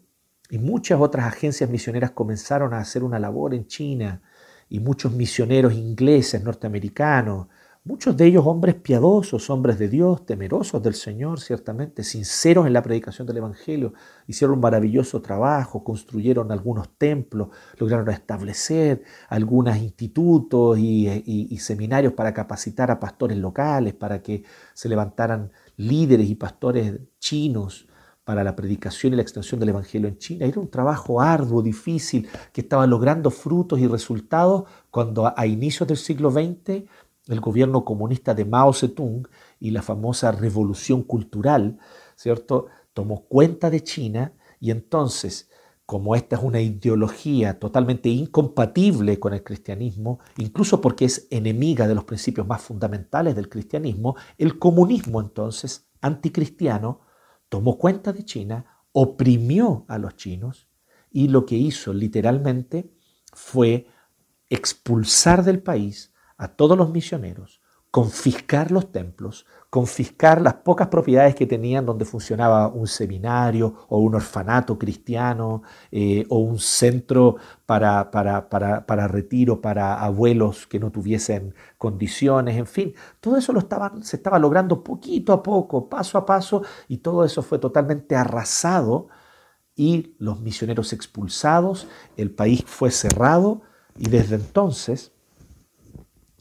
y 0.50 0.58
muchas 0.58 1.00
otras 1.00 1.24
agencias 1.24 1.70
misioneras 1.70 2.10
comenzaron 2.10 2.74
a 2.74 2.80
hacer 2.80 3.02
una 3.02 3.18
labor 3.18 3.54
en 3.54 3.66
China 3.66 4.20
y 4.68 4.80
muchos 4.80 5.12
misioneros 5.12 5.72
ingleses, 5.72 6.42
norteamericanos, 6.42 7.46
Muchos 7.86 8.16
de 8.16 8.26
ellos 8.26 8.44
hombres 8.44 8.74
piadosos, 8.74 9.48
hombres 9.48 9.78
de 9.78 9.88
Dios, 9.88 10.26
temerosos 10.26 10.82
del 10.82 10.94
Señor, 10.94 11.38
ciertamente, 11.38 12.02
sinceros 12.02 12.66
en 12.66 12.72
la 12.72 12.82
predicación 12.82 13.28
del 13.28 13.36
Evangelio, 13.36 13.94
hicieron 14.26 14.56
un 14.56 14.60
maravilloso 14.60 15.22
trabajo, 15.22 15.84
construyeron 15.84 16.50
algunos 16.50 16.88
templos, 16.98 17.50
lograron 17.78 18.10
establecer 18.10 19.04
algunos 19.28 19.76
institutos 19.76 20.76
y, 20.80 21.56
seminarios 21.60 22.12
para 22.14 22.34
capacitar 22.34 22.90
a 22.90 22.98
pastores 22.98 23.38
locales, 23.38 23.94
para 23.94 24.20
que 24.20 24.42
se 24.74 24.88
levantaran 24.88 25.52
líderes 25.76 26.28
y 26.28 26.34
pastores 26.34 26.98
chinos 27.20 27.86
para 28.26 28.42
la 28.42 28.56
predicación 28.56 29.12
y 29.12 29.16
la 29.16 29.22
extensión 29.22 29.60
del 29.60 29.68
Evangelio 29.68 30.08
en 30.08 30.18
China. 30.18 30.46
Era 30.46 30.58
un 30.58 30.68
trabajo 30.68 31.20
arduo, 31.20 31.62
difícil, 31.62 32.28
que 32.52 32.62
estaba 32.62 32.84
logrando 32.84 33.30
frutos 33.30 33.78
y 33.78 33.86
resultados 33.86 34.64
cuando 34.90 35.32
a 35.38 35.46
inicios 35.46 35.86
del 35.86 35.96
siglo 35.96 36.32
XX 36.32 36.82
el 37.28 37.40
gobierno 37.40 37.84
comunista 37.84 38.34
de 38.34 38.44
Mao 38.44 38.72
Zedong 38.72 39.28
y 39.60 39.70
la 39.70 39.80
famosa 39.80 40.32
revolución 40.32 41.04
cultural, 41.04 41.78
¿cierto? 42.16 42.66
Tomó 42.92 43.26
cuenta 43.26 43.70
de 43.70 43.84
China 43.84 44.32
y 44.58 44.72
entonces 44.72 45.48
como 45.86 46.16
esta 46.16 46.34
es 46.34 46.42
una 46.42 46.60
ideología 46.60 47.60
totalmente 47.60 48.08
incompatible 48.08 49.20
con 49.20 49.34
el 49.34 49.44
cristianismo, 49.44 50.18
incluso 50.36 50.80
porque 50.80 51.04
es 51.04 51.28
enemiga 51.30 51.86
de 51.86 51.94
los 51.94 52.02
principios 52.02 52.44
más 52.44 52.60
fundamentales 52.60 53.36
del 53.36 53.48
cristianismo, 53.48 54.16
el 54.36 54.58
comunismo 54.58 55.20
entonces 55.20 55.86
anticristiano 56.00 57.05
tomó 57.48 57.78
cuenta 57.78 58.12
de 58.12 58.24
China, 58.24 58.84
oprimió 58.92 59.84
a 59.88 59.98
los 59.98 60.16
chinos 60.16 60.68
y 61.10 61.28
lo 61.28 61.46
que 61.46 61.56
hizo 61.56 61.92
literalmente 61.92 62.92
fue 63.32 63.86
expulsar 64.48 65.44
del 65.44 65.62
país 65.62 66.12
a 66.36 66.48
todos 66.48 66.76
los 66.76 66.90
misioneros, 66.90 67.60
confiscar 67.90 68.70
los 68.70 68.92
templos, 68.92 69.46
confiscar 69.76 70.40
las 70.40 70.54
pocas 70.54 70.88
propiedades 70.88 71.34
que 71.34 71.44
tenían 71.44 71.84
donde 71.84 72.06
funcionaba 72.06 72.68
un 72.68 72.86
seminario 72.86 73.74
o 73.90 73.98
un 73.98 74.14
orfanato 74.14 74.78
cristiano 74.78 75.64
eh, 75.92 76.24
o 76.30 76.38
un 76.38 76.58
centro 76.58 77.36
para, 77.66 78.10
para, 78.10 78.48
para, 78.48 79.06
retiro 79.06 79.60
para 79.60 80.02
abuelos 80.02 80.66
que 80.66 80.80
no 80.80 80.90
tuviesen 80.90 81.54
condiciones, 81.76 82.56
en 82.56 82.66
fin, 82.66 82.94
todo 83.20 83.36
eso 83.36 83.52
lo 83.52 83.58
estaban, 83.58 84.02
se 84.02 84.16
estaba 84.16 84.38
logrando 84.38 84.82
poquito 84.82 85.34
a 85.34 85.42
poco, 85.42 85.90
paso 85.90 86.16
a 86.16 86.24
paso, 86.24 86.62
y 86.88 86.96
todo 86.96 87.22
eso 87.22 87.42
fue 87.42 87.58
totalmente 87.58 88.16
arrasado 88.16 89.08
y 89.74 90.14
los 90.18 90.40
misioneros 90.40 90.94
expulsados, 90.94 91.86
el 92.16 92.30
país 92.30 92.64
fue 92.64 92.90
cerrado 92.90 93.60
y 93.94 94.08
desde 94.08 94.36
entonces 94.36 95.12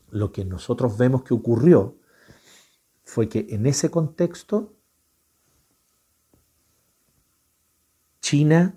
lo 0.09 0.31
que 0.31 0.45
nosotros 0.45 0.97
vemos 0.97 1.23
que 1.23 1.33
ocurrió 1.33 1.97
fue 3.05 3.29
que 3.29 3.45
en 3.49 3.65
ese 3.67 3.89
contexto 3.89 4.73
China 8.19 8.75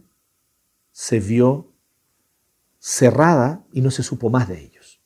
se 0.93 1.19
vio 1.19 1.73
cerrada 2.79 3.65
y 3.73 3.81
no 3.81 3.91
se 3.91 4.03
supo 4.03 4.29
más 4.29 4.47
de 4.47 4.63
ellos. 4.63 5.01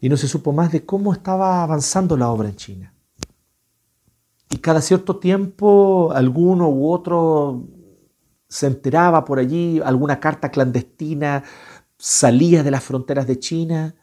Y 0.00 0.08
no 0.08 0.16
se 0.16 0.28
supo 0.28 0.52
más 0.52 0.70
de 0.70 0.86
cómo 0.86 1.12
estaba 1.12 1.64
avanzando 1.64 2.16
la 2.16 2.30
obra 2.30 2.48
en 2.48 2.56
China. 2.56 2.94
Y 4.48 4.58
cada 4.58 4.80
cierto 4.80 5.18
tiempo 5.18 6.12
alguno 6.12 6.68
u 6.68 6.90
otro 6.90 7.66
se 8.48 8.68
enteraba 8.68 9.24
por 9.24 9.40
allí, 9.40 9.80
alguna 9.84 10.20
carta 10.20 10.50
clandestina 10.50 11.42
salía 11.98 12.62
de 12.62 12.70
las 12.70 12.84
fronteras 12.84 13.26
de 13.26 13.40
China 13.40 13.96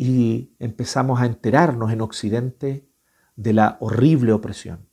y 0.00 0.54
empezamos 0.60 1.20
a 1.20 1.26
enterarnos 1.26 1.90
en 1.90 2.00
Occidente 2.02 2.88
de 3.34 3.52
la 3.52 3.78
horrible 3.80 4.32
opresión. 4.32 4.88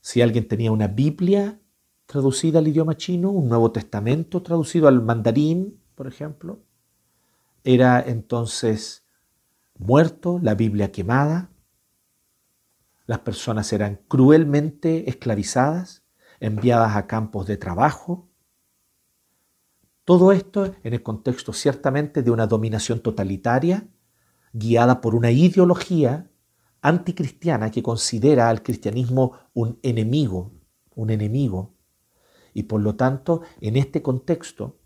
Si 0.00 0.22
alguien 0.22 0.48
tenía 0.48 0.72
una 0.72 0.88
Biblia 0.88 1.60
traducida 2.06 2.60
al 2.60 2.68
idioma 2.68 2.96
chino, 2.96 3.30
un 3.30 3.46
Nuevo 3.46 3.72
Testamento 3.72 4.42
traducido 4.42 4.88
al 4.88 5.02
mandarín, 5.02 5.82
por 5.94 6.06
ejemplo, 6.06 6.62
era 7.62 8.00
entonces 8.00 9.06
muerto, 9.78 10.40
la 10.42 10.54
Biblia 10.54 10.90
quemada, 10.90 11.50
las 13.04 13.18
personas 13.18 13.70
eran 13.74 14.00
cruelmente 14.08 15.10
esclavizadas, 15.10 16.06
enviadas 16.40 16.96
a 16.96 17.06
campos 17.06 17.46
de 17.46 17.58
trabajo, 17.58 18.30
todo 20.04 20.32
esto 20.32 20.74
en 20.82 20.92
el 20.92 21.02
contexto 21.02 21.52
ciertamente 21.52 22.22
de 22.22 22.30
una 22.30 22.46
dominación 22.46 23.00
totalitaria 23.00 23.88
guiada 24.52 25.00
por 25.00 25.14
una 25.14 25.30
ideología 25.30 26.30
anticristiana 26.82 27.70
que 27.70 27.82
considera 27.82 28.50
al 28.50 28.62
cristianismo 28.62 29.32
un 29.54 29.78
enemigo, 29.82 30.52
un 30.94 31.10
enemigo. 31.10 31.74
Y 32.52 32.64
por 32.64 32.82
lo 32.82 32.94
tanto, 32.94 33.40
en 33.60 33.76
este 33.76 34.02
contexto 34.02 34.78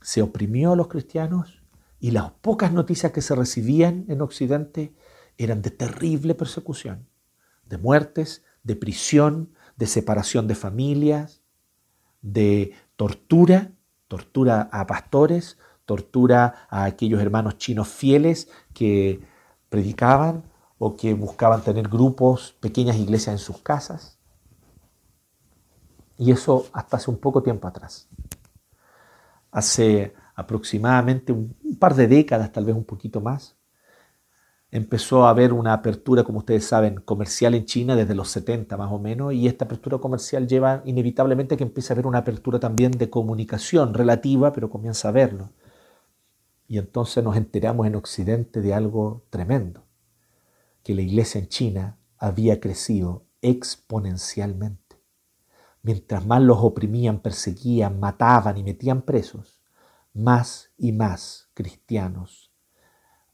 se 0.00 0.22
oprimió 0.22 0.72
a 0.72 0.76
los 0.76 0.88
cristianos 0.88 1.62
y 2.00 2.10
las 2.10 2.32
pocas 2.32 2.72
noticias 2.72 3.12
que 3.12 3.20
se 3.20 3.34
recibían 3.34 4.06
en 4.08 4.22
Occidente 4.22 4.96
eran 5.36 5.62
de 5.62 5.70
terrible 5.70 6.34
persecución, 6.34 7.06
de 7.66 7.78
muertes, 7.78 8.44
de 8.64 8.74
prisión, 8.74 9.52
de 9.76 9.86
separación 9.86 10.48
de 10.48 10.54
familias, 10.54 11.42
de 12.22 12.72
tortura 12.96 13.72
tortura 14.12 14.68
a 14.70 14.86
pastores, 14.86 15.56
tortura 15.86 16.66
a 16.68 16.84
aquellos 16.84 17.18
hermanos 17.22 17.56
chinos 17.56 17.88
fieles 17.88 18.46
que 18.74 19.22
predicaban 19.70 20.42
o 20.76 20.98
que 20.98 21.14
buscaban 21.14 21.62
tener 21.62 21.88
grupos, 21.88 22.52
pequeñas 22.60 22.96
iglesias 22.96 23.32
en 23.32 23.38
sus 23.38 23.62
casas. 23.62 24.18
Y 26.18 26.30
eso 26.30 26.66
hasta 26.74 26.98
hace 26.98 27.10
un 27.10 27.16
poco 27.16 27.42
tiempo 27.42 27.66
atrás. 27.66 28.06
Hace 29.50 30.14
aproximadamente 30.34 31.32
un, 31.32 31.56
par 31.80 31.94
de 31.94 32.06
décadas, 32.06 32.52
tal 32.52 32.66
vez 32.66 32.76
un 32.76 32.84
poquito 32.84 33.22
más, 33.22 33.56
empezó 34.72 35.26
a 35.26 35.30
haber 35.30 35.52
una 35.52 35.74
apertura, 35.74 36.24
como 36.24 36.38
ustedes 36.38 36.64
saben, 36.64 36.96
comercial 36.96 37.54
en 37.54 37.66
China 37.66 37.94
desde 37.94 38.14
los 38.14 38.30
70 38.30 38.78
más 38.78 38.90
o 38.90 38.98
menos, 38.98 39.34
y 39.34 39.46
esta 39.46 39.66
apertura 39.66 39.98
comercial 39.98 40.48
lleva 40.48 40.82
inevitablemente 40.86 41.58
que 41.58 41.62
empiece 41.62 41.92
a 41.92 41.94
haber 41.94 42.06
una 42.06 42.18
apertura 42.18 42.58
también 42.58 42.90
de 42.92 43.10
comunicación 43.10 43.92
relativa, 43.92 44.52
pero 44.52 44.70
comienza 44.70 45.08
a 45.08 45.10
haberlo. 45.10 45.50
Y 46.66 46.78
entonces 46.78 47.22
nos 47.22 47.36
enteramos 47.36 47.86
en 47.86 47.96
Occidente 47.96 48.62
de 48.62 48.72
algo 48.72 49.26
tremendo, 49.28 49.84
que 50.82 50.94
la 50.94 51.02
iglesia 51.02 51.38
en 51.38 51.48
China 51.48 51.98
había 52.16 52.58
crecido 52.58 53.26
exponencialmente. 53.42 54.96
Mientras 55.82 56.24
más 56.24 56.40
los 56.40 56.58
oprimían, 56.60 57.20
perseguían, 57.20 58.00
mataban 58.00 58.56
y 58.56 58.62
metían 58.62 59.02
presos, 59.02 59.60
más 60.14 60.70
y 60.78 60.92
más 60.92 61.50
cristianos 61.52 62.51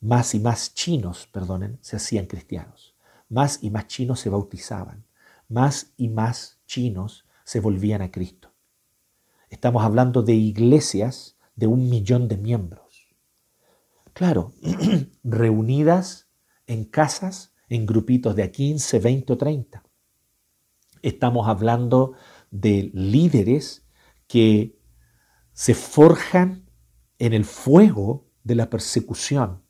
más 0.01 0.35
y 0.35 0.41
más 0.41 0.75
chinos, 0.75 1.27
perdonen, 1.27 1.79
se 1.81 1.97
hacían 1.97 2.27
cristianos. 2.27 2.95
Más 3.29 3.63
y 3.63 3.71
más 3.71 3.87
chinos 3.89 4.21
se 4.21 4.31
bautizaban. 4.31 5.05
Más 5.49 5.93
y 5.97 6.09
más 6.09 6.61
chinos 6.67 7.25
se 7.45 7.61
volvían 7.61 8.03
a 8.03 8.11
Cristo. 8.11 8.53
Estamos 9.51 9.83
hablando 9.83 10.23
de 10.23 10.35
iglesias 10.35 11.37
de 11.57 11.67
un 11.67 11.89
millón 11.89 12.29
de 12.29 12.37
miembros. 12.37 13.09
Claro, 14.13 14.53
reunidas 15.25 16.29
en 16.67 16.85
casas, 16.85 17.55
en 17.69 17.87
grupitos 17.87 18.37
de 18.37 18.51
15, 18.51 18.99
20 18.99 19.33
o 19.33 19.39
30. 19.39 19.83
Estamos 21.03 21.49
hablando 21.49 22.15
de 22.51 22.91
líderes 22.93 23.87
que 24.27 24.79
se 25.53 25.75
forjan 25.75 26.71
en 27.19 27.33
el 27.33 27.45
fuego 27.45 28.27
de 28.45 28.55
la 28.55 28.71
persecución 28.71 29.63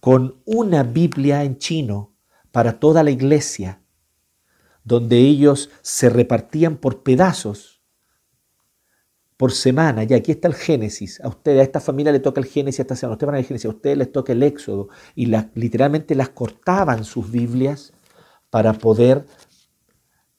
con 0.00 0.40
una 0.44 0.82
Biblia 0.82 1.44
en 1.44 1.58
chino 1.58 2.14
para 2.52 2.78
toda 2.78 3.02
la 3.02 3.10
iglesia, 3.10 3.82
donde 4.84 5.18
ellos 5.18 5.70
se 5.82 6.08
repartían 6.08 6.76
por 6.76 7.02
pedazos 7.02 7.78
por 9.38 9.52
semana. 9.52 10.04
Y 10.04 10.12
aquí 10.12 10.32
está 10.32 10.48
el 10.48 10.54
Génesis. 10.54 11.20
A 11.22 11.28
ustedes, 11.28 11.60
a 11.60 11.62
esta 11.62 11.80
familia 11.80 12.12
le 12.12 12.20
toca 12.20 12.40
el 12.40 12.46
Génesis 12.46 12.80
esta 12.80 12.96
semana. 12.96 13.14
Ustedes 13.14 13.28
van 13.28 13.36
al 13.36 13.44
Génesis, 13.44 13.66
a 13.66 13.70
ustedes 13.70 13.96
les 13.96 14.12
toca 14.12 14.32
el 14.32 14.42
Éxodo. 14.42 14.88
Y 15.14 15.32
literalmente 15.54 16.14
las 16.14 16.30
cortaban 16.30 17.04
sus 17.04 17.30
Biblias 17.30 17.92
para 18.50 18.72
poder 18.72 19.26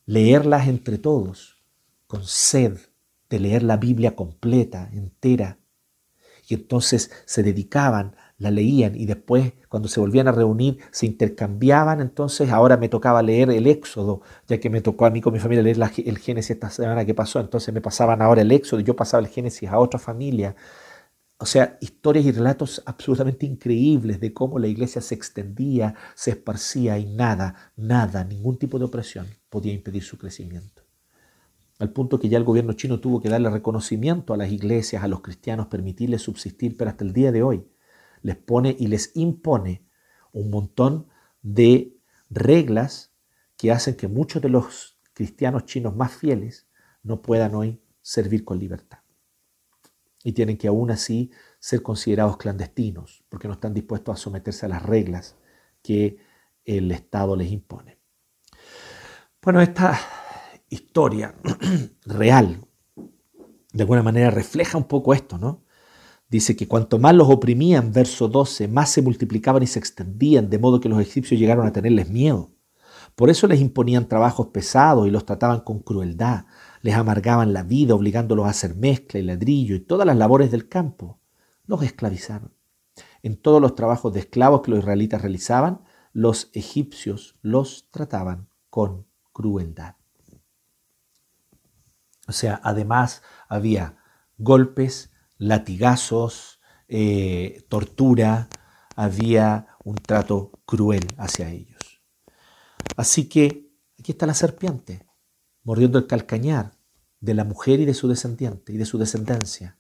leerlas 0.06 0.68
entre 0.68 0.98
todos, 0.98 1.64
con 2.08 2.26
sed 2.26 2.78
de 3.30 3.40
leer 3.40 3.64
la 3.64 3.78
Biblia 3.78 4.16
completa, 4.16 4.90
entera. 4.92 5.60
Y 6.48 6.56
entonces 6.56 7.12
se 7.26 7.44
dedicaban 7.44 8.16
la 8.40 8.52
leían 8.52 8.96
y 8.96 9.06
después 9.06 9.54
cuando 9.68 9.88
se 9.88 10.00
volvían 10.00 10.28
a 10.28 10.32
reunir 10.32 10.80
se 10.92 11.06
intercambiaban, 11.06 12.00
entonces 12.02 12.50
ahora 12.50 12.78
me 12.78 12.90
tocaba 12.90 13.22
leer 13.22 13.52
el 13.52 13.68
Éxodo, 13.68 14.22
ya 14.48 14.60
que 14.60 14.70
me 14.70 14.82
tocó 14.82 15.06
a 15.06 15.10
mí 15.12 15.22
con 15.22 15.34
mi 15.34 15.40
familia 15.40 15.62
leer 15.62 15.78
el 16.06 16.18
Génesis 16.18 16.52
esta 16.52 16.70
semana 16.70 17.06
que 17.06 17.14
pasó, 17.14 17.40
entonces 17.40 17.74
me 17.74 17.82
pasaban 17.82 18.22
ahora 18.22 18.42
el 18.42 18.52
Éxodo 18.52 18.80
y 18.80 18.86
yo 18.86 18.96
pasaba 18.96 19.22
el 19.22 19.28
Génesis 19.28 19.70
a 19.70 19.78
otra 19.78 20.00
familia. 20.00 20.56
O 21.38 21.46
sea, 21.46 21.78
historias 21.80 22.26
y 22.26 22.32
relatos 22.32 22.82
absolutamente 22.86 23.46
increíbles 23.46 24.20
de 24.20 24.34
cómo 24.34 24.60
la 24.60 24.68
iglesia 24.68 25.02
se 25.02 25.16
extendía, 25.16 25.96
se 26.16 26.32
esparcía 26.32 26.98
y 26.98 27.06
nada, 27.06 27.72
nada, 27.78 28.24
ningún 28.24 28.58
tipo 28.58 28.80
de 28.80 28.86
opresión 28.86 29.28
podía 29.50 29.74
impedir 29.74 30.04
su 30.04 30.18
crecimiento. 30.18 30.84
Al 31.78 31.92
punto 31.92 32.20
que 32.20 32.28
ya 32.28 32.38
el 32.38 32.44
gobierno 32.44 32.74
chino 32.74 33.00
tuvo 33.00 33.22
que 33.22 33.30
darle 33.30 33.50
reconocimiento 33.50 34.34
a 34.34 34.38
las 34.38 34.52
iglesias, 34.52 35.02
a 35.02 35.08
los 35.08 35.22
cristianos, 35.22 35.68
permitirles 35.68 36.22
subsistir, 36.22 36.76
pero 36.76 36.90
hasta 36.90 37.06
el 37.06 37.14
día 37.14 37.32
de 37.32 37.42
hoy 37.42 37.66
les 38.22 38.36
pone 38.36 38.76
y 38.78 38.88
les 38.88 39.12
impone 39.16 39.86
un 40.32 40.50
montón 40.50 41.08
de 41.42 41.98
reglas 42.30 43.14
que 43.58 43.72
hacen 43.72 43.96
que 43.96 44.08
muchos 44.08 44.42
de 44.42 44.50
los 44.50 45.00
cristianos 45.14 45.66
chinos 45.66 45.96
más 45.96 46.14
fieles 46.14 46.68
no 47.04 47.22
puedan 47.22 47.56
hoy 47.56 47.82
servir 48.02 48.46
con 48.46 48.60
libertad. 48.60 49.00
Y 50.24 50.34
tienen 50.34 50.58
que 50.58 50.68
aún 50.68 50.92
así 50.92 51.32
ser 51.60 51.82
considerados 51.82 52.38
clandestinos, 52.38 53.24
porque 53.30 53.48
no 53.48 53.54
están 53.54 53.74
dispuestos 53.74 54.14
a 54.14 54.22
someterse 54.22 54.66
a 54.66 54.70
las 54.70 54.84
reglas 54.84 55.36
que 55.82 56.18
el 56.66 56.92
Estado 56.92 57.36
les 57.36 57.52
impone. 57.52 57.98
Bueno, 59.42 59.62
esta 59.62 60.00
historia 60.70 61.36
real, 62.06 62.66
de 63.72 63.84
alguna 63.84 64.04
manera 64.04 64.30
refleja 64.30 64.78
un 64.78 64.88
poco 64.88 65.14
esto, 65.14 65.38
¿no? 65.38 65.64
Dice 66.30 66.56
que 66.56 66.68
cuanto 66.68 67.00
más 67.00 67.16
los 67.16 67.30
oprimían, 67.30 67.92
verso 67.92 68.28
12, 68.28 68.68
más 68.68 68.92
se 68.92 69.02
multiplicaban 69.02 69.64
y 69.64 69.68
se 69.68 69.80
extendían, 69.80 70.50
de 70.50 70.60
modo 70.60 70.80
que 70.80 70.90
los 70.90 71.02
egipcios 71.02 71.40
llegaron 71.40 71.66
a 71.66 71.74
tenerles 71.74 72.10
miedo. 72.10 72.52
Por 73.16 73.30
eso 73.30 73.48
les 73.48 73.60
imponían 73.60 74.08
trabajos 74.08 74.48
pesados 74.48 75.08
y 75.08 75.12
los 75.12 75.26
trataban 75.26 75.62
con 75.62 75.80
crueldad, 75.80 76.46
les 76.82 76.96
amargaban 76.96 77.52
la 77.52 77.64
vida, 77.64 77.96
obligándolos 77.96 78.46
a 78.46 78.50
hacer 78.50 78.76
mezcla 78.76 79.20
y 79.20 79.24
ladrillo 79.24 79.76
y 79.76 79.80
todas 79.80 80.06
las 80.06 80.16
labores 80.16 80.52
del 80.52 80.70
campo. 80.70 81.20
Los 81.66 81.84
esclavizaron. 81.84 82.54
En 83.24 83.36
todos 83.36 83.62
los 83.62 83.76
trabajos 83.76 84.14
de 84.14 84.22
esclavos 84.22 84.62
que 84.62 84.72
los 84.72 84.80
israelitas 84.80 85.22
realizaban, 85.22 85.82
los 86.14 86.50
egipcios 86.54 87.38
los 87.42 87.90
trataban 87.92 88.48
con 88.70 89.08
crueldad. 89.34 89.96
O 92.28 92.32
sea, 92.32 92.62
además 92.64 93.24
había 93.48 93.98
golpes, 94.38 95.12
latigazos, 95.40 96.60
eh, 96.88 97.66
tortura, 97.70 98.50
había 98.96 99.70
un 99.84 99.96
trato 99.96 100.52
cruel 100.66 101.08
hacia 101.18 101.50
ellos. 101.50 102.02
Así 102.96 103.28
que 103.28 103.72
aquí 103.98 104.12
está 104.12 104.28
la 104.28 104.34
serpiente, 104.34 105.08
mordiendo 105.64 105.98
el 105.98 106.06
calcañar 106.06 106.78
de 107.22 107.34
la 107.34 107.46
mujer 107.46 107.80
y 107.80 107.86
de 107.86 107.94
su 107.94 108.08
descendiente 108.08 108.74
y 108.74 108.78
de 108.78 108.86
su 108.86 108.98
descendencia. 108.98 109.78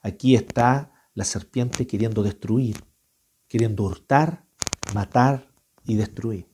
Aquí 0.00 0.34
está 0.34 0.92
la 1.14 1.24
serpiente 1.24 1.86
queriendo 1.86 2.22
destruir, 2.22 2.82
queriendo 3.48 3.84
hurtar, 3.84 4.46
matar 4.94 5.48
y 5.84 5.96
destruir. 5.96 6.48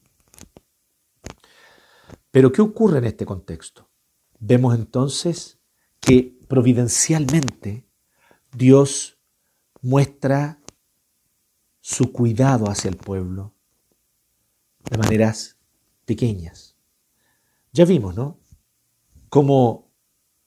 Pero 2.30 2.52
¿qué 2.52 2.62
ocurre 2.62 2.98
en 2.98 3.04
este 3.04 3.26
contexto? 3.26 3.90
Vemos 4.38 4.74
entonces 4.74 5.60
que 6.00 6.38
providencialmente 6.48 7.87
Dios 8.52 9.18
muestra 9.82 10.60
su 11.80 12.12
cuidado 12.12 12.68
hacia 12.70 12.88
el 12.88 12.96
pueblo 12.96 13.54
de 14.90 14.98
maneras 14.98 15.56
pequeñas. 16.04 16.76
Ya 17.72 17.84
vimos, 17.84 18.16
¿no? 18.16 18.38
Cómo 19.28 19.92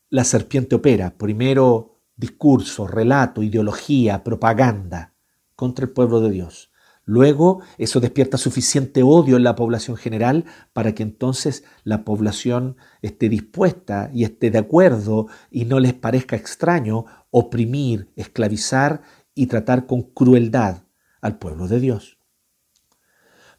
la 0.09 0.23
serpiente 0.23 0.75
opera. 0.75 1.17
Primero 1.17 1.99
discurso, 2.15 2.87
relato, 2.87 3.41
ideología, 3.43 4.23
propaganda 4.23 5.13
contra 5.55 5.85
el 5.85 5.91
pueblo 5.91 6.21
de 6.21 6.31
Dios. 6.31 6.70
Luego 7.11 7.59
eso 7.77 7.99
despierta 7.99 8.37
suficiente 8.37 9.03
odio 9.03 9.35
en 9.35 9.43
la 9.43 9.53
población 9.53 9.97
general 9.97 10.45
para 10.71 10.95
que 10.95 11.03
entonces 11.03 11.65
la 11.83 12.05
población 12.05 12.77
esté 13.01 13.27
dispuesta 13.27 14.09
y 14.13 14.23
esté 14.23 14.49
de 14.49 14.59
acuerdo 14.59 15.27
y 15.49 15.65
no 15.65 15.81
les 15.81 15.93
parezca 15.93 16.37
extraño 16.37 17.03
oprimir, 17.29 18.13
esclavizar 18.15 19.01
y 19.35 19.47
tratar 19.47 19.87
con 19.87 20.03
crueldad 20.03 20.83
al 21.19 21.37
pueblo 21.37 21.67
de 21.67 21.81
Dios. 21.81 22.17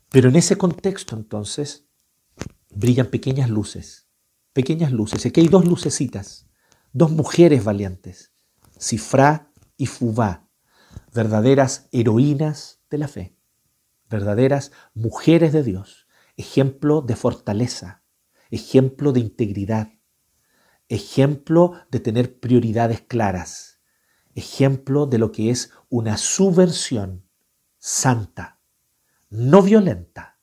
Pero 0.08 0.30
en 0.30 0.36
ese 0.36 0.56
contexto 0.56 1.14
entonces 1.14 1.86
brillan 2.70 3.08
pequeñas 3.08 3.50
luces, 3.50 4.08
pequeñas 4.54 4.92
luces. 4.92 5.26
Aquí 5.26 5.42
hay 5.42 5.48
dos 5.48 5.66
lucecitas, 5.66 6.48
dos 6.94 7.10
mujeres 7.10 7.62
valientes, 7.62 8.32
Sifra 8.78 9.52
y 9.76 9.84
Fubá, 9.84 10.48
verdaderas 11.12 11.90
heroínas 11.92 12.80
de 12.88 12.96
la 12.96 13.08
fe, 13.08 13.36
verdaderas 14.12 14.70
mujeres 14.94 15.52
de 15.52 15.64
Dios, 15.64 16.06
ejemplo 16.36 17.02
de 17.02 17.16
fortaleza, 17.16 18.04
ejemplo 18.50 19.12
de 19.12 19.20
integridad, 19.20 19.88
ejemplo 20.88 21.72
de 21.90 21.98
tener 21.98 22.38
prioridades 22.38 23.00
claras, 23.00 23.80
ejemplo 24.34 25.06
de 25.06 25.18
lo 25.18 25.32
que 25.32 25.50
es 25.50 25.72
una 25.88 26.16
subversión 26.16 27.26
santa, 27.78 28.60
no 29.30 29.62
violenta, 29.62 30.38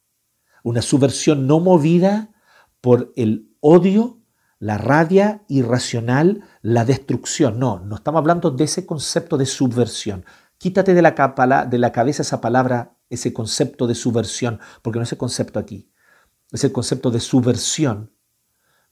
una 0.64 0.82
subversión 0.82 1.48
no 1.48 1.60
movida 1.60 2.34
por 2.82 3.14
el 3.16 3.56
odio, 3.60 4.22
la 4.60 4.78
rabia 4.78 5.44
irracional, 5.48 6.44
la 6.62 6.86
destrucción. 6.86 7.60
No, 7.60 7.80
no 7.80 7.96
estamos 7.96 8.20
hablando 8.20 8.52
de 8.52 8.66
ese 8.66 8.86
concepto 8.86 9.38
de 9.38 9.46
subversión. 9.46 10.26
Quítate 10.58 10.94
de 10.94 11.02
la, 11.02 11.68
de 11.70 11.78
la 11.78 11.92
cabeza 11.92 12.24
esa 12.24 12.42
palabra, 12.42 12.98
ese 13.10 13.34
concepto 13.34 13.88
de 13.88 13.96
subversión, 13.96 14.60
porque 14.82 15.00
no 15.00 15.04
es 15.04 15.12
el 15.12 15.18
concepto 15.18 15.60
aquí. 15.60 15.92
Es 16.52 16.64
el 16.64 16.72
concepto 16.72 17.12
de 17.12 17.20
subversión 17.20 18.14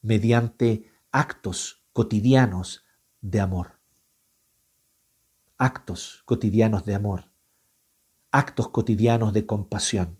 mediante 0.02 0.92
actos 1.12 1.84
cotidianos 1.94 2.86
de 3.22 3.40
amor. 3.40 3.80
Actos 5.58 6.22
cotidianos 6.26 6.86
de 6.86 6.96
amor. 6.96 7.32
Actos 8.32 8.70
cotidianos 8.70 9.34
de 9.34 9.46
compasión. 9.46 10.20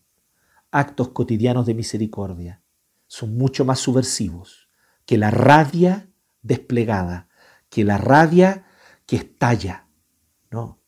Actos 0.72 1.10
cotidianos 1.10 1.66
de 1.66 1.74
misericordia. 1.74 2.64
Son 3.08 3.38
mucho 3.38 3.66
más 3.66 3.80
subversivos 3.80 4.70
que 5.06 5.18
la 5.18 5.32
rabia 5.32 6.12
desplegada, 6.42 7.30
que 7.70 7.84
la 7.84 7.98
rabia 7.98 8.66
que 9.06 9.16
estalla. 9.16 9.88
No, 10.52 10.82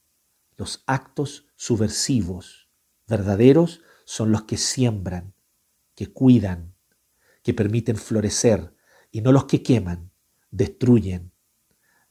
los 0.57 0.84
actos 0.88 1.47
subversivos 1.55 2.68
verdaderos 3.10 3.82
son 4.05 4.32
los 4.32 4.43
que 4.43 4.57
siembran, 4.57 5.34
que 5.95 6.07
cuidan, 6.07 6.76
que 7.43 7.53
permiten 7.53 7.97
florecer, 7.97 8.74
y 9.12 9.22
no 9.22 9.32
los 9.32 9.45
que 9.45 9.64
queman, 9.64 10.12
destruyen, 10.51 11.32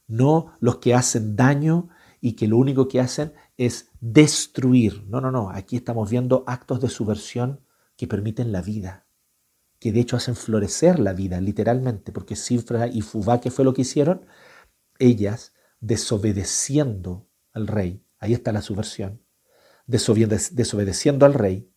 no 0.07 0.57
los 0.59 0.77
que 0.77 0.93
hacen 0.93 1.35
daño 1.35 1.89
y 2.21 2.33
que 2.33 2.47
lo 2.47 2.57
único 2.57 2.87
que 2.87 2.99
hacen 2.99 3.33
es 3.57 3.89
destruir. 4.01 5.05
No, 5.07 5.21
no, 5.21 5.31
no, 5.31 5.49
aquí 5.49 5.77
estamos 5.77 6.09
viendo 6.09 6.43
actos 6.47 6.81
de 6.81 6.89
subversión 6.89 7.61
que 7.95 8.07
permiten 8.07 8.51
la 8.51 8.61
vida, 8.61 9.07
que 9.79 9.91
de 9.91 10.01
hecho 10.01 10.17
hacen 10.17 10.35
florecer 10.35 10.99
la 10.99 11.13
vida, 11.13 11.39
literalmente, 11.41 12.11
porque 12.11 12.35
Cifra 12.35 12.87
y 12.87 13.01
Fubá, 13.01 13.39
¿qué 13.39 13.49
fue 13.49 13.65
lo 13.65 13.73
que 13.73 13.81
hicieron? 13.83 14.25
Ellas, 14.99 15.53
desobedeciendo 15.79 17.27
al 17.53 17.67
rey, 17.67 18.03
Ahí 18.19 18.33
está 18.33 18.51
la 18.51 18.61
subversión. 18.61 19.21
Desobedeciendo 19.89 21.25
al 21.25 21.33
rey, 21.33 21.71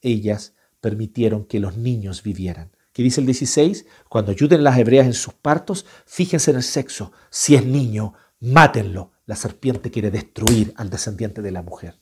ellas 0.00 0.54
permitieron 0.80 1.44
que 1.44 1.60
los 1.60 1.76
niños 1.76 2.22
vivieran. 2.22 2.72
¿Qué 2.94 3.02
dice 3.02 3.20
el 3.20 3.26
16? 3.26 3.86
Cuando 4.08 4.32
ayuden 4.32 4.64
las 4.64 4.78
hebreas 4.78 5.06
en 5.06 5.12
sus 5.12 5.34
partos, 5.34 5.84
fíjense 6.06 6.50
en 6.50 6.56
el 6.56 6.62
sexo. 6.62 7.12
Si 7.30 7.54
es 7.54 7.64
niño, 7.66 8.14
mátenlo. 8.40 9.12
La 9.26 9.36
serpiente 9.36 9.90
quiere 9.90 10.10
destruir 10.10 10.72
al 10.76 10.88
descendiente 10.88 11.42
de 11.42 11.52
la 11.52 11.62
mujer. 11.62 12.00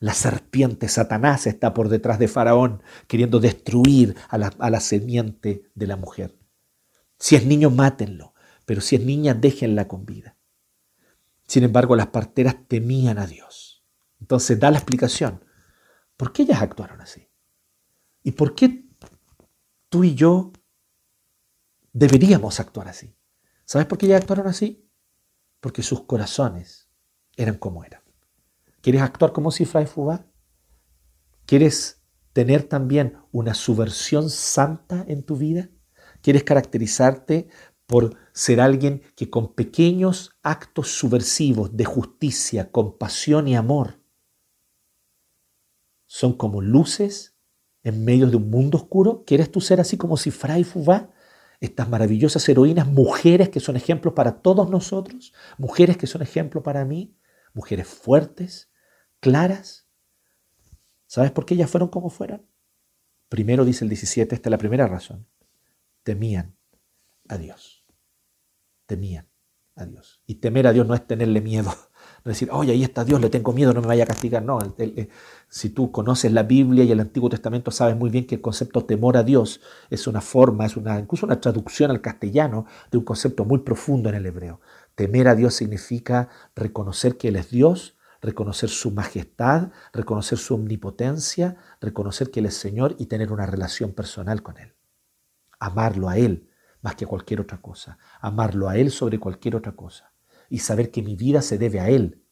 La 0.00 0.12
serpiente, 0.12 0.88
Satanás, 0.88 1.46
está 1.46 1.72
por 1.72 1.88
detrás 1.88 2.18
de 2.18 2.28
Faraón, 2.28 2.82
queriendo 3.06 3.40
destruir 3.40 4.16
a 4.28 4.36
la, 4.36 4.52
a 4.58 4.70
la 4.70 4.80
semiente 4.80 5.64
de 5.74 5.86
la 5.86 5.96
mujer. 5.96 6.36
Si 7.18 7.36
es 7.36 7.46
niño, 7.46 7.70
mátenlo. 7.70 8.34
Pero 8.66 8.82
si 8.82 8.96
es 8.96 9.02
niña, 9.02 9.32
déjenla 9.32 9.88
con 9.88 10.04
vida. 10.04 10.36
Sin 11.46 11.64
embargo, 11.64 11.96
las 11.96 12.08
parteras 12.08 12.56
temían 12.68 13.18
a 13.18 13.26
Dios. 13.26 13.69
Entonces 14.30 14.60
da 14.60 14.70
la 14.70 14.78
explicación. 14.78 15.44
¿Por 16.16 16.32
qué 16.32 16.42
ellas 16.42 16.62
actuaron 16.62 17.00
así? 17.00 17.28
¿Y 18.22 18.30
por 18.30 18.54
qué 18.54 18.88
tú 19.88 20.04
y 20.04 20.14
yo 20.14 20.52
deberíamos 21.92 22.60
actuar 22.60 22.86
así? 22.86 23.18
¿Sabes 23.64 23.88
por 23.88 23.98
qué 23.98 24.06
ellas 24.06 24.20
actuaron 24.20 24.46
así? 24.46 24.88
Porque 25.58 25.82
sus 25.82 26.04
corazones 26.04 26.88
eran 27.36 27.56
como 27.56 27.82
eran. 27.82 28.02
¿Quieres 28.80 29.02
actuar 29.02 29.32
como 29.32 29.50
Cifra 29.50 29.82
y 29.82 29.86
Fubá? 29.86 30.24
¿Quieres 31.44 32.00
tener 32.32 32.62
también 32.62 33.18
una 33.32 33.52
subversión 33.52 34.30
santa 34.30 35.04
en 35.08 35.24
tu 35.24 35.38
vida? 35.38 35.70
¿Quieres 36.22 36.44
caracterizarte 36.44 37.48
por 37.84 38.16
ser 38.32 38.60
alguien 38.60 39.02
que 39.16 39.28
con 39.28 39.54
pequeños 39.54 40.30
actos 40.44 40.92
subversivos 40.92 41.76
de 41.76 41.84
justicia, 41.84 42.70
compasión 42.70 43.48
y 43.48 43.56
amor 43.56 43.99
son 46.12 46.32
como 46.32 46.60
luces 46.60 47.36
en 47.84 48.04
medio 48.04 48.26
de 48.26 48.36
un 48.36 48.50
mundo 48.50 48.78
oscuro. 48.78 49.22
¿Quieres 49.24 49.52
tú 49.52 49.60
ser 49.60 49.80
así 49.80 49.96
como 49.96 50.16
si 50.16 50.30
y 50.30 50.64
Fubá? 50.64 51.12
Estas 51.60 51.88
maravillosas 51.88 52.48
heroínas, 52.48 52.88
mujeres 52.88 53.50
que 53.50 53.60
son 53.60 53.76
ejemplos 53.76 54.14
para 54.14 54.40
todos 54.42 54.68
nosotros, 54.68 55.32
mujeres 55.56 55.96
que 55.96 56.08
son 56.08 56.22
ejemplos 56.22 56.64
para 56.64 56.84
mí, 56.84 57.14
mujeres 57.54 57.86
fuertes, 57.86 58.72
claras. 59.20 59.86
¿Sabes 61.06 61.30
por 61.30 61.46
qué 61.46 61.54
ellas 61.54 61.70
fueron 61.70 61.90
como 61.90 62.10
fueron? 62.10 62.44
Primero 63.28 63.64
dice 63.64 63.84
el 63.84 63.90
17, 63.90 64.34
esta 64.34 64.48
es 64.48 64.50
la 64.50 64.58
primera 64.58 64.88
razón. 64.88 65.28
Temían 66.02 66.56
a 67.28 67.38
Dios 67.38 67.80
temían 68.90 69.28
a 69.76 69.86
Dios. 69.86 70.20
Y 70.26 70.36
temer 70.36 70.66
a 70.66 70.72
Dios 70.72 70.84
no 70.84 70.94
es 70.94 71.06
tenerle 71.06 71.40
miedo, 71.40 71.72
decir, 72.24 72.48
oye, 72.52 72.72
ahí 72.72 72.82
está 72.82 73.04
Dios, 73.04 73.20
le 73.20 73.30
tengo 73.30 73.52
miedo, 73.52 73.72
no 73.72 73.80
me 73.80 73.86
vaya 73.86 74.04
a 74.04 74.06
castigar. 74.06 74.42
No, 74.42 74.58
si 75.48 75.70
tú 75.70 75.90
conoces 75.90 76.32
la 76.32 76.42
Biblia 76.42 76.84
y 76.84 76.92
el 76.92 77.00
Antiguo 77.00 77.28
Testamento, 77.28 77.70
sabes 77.70 77.96
muy 77.96 78.10
bien 78.10 78.26
que 78.26 78.36
el 78.36 78.40
concepto 78.40 78.84
temor 78.84 79.16
a 79.16 79.22
Dios 79.22 79.60
es 79.88 80.06
una 80.06 80.20
forma, 80.20 80.66
es 80.66 80.76
una, 80.76 80.98
incluso 80.98 81.26
una 81.26 81.40
traducción 81.40 81.90
al 81.90 82.00
castellano 82.00 82.66
de 82.90 82.98
un 82.98 83.04
concepto 83.04 83.44
muy 83.44 83.60
profundo 83.60 84.08
en 84.08 84.16
el 84.16 84.26
hebreo. 84.26 84.60
Temer 84.94 85.28
a 85.28 85.34
Dios 85.34 85.54
significa 85.54 86.28
reconocer 86.54 87.16
que 87.16 87.28
Él 87.28 87.36
es 87.36 87.50
Dios, 87.50 87.96
reconocer 88.20 88.68
su 88.68 88.90
majestad, 88.90 89.70
reconocer 89.92 90.38
su 90.38 90.54
omnipotencia, 90.54 91.56
reconocer 91.80 92.30
que 92.30 92.40
Él 92.40 92.46
es 92.46 92.54
Señor 92.54 92.96
y 92.98 93.06
tener 93.06 93.32
una 93.32 93.46
relación 93.46 93.92
personal 93.92 94.42
con 94.42 94.58
Él. 94.58 94.74
Amarlo 95.58 96.08
a 96.08 96.18
Él 96.18 96.50
más 96.82 96.94
que 96.94 97.04
a 97.04 97.08
cualquier 97.08 97.40
otra 97.40 97.60
cosa. 97.60 97.98
Amarlo 98.20 98.68
a 98.68 98.76
Él 98.76 98.90
sobre 98.90 99.18
cualquier 99.18 99.56
otra 99.56 99.72
cosa. 99.72 100.09
Y 100.50 100.58
saber 100.58 100.90
que 100.90 101.00
mi 101.00 101.16
vida 101.16 101.40
se 101.40 101.56
debe 101.56 101.80
a 101.80 101.88
Él, 101.88 102.22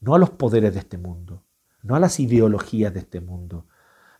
no 0.00 0.14
a 0.14 0.18
los 0.18 0.30
poderes 0.30 0.72
de 0.72 0.80
este 0.80 0.96
mundo, 0.96 1.44
no 1.82 1.94
a 1.94 2.00
las 2.00 2.18
ideologías 2.20 2.94
de 2.94 3.00
este 3.00 3.20
mundo, 3.20 3.66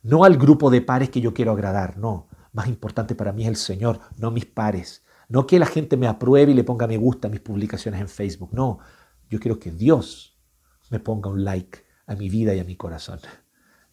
no 0.02 0.24
al 0.24 0.36
grupo 0.36 0.68
de 0.68 0.82
pares 0.82 1.08
que 1.08 1.22
yo 1.22 1.32
quiero 1.32 1.52
agradar, 1.52 1.96
no. 1.96 2.28
Más 2.52 2.68
importante 2.68 3.14
para 3.14 3.32
mí 3.32 3.44
es 3.44 3.48
el 3.48 3.56
Señor, 3.56 4.00
no 4.16 4.30
mis 4.30 4.44
pares. 4.44 5.04
No 5.28 5.46
que 5.46 5.58
la 5.58 5.66
gente 5.66 5.96
me 5.96 6.06
apruebe 6.06 6.52
y 6.52 6.54
le 6.54 6.64
ponga 6.64 6.86
me 6.86 6.96
gusta 6.96 7.28
a 7.28 7.30
mis 7.30 7.40
publicaciones 7.40 8.00
en 8.00 8.08
Facebook, 8.08 8.50
no. 8.52 8.80
Yo 9.30 9.40
quiero 9.40 9.58
que 9.58 9.70
Dios 9.70 10.38
me 10.90 11.00
ponga 11.00 11.30
un 11.30 11.44
like 11.44 11.84
a 12.06 12.14
mi 12.14 12.28
vida 12.28 12.54
y 12.54 12.60
a 12.60 12.64
mi 12.64 12.76
corazón. 12.76 13.20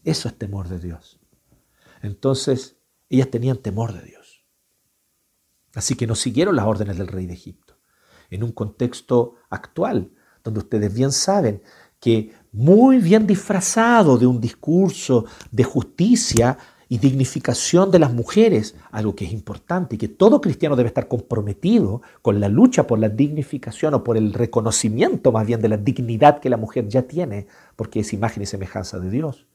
Eso 0.03 0.29
es 0.29 0.37
temor 0.37 0.69
de 0.69 0.79
Dios. 0.79 1.19
Entonces, 2.01 2.77
ellas 3.09 3.29
tenían 3.29 3.57
temor 3.57 3.93
de 3.93 4.03
Dios. 4.03 4.45
Así 5.73 5.95
que 5.95 6.07
no 6.07 6.15
siguieron 6.15 6.55
las 6.55 6.65
órdenes 6.65 6.97
del 6.97 7.07
rey 7.07 7.25
de 7.25 7.33
Egipto. 7.33 7.64
En 8.29 8.43
un 8.43 8.51
contexto 8.51 9.35
actual, 9.49 10.11
donde 10.43 10.59
ustedes 10.59 10.93
bien 10.93 11.11
saben 11.11 11.61
que 11.99 12.31
muy 12.51 12.99
bien 12.99 13.25
disfrazado 13.25 14.17
de 14.17 14.27
un 14.27 14.39
discurso 14.39 15.25
de 15.51 15.63
justicia, 15.63 16.57
y 16.87 16.97
dignificación 16.97 17.91
de 17.91 17.99
las 17.99 18.13
mujeres, 18.13 18.75
algo 18.91 19.15
que 19.15 19.25
es 19.25 19.31
importante 19.31 19.95
y 19.95 19.97
que 19.97 20.07
todo 20.07 20.41
cristiano 20.41 20.75
debe 20.75 20.87
estar 20.87 21.07
comprometido 21.07 22.01
con 22.21 22.39
la 22.39 22.49
lucha 22.49 22.85
por 22.85 22.99
la 22.99 23.09
dignificación 23.09 23.93
o 23.93 24.03
por 24.03 24.17
el 24.17 24.33
reconocimiento 24.33 25.31
más 25.31 25.47
bien 25.47 25.61
de 25.61 25.69
la 25.69 25.77
dignidad 25.77 26.39
que 26.39 26.49
la 26.49 26.57
mujer 26.57 26.87
ya 26.87 27.03
tiene, 27.03 27.47
porque 27.75 28.01
es 28.01 28.13
imagen 28.13 28.43
y 28.43 28.45
semejanza 28.45 28.99
de 28.99 29.09
Dios. 29.09 29.47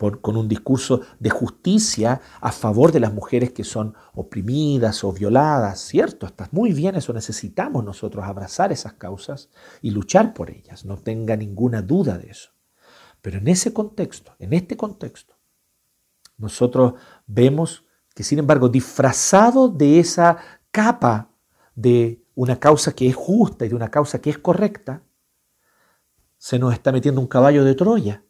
Con 0.00 0.38
un 0.38 0.48
discurso 0.48 1.02
de 1.18 1.28
justicia 1.28 2.22
a 2.40 2.52
favor 2.52 2.90
de 2.90 3.00
las 3.00 3.12
mujeres 3.12 3.52
que 3.52 3.64
son 3.64 3.94
oprimidas 4.14 5.04
o 5.04 5.12
violadas, 5.12 5.80
¿cierto? 5.80 6.24
Está 6.24 6.48
muy 6.52 6.72
bien, 6.72 6.94
eso 6.94 7.12
necesitamos 7.12 7.84
nosotros 7.84 8.24
abrazar 8.24 8.72
esas 8.72 8.94
causas 8.94 9.50
y 9.82 9.90
luchar 9.90 10.32
por 10.32 10.50
ellas, 10.50 10.86
no 10.86 10.96
tenga 10.96 11.36
ninguna 11.36 11.82
duda 11.82 12.16
de 12.16 12.30
eso. 12.30 12.50
Pero 13.20 13.36
en 13.36 13.48
ese 13.48 13.74
contexto, 13.74 14.34
en 14.38 14.54
este 14.54 14.74
contexto, 14.74 15.36
nosotros 16.38 16.94
vemos 17.26 17.84
que, 18.14 18.24
sin 18.24 18.38
embargo, 18.38 18.70
disfrazado 18.70 19.68
de 19.68 20.00
esa 20.00 20.38
capa 20.70 21.30
de 21.74 22.24
una 22.34 22.58
causa 22.58 22.92
que 22.92 23.06
es 23.06 23.14
justa 23.14 23.66
y 23.66 23.68
de 23.68 23.74
una 23.74 23.90
causa 23.90 24.18
que 24.18 24.30
es 24.30 24.38
correcta, 24.38 25.02
se 26.38 26.58
nos 26.58 26.72
está 26.72 26.90
metiendo 26.90 27.20
un 27.20 27.26
caballo 27.26 27.64
de 27.64 27.74
Troya. 27.74 28.24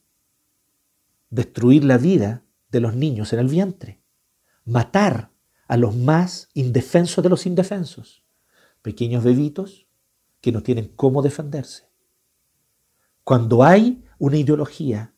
Destruir 1.31 1.85
la 1.85 1.97
vida 1.97 2.45
de 2.71 2.81
los 2.81 2.95
niños 2.95 3.33
en 3.33 3.39
el 3.39 3.49
vientre. 3.49 4.03
Matar 4.65 5.31
a 5.67 5.77
los 5.77 5.97
más 5.97 6.49
indefensos 6.55 7.23
de 7.23 7.31
los 7.31 7.47
indefensos. 7.47 8.25
Pequeños 8.83 9.25
bebitos 9.25 9.87
que 10.41 10.53
no 10.53 10.63
tienen 10.63 10.93
cómo 10.97 11.23
defenderse. 11.23 11.89
Cuando 13.25 13.63
hay 13.63 14.05
una 14.19 14.37
ideología 14.37 15.15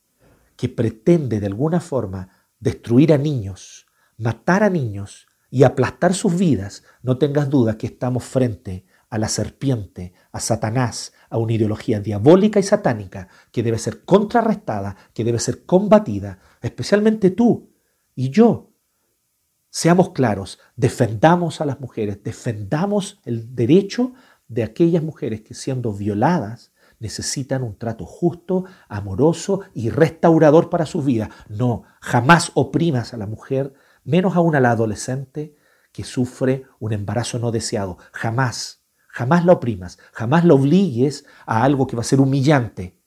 que 0.56 0.68
pretende 0.68 1.40
de 1.40 1.46
alguna 1.46 1.80
forma 1.80 2.28
destruir 2.60 3.12
a 3.12 3.18
niños, 3.18 3.86
matar 4.16 4.62
a 4.62 4.70
niños 4.70 5.26
y 5.50 5.64
aplastar 5.64 6.14
sus 6.14 6.36
vidas, 6.36 6.84
no 7.02 7.18
tengas 7.18 7.48
duda 7.50 7.78
que 7.78 7.86
estamos 7.86 8.24
frente 8.24 8.84
a 9.12 9.18
la 9.18 9.28
serpiente, 9.28 10.14
a 10.32 10.40
Satanás, 10.40 11.12
a 11.28 11.36
una 11.36 11.52
ideología 11.52 12.00
diabólica 12.00 12.58
y 12.58 12.62
satánica 12.62 13.28
que 13.50 13.62
debe 13.62 13.78
ser 13.78 14.06
contrarrestada, 14.06 14.96
que 15.12 15.22
debe 15.22 15.38
ser 15.38 15.66
combatida, 15.66 16.38
especialmente 16.62 17.28
tú 17.30 17.74
y 18.14 18.30
yo. 18.30 18.72
Seamos 19.68 20.12
claros, 20.12 20.60
defendamos 20.76 21.60
a 21.60 21.66
las 21.66 21.78
mujeres, 21.78 22.22
defendamos 22.24 23.20
el 23.26 23.54
derecho 23.54 24.14
de 24.48 24.62
aquellas 24.62 25.02
mujeres 25.02 25.42
que 25.42 25.52
siendo 25.52 25.92
violadas 25.92 26.72
necesitan 26.98 27.64
un 27.64 27.76
trato 27.76 28.06
justo, 28.06 28.64
amoroso 28.88 29.60
y 29.74 29.90
restaurador 29.90 30.70
para 30.70 30.86
su 30.86 31.02
vida. 31.02 31.28
No, 31.50 31.82
jamás 32.00 32.50
oprimas 32.54 33.12
a 33.12 33.18
la 33.18 33.26
mujer, 33.26 33.74
menos 34.04 34.36
aún 34.36 34.56
a 34.56 34.60
la 34.60 34.70
adolescente 34.70 35.54
que 35.92 36.02
sufre 36.02 36.64
un 36.78 36.94
embarazo 36.94 37.38
no 37.38 37.50
deseado. 37.50 37.98
Jamás, 38.12 38.81
jamás 39.12 39.44
la 39.44 39.52
oprimas, 39.52 39.98
jamás 40.12 40.44
la 40.44 40.54
obligues 40.54 41.26
a 41.44 41.62
algo 41.62 41.86
que 41.86 41.96
va 41.96 42.00
a 42.00 42.04
ser 42.04 42.20
humillante. 42.20 42.98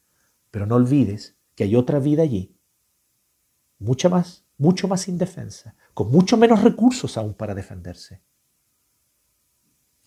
Pero 0.51 0.67
no 0.67 0.75
olvides 0.75 1.35
que 1.55 1.63
hay 1.63 1.75
otra 1.75 1.99
vida 1.99 2.21
allí, 2.21 2.55
mucha 3.79 4.07
más, 4.07 4.45
mucho 4.57 4.87
más 4.87 5.07
indefensa, 5.07 5.75
con 5.93 6.11
mucho 6.11 6.37
menos 6.37 6.61
recursos 6.61 7.17
aún 7.17 7.33
para 7.33 7.55
defenderse. 7.55 8.21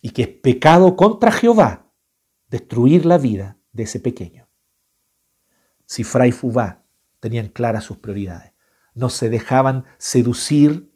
Y 0.00 0.10
que 0.10 0.22
es 0.22 0.28
pecado 0.28 0.94
contra 0.94 1.32
Jehová 1.32 1.90
destruir 2.48 3.04
la 3.04 3.18
vida 3.18 3.58
de 3.72 3.82
ese 3.82 3.98
pequeño. 3.98 4.48
Si 5.84 6.04
Fray 6.04 6.30
Fubá 6.30 6.84
tenían 7.18 7.48
claras 7.48 7.84
sus 7.84 7.96
prioridades, 7.96 8.52
no 8.94 9.10
se 9.10 9.28
dejaban 9.28 9.84
seducir 9.98 10.92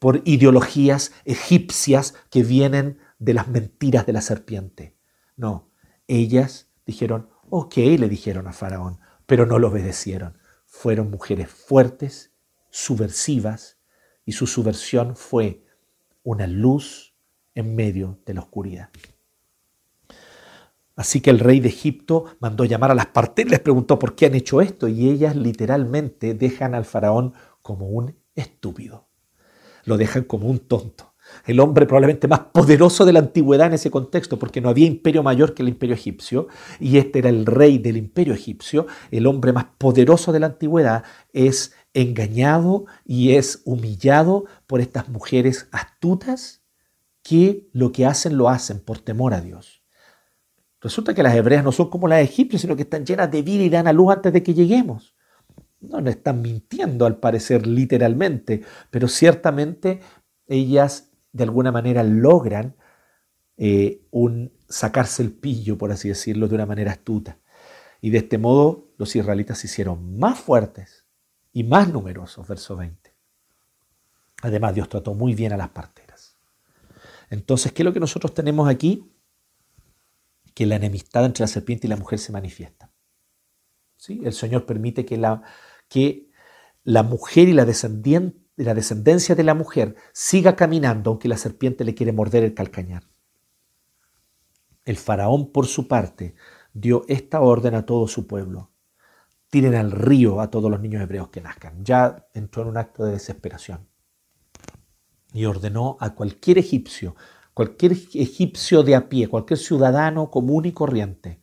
por 0.00 0.22
ideologías 0.24 1.12
egipcias 1.24 2.14
que 2.30 2.42
vienen 2.42 2.98
de 3.18 3.34
las 3.34 3.48
mentiras 3.48 4.06
de 4.06 4.12
la 4.12 4.20
serpiente. 4.20 4.96
No, 5.36 5.70
ellas 6.06 6.68
dijeron, 6.86 7.30
ok, 7.50 7.76
le 7.76 8.08
dijeron 8.08 8.46
a 8.46 8.52
Faraón, 8.52 9.00
pero 9.26 9.46
no 9.46 9.58
lo 9.58 9.68
obedecieron. 9.68 10.38
Fueron 10.66 11.10
mujeres 11.10 11.48
fuertes, 11.50 12.32
subversivas, 12.70 13.78
y 14.24 14.32
su 14.32 14.46
subversión 14.46 15.16
fue 15.16 15.64
una 16.22 16.46
luz 16.46 17.14
en 17.54 17.74
medio 17.76 18.20
de 18.24 18.34
la 18.34 18.40
oscuridad. 18.40 18.90
Así 20.96 21.20
que 21.20 21.30
el 21.30 21.40
rey 21.40 21.60
de 21.60 21.68
Egipto 21.68 22.36
mandó 22.38 22.64
llamar 22.64 22.92
a 22.92 22.94
las 22.94 23.06
partes, 23.06 23.48
les 23.50 23.60
preguntó 23.60 23.98
por 23.98 24.14
qué 24.14 24.26
han 24.26 24.34
hecho 24.34 24.60
esto 24.60 24.86
y 24.86 25.10
ellas 25.10 25.34
literalmente 25.34 26.34
dejan 26.34 26.74
al 26.74 26.84
faraón 26.84 27.34
como 27.62 27.88
un 27.88 28.16
estúpido. 28.34 29.08
Lo 29.84 29.96
dejan 29.96 30.24
como 30.24 30.48
un 30.48 30.60
tonto. 30.60 31.13
El 31.46 31.60
hombre 31.60 31.86
probablemente 31.86 32.28
más 32.28 32.40
poderoso 32.52 33.04
de 33.04 33.12
la 33.12 33.18
antigüedad 33.20 33.68
en 33.68 33.74
ese 33.74 33.90
contexto, 33.90 34.38
porque 34.38 34.60
no 34.60 34.68
había 34.68 34.86
imperio 34.86 35.22
mayor 35.22 35.54
que 35.54 35.62
el 35.62 35.68
imperio 35.68 35.94
egipcio, 35.94 36.48
y 36.80 36.98
este 36.98 37.20
era 37.20 37.28
el 37.28 37.46
rey 37.46 37.78
del 37.78 37.96
imperio 37.96 38.34
egipcio, 38.34 38.86
el 39.10 39.26
hombre 39.26 39.52
más 39.52 39.66
poderoso 39.78 40.32
de 40.32 40.40
la 40.40 40.46
antigüedad, 40.46 41.04
es 41.32 41.74
engañado 41.94 42.86
y 43.04 43.32
es 43.32 43.62
humillado 43.64 44.46
por 44.66 44.80
estas 44.80 45.08
mujeres 45.08 45.68
astutas 45.70 46.62
que 47.22 47.68
lo 47.72 47.92
que 47.92 48.06
hacen 48.06 48.36
lo 48.36 48.48
hacen 48.48 48.80
por 48.80 48.98
temor 48.98 49.32
a 49.32 49.40
Dios. 49.40 49.82
Resulta 50.80 51.14
que 51.14 51.22
las 51.22 51.34
hebreas 51.34 51.64
no 51.64 51.72
son 51.72 51.88
como 51.88 52.08
las 52.08 52.22
egipcias, 52.22 52.60
sino 52.60 52.76
que 52.76 52.82
están 52.82 53.06
llenas 53.06 53.30
de 53.30 53.40
vida 53.40 53.64
y 53.64 53.70
dan 53.70 53.86
a 53.88 53.92
luz 53.94 54.12
antes 54.12 54.32
de 54.34 54.42
que 54.42 54.52
lleguemos. 54.52 55.16
No 55.80 56.02
nos 56.02 56.14
están 56.14 56.42
mintiendo 56.42 57.06
al 57.06 57.16
parecer 57.16 57.66
literalmente, 57.66 58.62
pero 58.90 59.08
ciertamente 59.08 60.00
ellas 60.46 61.10
de 61.34 61.44
alguna 61.44 61.70
manera 61.70 62.02
logran 62.02 62.76
eh, 63.58 64.06
un, 64.10 64.52
sacarse 64.66 65.22
el 65.22 65.32
pillo, 65.32 65.76
por 65.76 65.92
así 65.92 66.08
decirlo, 66.08 66.48
de 66.48 66.54
una 66.54 66.64
manera 66.64 66.92
astuta. 66.92 67.38
Y 68.00 68.08
de 68.08 68.18
este 68.18 68.38
modo 68.38 68.88
los 68.96 69.14
israelitas 69.14 69.58
se 69.58 69.66
hicieron 69.66 70.18
más 70.18 70.38
fuertes 70.38 71.04
y 71.52 71.64
más 71.64 71.92
numerosos, 71.92 72.48
verso 72.48 72.76
20. 72.76 73.14
Además, 74.42 74.74
Dios 74.74 74.88
trató 74.88 75.12
muy 75.12 75.34
bien 75.34 75.52
a 75.52 75.58
las 75.58 75.68
parteras. 75.68 76.38
Entonces, 77.28 77.72
¿qué 77.72 77.82
es 77.82 77.84
lo 77.84 77.92
que 77.92 78.00
nosotros 78.00 78.32
tenemos 78.32 78.68
aquí? 78.68 79.10
que 80.54 80.66
la 80.66 80.76
enemistad 80.76 81.24
entre 81.24 81.42
la 81.42 81.48
serpiente 81.48 81.86
y 81.86 81.90
la 81.90 81.96
mujer 81.96 82.18
se 82.18 82.32
manifiesta. 82.32 82.90
¿Sí? 83.96 84.22
El 84.24 84.32
Señor 84.32 84.64
permite 84.66 85.04
que 85.04 85.16
la, 85.16 85.42
que 85.88 86.30
la 86.84 87.02
mujer 87.02 87.48
y 87.48 87.52
la, 87.52 87.64
la 88.56 88.74
descendencia 88.74 89.34
de 89.34 89.44
la 89.44 89.54
mujer 89.54 89.96
siga 90.12 90.56
caminando 90.56 91.10
aunque 91.10 91.28
la 91.28 91.36
serpiente 91.36 91.84
le 91.84 91.94
quiere 91.94 92.12
morder 92.12 92.44
el 92.44 92.54
calcañar. 92.54 93.04
El 94.84 94.96
faraón, 94.96 95.50
por 95.50 95.66
su 95.66 95.88
parte, 95.88 96.34
dio 96.72 97.04
esta 97.08 97.40
orden 97.40 97.74
a 97.74 97.86
todo 97.86 98.06
su 98.06 98.26
pueblo. 98.26 98.70
Tiren 99.48 99.74
al 99.74 99.90
río 99.90 100.40
a 100.40 100.50
todos 100.50 100.70
los 100.70 100.80
niños 100.80 101.02
hebreos 101.02 101.28
que 101.28 101.40
nazcan. 101.40 101.84
Ya 101.84 102.26
entró 102.34 102.62
en 102.62 102.68
un 102.68 102.76
acto 102.76 103.04
de 103.04 103.12
desesperación. 103.12 103.88
Y 105.32 105.46
ordenó 105.46 105.96
a 106.00 106.14
cualquier 106.14 106.58
egipcio 106.58 107.16
cualquier 107.54 107.92
egipcio 107.92 108.82
de 108.82 108.96
a 108.96 109.08
pie, 109.08 109.28
cualquier 109.28 109.58
ciudadano 109.58 110.30
común 110.30 110.66
y 110.66 110.72
corriente, 110.72 111.40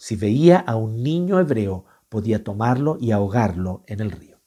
Si 0.00 0.14
veía 0.14 0.58
a 0.60 0.76
un 0.76 1.02
niño 1.02 1.40
hebreo, 1.40 1.84
podía 2.08 2.44
tomarlo 2.44 2.98
y 3.00 3.10
ahogarlo 3.10 3.82
en 3.88 3.98
el 3.98 4.12
río. 4.12 4.38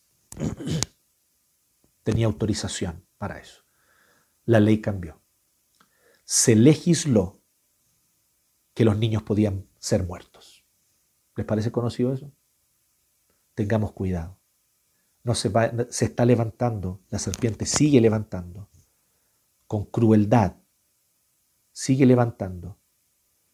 Tenía 2.04 2.26
autorización 2.26 3.06
para 3.18 3.40
eso. 3.40 3.64
La 4.46 4.60
ley 4.60 4.82
cambió. 4.82 5.22
Se 6.24 6.56
legisló 6.56 7.42
que 8.74 8.86
los 8.86 8.98
niños 8.98 9.24
podían 9.24 9.68
ser 9.80 10.04
muertos. 10.04 10.66
¿Les 11.36 11.46
parece 11.46 11.72
conocido 11.72 12.14
eso? 12.14 12.32
Tengamos 13.54 13.92
cuidado. 13.92 14.40
No 15.24 15.36
se, 15.36 15.50
va, 15.50 15.72
se 15.90 16.06
está 16.06 16.26
levantando, 16.26 17.02
la 17.10 17.20
serpiente 17.20 17.66
sigue 17.66 18.02
levantando 18.02 18.70
con 19.68 19.86
crueldad, 19.86 20.56
sigue 21.72 22.06
levantando 22.06 22.80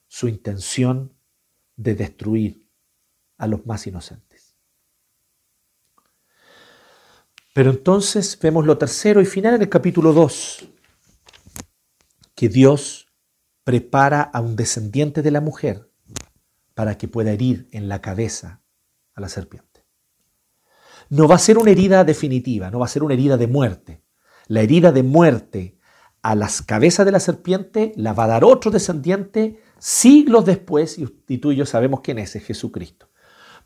su 0.08 0.28
intención 0.28 1.14
de 1.76 1.96
destruir 1.96 2.70
a 3.38 3.48
los 3.48 3.66
más 3.66 3.86
inocentes. 3.86 4.27
Pero 7.58 7.72
entonces 7.72 8.38
vemos 8.40 8.68
lo 8.68 8.78
tercero 8.78 9.20
y 9.20 9.26
final 9.26 9.56
en 9.56 9.64
el 9.64 9.70
capítulo 9.70 10.14
2, 10.14 10.70
que 12.36 12.50
Dios 12.50 13.08
prepara 13.64 14.22
a 14.22 14.42
un 14.42 14.56
descendiente 14.56 15.24
de 15.24 15.32
la 15.32 15.42
mujer 15.42 15.92
para 16.76 17.00
que 17.00 17.08
pueda 17.08 17.32
herir 17.32 17.68
en 17.72 17.90
la 17.90 18.00
cabeza 18.00 18.62
a 19.16 19.22
la 19.22 19.28
serpiente. 19.28 19.88
No 21.10 21.28
va 21.28 21.34
a 21.34 21.40
ser 21.40 21.58
una 21.58 21.72
herida 21.72 22.04
definitiva, 22.04 22.70
no 22.70 22.78
va 22.78 22.86
a 22.86 22.90
ser 22.90 23.02
una 23.02 23.16
herida 23.16 23.38
de 23.38 23.48
muerte. 23.48 24.04
La 24.46 24.62
herida 24.62 24.92
de 24.92 25.02
muerte 25.02 25.80
a 26.22 26.36
las 26.36 26.62
cabezas 26.62 27.08
de 27.08 27.12
la 27.12 27.20
serpiente 27.20 27.92
la 27.96 28.14
va 28.14 28.26
a 28.26 28.28
dar 28.28 28.44
otro 28.44 28.70
descendiente 28.70 29.64
siglos 29.80 30.46
después, 30.46 31.00
y 31.00 31.38
tú 31.40 31.52
y 31.52 31.56
yo 31.56 31.66
sabemos 31.66 32.02
quién 32.02 32.20
es, 32.20 32.36
es 32.36 32.44
Jesucristo. 32.44 33.10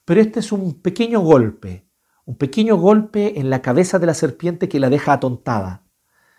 Pero 0.06 0.22
este 0.22 0.40
es 0.40 0.54
un 0.54 0.82
pequeño 0.82 1.20
golpe, 1.20 1.91
un 2.32 2.38
pequeño 2.38 2.78
golpe 2.78 3.42
en 3.42 3.50
la 3.50 3.62
cabeza 3.62 4.00
de 4.00 4.06
la 4.06 4.14
serpiente 4.14 4.70
que 4.70 4.80
la 4.80 4.90
deja 4.90 5.12
atontada. 5.12 5.84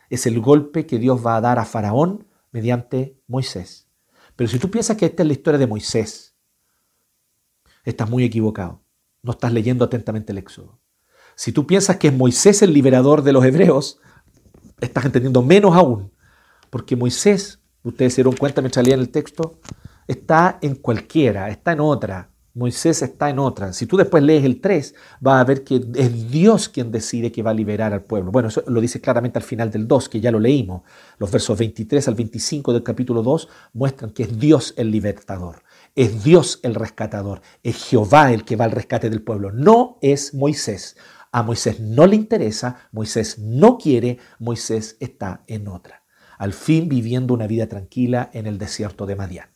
Es 0.09 0.25
el 0.25 0.41
golpe 0.41 0.87
que 0.87 0.99
Dios 0.99 1.21
va 1.25 1.37
a 1.37 1.43
dar 1.43 1.59
a 1.59 1.67
Faraón 1.67 2.27
mediante 2.51 3.21
Moisés. 3.27 3.91
Pero 4.35 4.49
si 4.49 4.59
tú 4.59 4.71
piensas 4.71 4.97
que 4.97 5.05
esta 5.05 5.23
es 5.23 5.27
la 5.27 5.35
historia 5.35 5.59
de 5.59 5.67
Moisés, 5.67 6.35
estás 7.85 8.09
muy 8.09 8.25
equivocado. 8.25 8.83
No 9.21 9.33
estás 9.33 9.53
leyendo 9.53 9.85
atentamente 9.85 10.33
el 10.33 10.39
Éxodo. 10.39 10.81
Si 11.35 11.53
tú 11.53 11.67
piensas 11.67 11.99
que 11.99 12.09
es 12.09 12.15
Moisés 12.15 12.63
el 12.63 12.73
liberador 12.73 13.21
de 13.21 13.35
los 13.35 13.45
hebreos, 13.45 14.01
estás 14.81 15.05
entendiendo 15.05 15.43
menos 15.43 15.77
aún. 15.77 16.11
Porque 16.71 16.97
Moisés, 16.97 17.61
ustedes 17.83 18.15
se 18.15 18.23
dieron 18.23 18.37
cuenta 18.39 18.63
mientras 18.63 18.83
leían 18.83 19.01
el 19.01 19.11
texto, 19.11 19.61
está 20.09 20.59
en 20.63 20.75
cualquiera, 20.75 21.51
está 21.51 21.73
en 21.73 21.81
otra. 21.81 22.32
Moisés 22.55 23.01
está 23.01 23.31
en 23.31 23.39
otra. 23.39 23.73
Si 23.73 23.87
tú 23.87 23.97
después 23.97 24.23
lees 24.23 24.45
el 24.45 24.61
3, 24.61 24.95
vas 25.21 25.41
a 25.41 25.45
ver 25.45 25.65
que 25.65 25.77
es 25.95 26.31
Dios 26.31 26.69
quien 26.69 26.93
decide 26.93 27.33
que 27.33 27.43
va 27.43 27.51
a 27.51 27.55
liberar 27.55 27.95
al 27.95 28.03
pueblo. 28.03 28.31
Bueno, 28.31 28.49
eso 28.49 28.63
lo 28.67 28.81
dice 28.81 29.01
claramente 29.01 29.39
al 29.39 29.45
final 29.45 29.71
del 29.71 29.89
2, 29.89 30.09
que 30.11 30.21
ya 30.21 30.31
lo 30.31 30.39
leímos. 30.39 30.83
Los 31.19 31.31
versos 31.31 31.59
23 31.59 32.09
al 32.09 32.15
25 32.15 32.73
del 32.75 32.83
capítulo 32.83 33.23
2 33.23 33.49
muestran 33.73 34.11
que 34.11 34.25
es 34.25 34.39
Dios 34.39 34.75
el 34.77 34.91
libertador. 34.91 35.63
Es 35.95 36.25
Dios 36.25 36.61
el 36.63 36.75
rescatador. 36.75 37.41
Es 37.63 37.85
Jehová 37.85 38.33
el 38.33 38.45
que 38.45 38.57
va 38.57 38.67
al 38.67 38.73
rescate 38.73 39.09
del 39.09 39.23
pueblo. 39.23 39.51
No 39.51 39.99
es 40.03 40.35
Moisés. 40.35 40.97
A 41.31 41.43
Moisés 41.43 41.81
no 41.81 42.07
le 42.07 42.17
interesa, 42.17 42.89
Moisés 42.93 43.39
no 43.39 43.79
quiere, 43.79 44.19
Moisés 44.39 44.99
está 45.01 45.43
en 45.47 45.69
otra. 45.69 46.03
Al 46.37 46.53
fin 46.53 46.91
viviendo 46.91 47.33
una 47.33 47.47
vida 47.47 47.67
tranquila 47.67 48.29
en 48.35 48.47
el 48.47 48.59
desierto 48.59 49.07
de 49.07 49.17
Madián. 49.17 49.49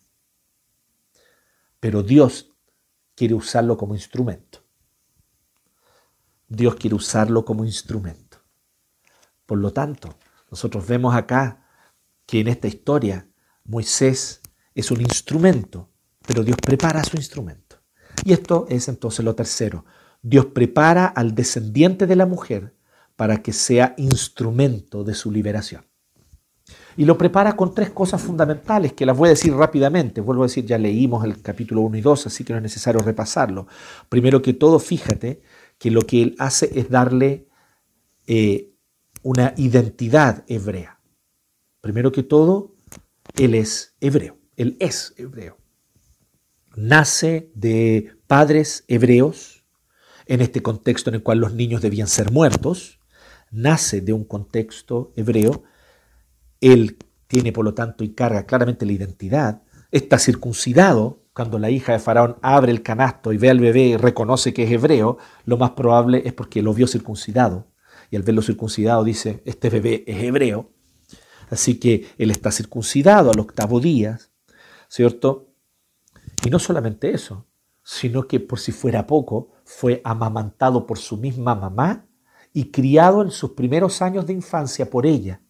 Pero 1.79 2.03
Dios 2.03 2.56
quiere 3.17 3.35
usarlo 3.35 3.77
como 3.77 3.95
instrumento. 3.95 4.63
Dios 6.49 6.77
quiere 6.77 6.95
usarlo 6.95 7.45
como 7.45 7.65
instrumento. 7.65 8.39
Por 9.47 9.59
lo 9.59 9.73
tanto, 9.73 10.17
nosotros 10.51 10.87
vemos 10.87 11.15
acá 11.15 11.67
que 12.25 12.41
en 12.41 12.49
esta 12.49 12.69
historia 12.69 13.29
Moisés 13.65 14.41
es 14.75 14.91
un 14.91 15.01
instrumento, 15.01 15.91
pero 16.27 16.45
Dios 16.45 16.59
prepara 16.65 17.03
su 17.03 17.17
instrumento. 17.17 17.77
Y 18.25 18.33
esto 18.33 18.67
es 18.69 18.89
entonces 18.89 19.25
lo 19.25 19.35
tercero. 19.35 19.85
Dios 20.23 20.47
prepara 20.47 21.07
al 21.07 21.35
descendiente 21.35 22.07
de 22.07 22.17
la 22.17 22.27
mujer 22.27 22.77
para 23.17 23.43
que 23.43 23.53
sea 23.53 23.95
instrumento 23.97 25.05
de 25.05 25.15
su 25.15 25.31
liberación. 25.31 25.87
Y 26.97 27.05
lo 27.05 27.19
prepara 27.19 27.57
con 27.57 27.75
tres 27.75 27.91
cosas 27.91 28.23
fundamentales 28.23 28.95
que 28.95 29.05
las 29.05 29.17
voy 29.17 29.29
a 29.29 29.31
decir 29.31 29.53
rápidamente. 29.53 30.21
Vuelvo 30.21 30.45
a 30.45 30.47
decir, 30.47 30.65
ya 30.65 30.79
leímos 30.79 31.25
el 31.25 31.43
capítulo 31.43 31.83
1 31.83 31.99
y 31.99 32.01
2, 32.01 32.27
así 32.27 32.45
que 32.45 32.53
no 32.53 32.59
es 32.59 32.63
necesario 32.63 33.01
repasarlo. 33.01 33.67
Primero 34.09 34.41
que 34.41 34.55
todo, 34.55 34.79
fíjate 34.79 35.43
que 35.79 35.91
lo 35.91 36.03
que 36.03 36.23
él 36.23 36.37
hace 36.39 36.71
es 36.79 36.89
darle 36.89 37.49
eh, 38.27 38.73
una 39.23 39.53
identidad 39.57 40.45
hebrea. 40.49 41.01
Primero 41.81 42.13
que 42.13 42.23
todo, 42.23 42.75
él 43.37 43.55
es 43.55 43.95
hebreo. 44.01 44.39
Él 44.57 44.77
es 44.81 45.13
hebreo. 45.19 45.59
Nace 46.77 47.51
de 47.55 48.17
padres 48.27 48.85
hebreos, 48.89 49.65
en 50.27 50.41
este 50.41 50.63
contexto 50.63 51.11
en 51.11 51.17
el 51.17 51.23
cual 51.23 51.39
los 51.39 51.55
niños 51.55 51.83
debían 51.83 52.09
ser 52.09 52.33
muertos. 52.33 53.01
Nace 53.51 54.01
de 54.01 54.13
un 54.13 54.25
contexto 54.25 55.13
hebreo 55.17 55.65
él 56.61 56.99
tiene, 57.27 57.53
por 57.53 57.65
lo 57.65 57.75
tanto, 57.75 58.05
y 58.05 58.11
carga 58.11 58.47
claramente 58.47 58.87
la 58.87 58.93
identidad. 58.93 59.63
Está 59.91 60.19
circuncidado. 60.19 61.23
Cuando 61.33 61.59
la 61.59 61.69
hija 61.69 61.93
de 61.93 61.99
Faraón 61.99 62.37
abre 62.41 62.73
el 62.73 62.83
canasto 62.83 63.31
y 63.33 63.37
ve 63.37 63.51
al 63.51 63.61
bebé 63.61 63.83
y 63.83 63.97
reconoce 63.99 64.55
que 64.55 64.63
es 64.63 64.71
hebreo, 64.71 65.19
lo 65.45 65.59
más 65.59 65.73
probable 65.73 66.23
es 66.25 66.33
porque 66.33 66.63
lo 66.63 66.73
vio 66.73 66.87
circuncidado. 66.87 67.67
Y 68.11 68.17
al 68.17 68.23
verlo 68.23 68.41
circuncidado 68.41 69.05
dice, 69.05 69.43
este 69.45 69.69
bebé 69.69 70.03
es 70.07 70.23
hebreo. 70.23 70.71
Así 71.51 71.79
que 71.79 72.09
él 72.17 72.31
está 72.31 72.51
circuncidado 72.51 73.31
al 73.31 73.39
octavo 73.39 73.81
día, 73.81 74.19
¿cierto? 74.89 75.51
Y 76.45 76.49
no 76.49 76.59
solamente 76.59 77.11
eso, 77.11 77.47
sino 77.83 78.27
que 78.27 78.41
por 78.41 78.59
si 78.59 78.73
fuera 78.73 79.07
poco, 79.07 79.53
fue 79.65 80.01
amamantado 80.05 80.87
por 80.87 80.99
su 80.99 81.19
misma 81.19 81.55
mamá 81.55 82.07
y 82.55 82.71
criado 82.71 83.21
en 83.21 83.31
sus 83.31 83.51
primeros 83.51 84.01
años 84.01 84.27
de 84.27 84.33
infancia 84.33 84.89
por 84.89 85.05
ella 85.05 85.43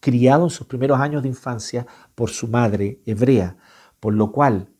criado 0.00 0.44
en 0.44 0.50
sus 0.50 0.66
primeros 0.66 0.98
años 0.98 1.22
de 1.22 1.28
infancia 1.28 1.86
por 2.14 2.30
su 2.30 2.48
madre 2.48 3.00
hebrea, 3.06 3.56
por 4.00 4.14
lo 4.14 4.32
cual 4.32 4.70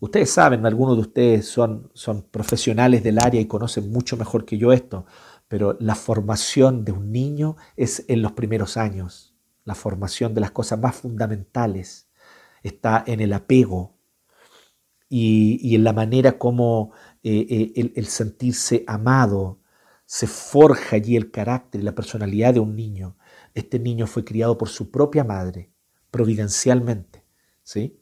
ustedes 0.00 0.30
saben, 0.30 0.66
algunos 0.66 0.96
de 0.96 1.02
ustedes 1.02 1.48
son, 1.48 1.90
son 1.94 2.22
profesionales 2.22 3.02
del 3.02 3.18
área 3.18 3.40
y 3.40 3.46
conocen 3.46 3.90
mucho 3.90 4.16
mejor 4.16 4.44
que 4.44 4.58
yo 4.58 4.72
esto, 4.72 5.06
pero 5.48 5.76
la 5.80 5.94
formación 5.94 6.84
de 6.84 6.92
un 6.92 7.10
niño 7.10 7.56
es 7.76 8.04
en 8.08 8.22
los 8.22 8.32
primeros 8.32 8.76
años, 8.76 9.34
la 9.64 9.74
formación 9.74 10.34
de 10.34 10.42
las 10.42 10.50
cosas 10.50 10.78
más 10.78 10.96
fundamentales 10.96 12.08
está 12.62 13.02
en 13.06 13.20
el 13.20 13.32
apego 13.32 13.98
y, 15.08 15.74
en 15.74 15.84
la 15.84 15.92
manera 15.92 16.38
como 16.38 16.92
eh, 17.22 17.46
eh, 17.48 17.72
el, 17.76 17.92
el 17.96 18.06
sentirse 18.06 18.84
amado, 18.86 19.60
se 20.04 20.26
forja 20.26 20.96
allí 20.96 21.16
el 21.16 21.30
carácter 21.30 21.80
y 21.80 21.84
la 21.84 21.94
personalidad 21.94 22.54
de 22.54 22.60
un 22.60 22.74
niño. 22.74 23.17
Este 23.58 23.80
niño 23.80 24.06
fue 24.06 24.24
criado 24.24 24.56
por 24.56 24.68
su 24.68 24.92
propia 24.92 25.24
madre, 25.24 25.72
providencialmente. 26.12 27.24
¿sí? 27.64 28.00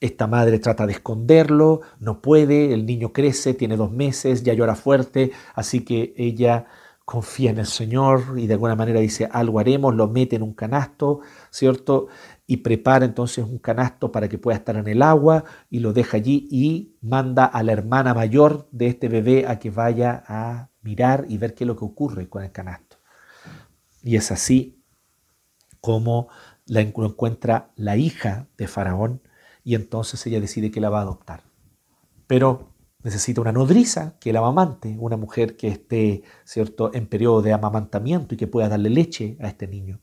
Esta 0.00 0.26
madre 0.26 0.58
trata 0.58 0.86
de 0.86 0.94
esconderlo, 0.94 1.82
no 2.00 2.22
puede, 2.22 2.72
el 2.72 2.86
niño 2.86 3.12
crece, 3.12 3.52
tiene 3.52 3.76
dos 3.76 3.92
meses, 3.92 4.42
ya 4.42 4.54
llora 4.54 4.74
fuerte, 4.74 5.32
así 5.54 5.84
que 5.84 6.14
ella 6.16 6.64
confía 7.04 7.50
en 7.50 7.58
el 7.58 7.66
Señor 7.66 8.38
y 8.38 8.46
de 8.46 8.54
alguna 8.54 8.74
manera 8.74 9.00
dice, 9.00 9.28
algo 9.30 9.58
haremos, 9.58 9.94
lo 9.94 10.08
mete 10.08 10.36
en 10.36 10.42
un 10.42 10.54
canasto, 10.54 11.20
¿cierto? 11.50 12.06
Y 12.46 12.56
prepara 12.58 13.04
entonces 13.04 13.44
un 13.44 13.58
canasto 13.58 14.10
para 14.10 14.30
que 14.30 14.38
pueda 14.38 14.56
estar 14.56 14.76
en 14.76 14.88
el 14.88 15.02
agua 15.02 15.44
y 15.68 15.80
lo 15.80 15.92
deja 15.92 16.16
allí 16.16 16.48
y 16.50 16.96
manda 17.02 17.44
a 17.44 17.62
la 17.62 17.72
hermana 17.72 18.14
mayor 18.14 18.66
de 18.72 18.86
este 18.86 19.10
bebé 19.10 19.46
a 19.46 19.58
que 19.58 19.68
vaya 19.68 20.24
a 20.26 20.70
mirar 20.80 21.26
y 21.28 21.36
ver 21.36 21.52
qué 21.52 21.64
es 21.64 21.68
lo 21.68 21.76
que 21.76 21.84
ocurre 21.84 22.30
con 22.30 22.42
el 22.44 22.50
canasto. 22.50 22.96
Y 24.02 24.16
es 24.16 24.32
así 24.32 24.75
cómo 25.86 26.26
la 26.66 26.80
encuentra 26.80 27.70
la 27.76 27.96
hija 27.96 28.48
de 28.58 28.66
Faraón 28.66 29.22
y 29.62 29.76
entonces 29.76 30.26
ella 30.26 30.40
decide 30.40 30.72
que 30.72 30.80
la 30.80 30.90
va 30.90 30.98
a 30.98 31.02
adoptar. 31.02 31.44
Pero 32.26 32.72
necesita 33.04 33.40
una 33.40 33.52
nodriza 33.52 34.16
que 34.18 34.32
la 34.32 34.40
amamante, 34.40 34.96
una 34.98 35.16
mujer 35.16 35.56
que 35.56 35.68
esté, 35.68 36.24
¿cierto?, 36.42 36.90
en 36.92 37.06
periodo 37.06 37.40
de 37.40 37.52
amamantamiento 37.52 38.34
y 38.34 38.36
que 38.36 38.48
pueda 38.48 38.68
darle 38.68 38.90
leche 38.90 39.36
a 39.40 39.46
este 39.46 39.68
niño. 39.68 40.00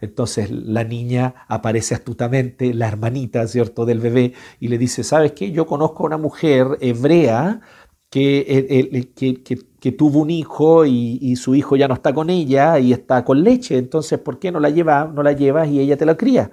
Entonces 0.00 0.52
la 0.52 0.84
niña 0.84 1.34
aparece 1.48 1.96
astutamente, 1.96 2.72
la 2.72 2.86
hermanita, 2.86 3.48
¿cierto?, 3.48 3.84
del 3.84 3.98
bebé, 3.98 4.34
y 4.60 4.68
le 4.68 4.78
dice, 4.78 5.02
¿sabes 5.02 5.32
qué? 5.32 5.50
Yo 5.50 5.66
conozco 5.66 6.04
a 6.04 6.06
una 6.06 6.18
mujer 6.18 6.78
hebrea 6.80 7.60
que, 8.08 9.10
que, 9.16 9.58
tuvo 9.90 10.20
un 10.20 10.30
hijo 10.30 10.86
y, 10.86 11.34
su 11.34 11.56
hijo 11.56 11.74
ya 11.74 11.88
no 11.88 11.94
está 11.94 12.14
con 12.14 12.30
ella 12.30 12.78
y 12.78 12.92
está 12.92 13.24
con 13.24 13.42
leche, 13.42 13.78
entonces 13.78 14.20
¿por 14.20 14.38
qué 14.38 14.52
no 14.52 14.60
la, 14.60 14.70
lleva, 14.70 15.10
no 15.12 15.24
la 15.24 15.32
llevas 15.32 15.68
y 15.68 15.80
ella 15.80 15.96
te 15.96 16.06
la 16.06 16.16
cría? 16.16 16.52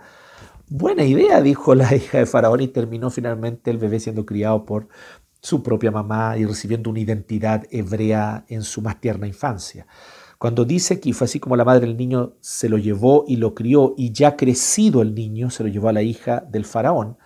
Buena 0.67 1.03
idea, 1.03 1.39
dijo 1.39 1.75
la 1.75 1.95
hija 1.95 2.17
de 2.17 2.25
Faraón 2.25 2.61
y 2.61 2.67
terminó 2.69 3.11
finalmente 3.11 3.69
el 3.69 3.77
bebé 3.77 3.99
siendo 3.99 4.25
criado 4.25 4.65
por 4.65 4.87
su 5.41 5.61
propia 5.61 5.91
mamá 5.91 6.37
y 6.37 6.45
recibiendo 6.45 6.89
una 6.89 7.01
identidad 7.01 7.65
hebrea 7.69 8.45
en 8.47 8.63
su 8.63 8.81
más 8.81 8.99
tierna 8.99 9.27
infancia. 9.27 9.85
Cuando 10.39 10.65
dice 10.65 10.99
que 10.99 11.13
fue 11.13 11.25
así 11.25 11.39
como 11.39 11.55
la 11.55 11.65
madre 11.65 11.85
del 11.85 11.97
niño 11.97 12.33
se 12.39 12.67
lo 12.69 12.77
llevó 12.77 13.25
y 13.27 13.35
lo 13.35 13.53
crió 13.53 13.93
y 13.97 14.11
ya 14.11 14.37
crecido 14.37 15.01
el 15.01 15.13
niño 15.13 15.49
se 15.51 15.63
lo 15.63 15.69
llevó 15.69 15.89
a 15.89 15.93
la 15.93 16.01
hija 16.01 16.43
del 16.49 16.65
faraón, 16.65 17.17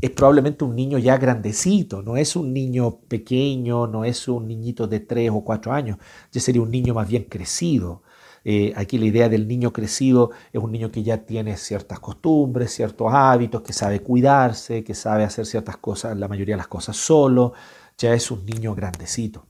es 0.00 0.10
probablemente 0.10 0.64
un 0.64 0.76
niño 0.76 0.98
ya 0.98 1.16
grandecito, 1.16 2.02
no 2.02 2.16
es 2.16 2.36
un 2.36 2.52
niño 2.52 2.98
pequeño, 3.08 3.86
no 3.86 4.04
es 4.04 4.28
un 4.28 4.46
niñito 4.46 4.86
de 4.86 5.00
tres 5.00 5.30
o 5.32 5.42
cuatro 5.42 5.72
años, 5.72 5.98
ya 6.30 6.40
sería 6.40 6.62
un 6.62 6.70
niño 6.70 6.94
más 6.94 7.08
bien 7.08 7.24
crecido. 7.24 8.02
Eh, 8.44 8.72
aquí 8.76 8.96
la 8.98 9.06
idea 9.06 9.28
del 9.28 9.48
niño 9.48 9.72
crecido 9.72 10.30
es 10.52 10.62
un 10.62 10.70
niño 10.70 10.92
que 10.92 11.02
ya 11.02 11.24
tiene 11.24 11.56
ciertas 11.56 11.98
costumbres, 11.98 12.72
ciertos 12.72 13.12
hábitos, 13.12 13.62
que 13.62 13.72
sabe 13.72 14.00
cuidarse, 14.00 14.84
que 14.84 14.94
sabe 14.94 15.24
hacer 15.24 15.46
ciertas 15.46 15.78
cosas, 15.78 16.16
la 16.16 16.28
mayoría 16.28 16.54
de 16.54 16.58
las 16.58 16.68
cosas 16.68 16.96
solo, 16.96 17.54
ya 17.98 18.14
es 18.14 18.30
un 18.30 18.46
niño 18.46 18.74
grandecito. 18.74 19.46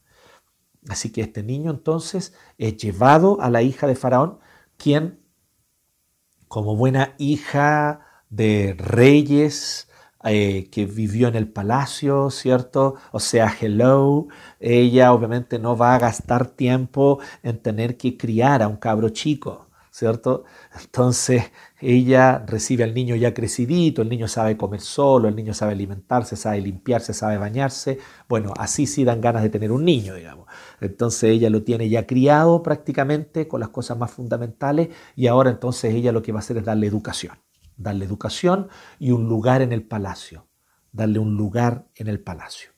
Así 0.88 1.11
que 1.11 1.22
este 1.22 1.42
niño 1.42 1.70
entonces 1.72 2.32
es 2.59 2.76
llevado 2.76 3.40
a 3.40 3.51
la 3.51 3.62
hija 3.62 3.86
de 3.86 3.97
Faraón, 3.97 4.38
quien, 4.76 5.20
como 6.49 6.76
buena 6.76 7.14
hija 7.18 8.24
de 8.30 8.74
reyes, 8.78 9.88
eh, 10.28 10.68
que 10.70 10.86
vivió 10.86 11.28
en 11.28 11.36
el 11.36 11.48
palacio, 11.48 12.30
¿cierto? 12.30 12.96
O 13.12 13.20
sea, 13.20 13.54
hello, 13.60 14.26
ella 14.60 15.12
obviamente 15.12 15.58
no 15.58 15.76
va 15.76 15.94
a 15.94 15.98
gastar 15.98 16.48
tiempo 16.48 17.20
en 17.42 17.58
tener 17.62 17.96
que 17.96 18.16
criar 18.16 18.62
a 18.62 18.68
un 18.68 18.76
cabro 18.76 19.10
chico, 19.10 19.68
¿cierto? 19.90 20.44
Entonces 20.80 21.52
ella 21.80 22.44
recibe 22.46 22.84
al 22.84 22.94
niño 22.94 23.14
ya 23.16 23.34
crecidito, 23.34 24.02
el 24.02 24.08
niño 24.08 24.26
sabe 24.28 24.56
comer 24.56 24.80
solo, 24.80 25.28
el 25.28 25.36
niño 25.36 25.54
sabe 25.54 25.72
alimentarse, 25.72 26.36
sabe 26.36 26.60
limpiarse, 26.60 27.14
sabe 27.14 27.38
bañarse. 27.38 27.98
Bueno, 28.28 28.52
así 28.58 28.86
sí 28.86 29.04
dan 29.04 29.20
ganas 29.20 29.42
de 29.42 29.50
tener 29.50 29.70
un 29.72 29.84
niño, 29.84 30.14
digamos. 30.14 30.46
Entonces 30.80 31.30
ella 31.30 31.50
lo 31.50 31.62
tiene 31.62 31.88
ya 31.88 32.06
criado 32.06 32.62
prácticamente 32.62 33.46
con 33.48 33.60
las 33.60 33.68
cosas 33.70 33.96
más 33.98 34.10
fundamentales 34.10 34.88
y 35.14 35.28
ahora 35.28 35.50
entonces 35.50 35.94
ella 35.94 36.12
lo 36.12 36.22
que 36.22 36.32
va 36.32 36.38
a 36.38 36.40
hacer 36.40 36.56
es 36.58 36.64
darle 36.64 36.86
educación 36.88 37.45
darle 37.76 38.04
educación 38.04 38.68
y 38.98 39.10
un 39.10 39.28
lugar 39.28 39.62
en 39.62 39.72
el 39.72 39.82
palacio, 39.82 40.46
darle 40.92 41.18
un 41.18 41.36
lugar 41.36 41.88
en 41.94 42.08
el 42.08 42.20
palacio. 42.20 42.70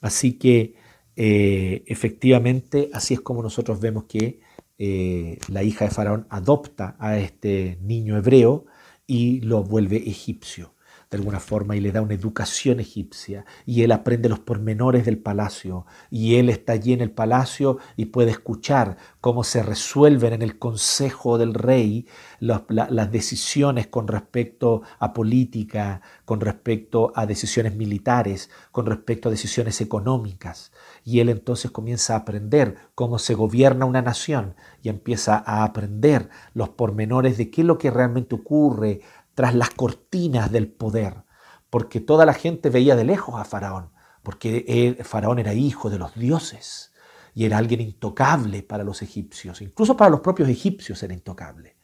Así 0.00 0.38
que 0.38 0.74
eh, 1.16 1.82
efectivamente 1.86 2.90
así 2.92 3.14
es 3.14 3.20
como 3.20 3.42
nosotros 3.42 3.80
vemos 3.80 4.04
que 4.04 4.40
eh, 4.78 5.38
la 5.48 5.62
hija 5.62 5.86
de 5.86 5.90
Faraón 5.90 6.26
adopta 6.28 6.96
a 6.98 7.18
este 7.18 7.78
niño 7.80 8.16
hebreo 8.16 8.66
y 9.06 9.40
lo 9.40 9.62
vuelve 9.62 9.96
egipcio 9.96 10.75
alguna 11.16 11.40
forma 11.40 11.76
y 11.76 11.80
le 11.80 11.92
da 11.92 12.02
una 12.02 12.14
educación 12.14 12.80
egipcia 12.80 13.44
y 13.64 13.82
él 13.82 13.92
aprende 13.92 14.28
los 14.28 14.38
pormenores 14.38 15.04
del 15.04 15.18
palacio 15.18 15.86
y 16.10 16.36
él 16.36 16.48
está 16.48 16.72
allí 16.72 16.92
en 16.92 17.00
el 17.00 17.10
palacio 17.10 17.78
y 17.96 18.06
puede 18.06 18.30
escuchar 18.30 18.96
cómo 19.20 19.44
se 19.44 19.62
resuelven 19.62 20.32
en 20.34 20.42
el 20.42 20.58
consejo 20.58 21.38
del 21.38 21.54
rey 21.54 22.06
las 22.40 23.10
decisiones 23.10 23.86
con 23.86 24.08
respecto 24.08 24.82
a 24.98 25.12
política, 25.12 26.00
con 26.24 26.40
respecto 26.40 27.12
a 27.14 27.26
decisiones 27.26 27.74
militares, 27.74 28.50
con 28.70 28.86
respecto 28.86 29.28
a 29.28 29.32
decisiones 29.32 29.80
económicas. 29.80 30.72
Y 31.04 31.20
él 31.20 31.28
entonces 31.28 31.70
comienza 31.70 32.14
a 32.14 32.18
aprender 32.18 32.76
cómo 32.94 33.18
se 33.18 33.34
gobierna 33.34 33.84
una 33.84 34.02
nación 34.02 34.54
y 34.82 34.88
empieza 34.88 35.42
a 35.44 35.64
aprender 35.64 36.28
los 36.54 36.68
pormenores 36.70 37.36
de 37.38 37.50
qué 37.50 37.62
es 37.62 37.66
lo 37.66 37.78
que 37.78 37.90
realmente 37.90 38.34
ocurre 38.34 39.00
tras 39.36 39.54
las 39.54 39.68
cortinas 39.68 40.50
del 40.50 40.66
poder, 40.66 41.24
porque 41.68 42.00
toda 42.00 42.24
la 42.24 42.32
gente 42.32 42.70
veía 42.70 42.96
de 42.96 43.04
lejos 43.04 43.38
a 43.38 43.44
Faraón, 43.44 43.92
porque 44.22 44.98
Faraón 45.04 45.38
era 45.38 45.52
hijo 45.52 45.90
de 45.90 45.98
los 45.98 46.14
dioses 46.14 46.94
y 47.34 47.44
era 47.44 47.58
alguien 47.58 47.82
intocable 47.82 48.62
para 48.62 48.82
los 48.82 49.02
egipcios, 49.02 49.60
incluso 49.60 49.94
para 49.94 50.08
los 50.08 50.20
propios 50.20 50.48
egipcios 50.48 51.02
era 51.02 51.12
intocable, 51.12 51.76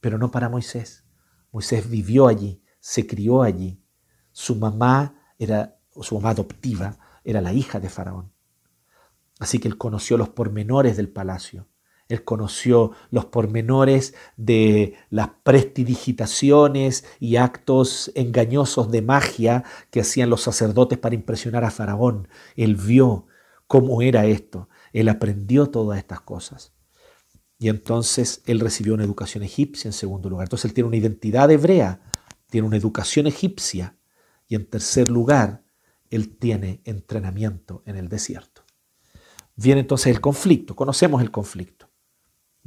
pero 0.00 0.18
no 0.18 0.30
para 0.30 0.48
Moisés. 0.48 1.04
Moisés 1.50 1.90
vivió 1.90 2.28
allí, 2.28 2.62
se 2.78 3.08
crió 3.08 3.42
allí, 3.42 3.82
su 4.30 4.54
mamá 4.54 5.20
era, 5.36 5.80
su 6.00 6.14
mamá 6.14 6.30
adoptiva, 6.30 6.96
era 7.24 7.40
la 7.40 7.52
hija 7.52 7.80
de 7.80 7.88
Faraón. 7.88 8.32
Así 9.40 9.58
que 9.58 9.66
él 9.66 9.78
conoció 9.78 10.16
los 10.16 10.28
pormenores 10.28 10.96
del 10.96 11.08
palacio, 11.08 11.66
él 12.08 12.24
conoció 12.24 12.92
los 13.10 13.26
pormenores 13.26 14.14
de 14.36 14.94
las 15.10 15.28
prestidigitaciones 15.42 17.04
y 17.20 17.36
actos 17.36 18.10
engañosos 18.14 18.90
de 18.90 19.02
magia 19.02 19.64
que 19.90 20.00
hacían 20.00 20.30
los 20.30 20.40
sacerdotes 20.40 20.98
para 20.98 21.14
impresionar 21.14 21.64
a 21.64 21.70
Faraón. 21.70 22.28
Él 22.56 22.76
vio 22.76 23.26
cómo 23.66 24.00
era 24.00 24.24
esto. 24.24 24.68
Él 24.92 25.10
aprendió 25.10 25.66
todas 25.66 25.98
estas 25.98 26.22
cosas. 26.22 26.72
Y 27.58 27.68
entonces 27.68 28.42
él 28.46 28.60
recibió 28.60 28.94
una 28.94 29.04
educación 29.04 29.42
egipcia 29.42 29.88
en 29.88 29.92
segundo 29.92 30.30
lugar. 30.30 30.46
Entonces 30.46 30.66
él 30.70 30.74
tiene 30.74 30.88
una 30.88 30.96
identidad 30.96 31.50
hebrea, 31.50 32.00
tiene 32.48 32.66
una 32.66 32.76
educación 32.78 33.26
egipcia. 33.26 33.96
Y 34.46 34.54
en 34.54 34.64
tercer 34.64 35.10
lugar, 35.10 35.62
él 36.08 36.38
tiene 36.38 36.80
entrenamiento 36.84 37.82
en 37.84 37.96
el 37.96 38.08
desierto. 38.08 38.62
Viene 39.56 39.82
entonces 39.82 40.06
el 40.06 40.22
conflicto. 40.22 40.74
Conocemos 40.74 41.20
el 41.20 41.30
conflicto. 41.30 41.77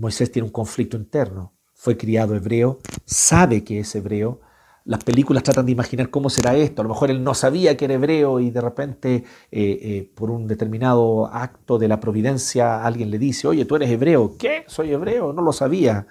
Moisés 0.02 0.32
tiene 0.32 0.48
un 0.48 0.52
conflicto 0.52 0.98
interno. 0.98 1.54
Fue 1.74 1.96
criado 1.96 2.36
hebreo, 2.36 2.80
sabe 3.06 3.64
que 3.64 3.80
es 3.80 3.96
hebreo. 3.96 4.42
Las 4.84 5.04
películas 5.04 5.44
tratan 5.44 5.68
de 5.68 5.72
imaginar 5.72 6.10
cómo 6.10 6.30
será 6.32 6.56
esto. 6.56 6.82
A 6.82 6.84
lo 6.84 6.90
mejor 6.90 7.12
él 7.12 7.24
no 7.24 7.36
sabía 7.36 7.78
que 7.78 7.86
era 7.86 7.94
hebreo 7.94 8.40
y 8.40 8.50
de 8.50 8.62
repente, 8.62 9.16
eh, 9.16 9.24
eh, 9.52 10.12
por 10.16 10.32
un 10.32 10.48
determinado 10.48 11.28
acto 11.28 11.78
de 11.78 11.88
la 11.88 12.00
providencia, 12.00 12.84
alguien 12.84 13.12
le 13.12 13.20
dice, 13.20 13.48
oye, 13.48 13.66
tú 13.66 13.76
eres 13.76 13.92
hebreo. 13.92 14.38
¿Qué? 14.40 14.64
Soy 14.68 14.92
hebreo, 14.92 15.34
no 15.34 15.44
lo 15.44 15.54
sabía. 15.54 16.08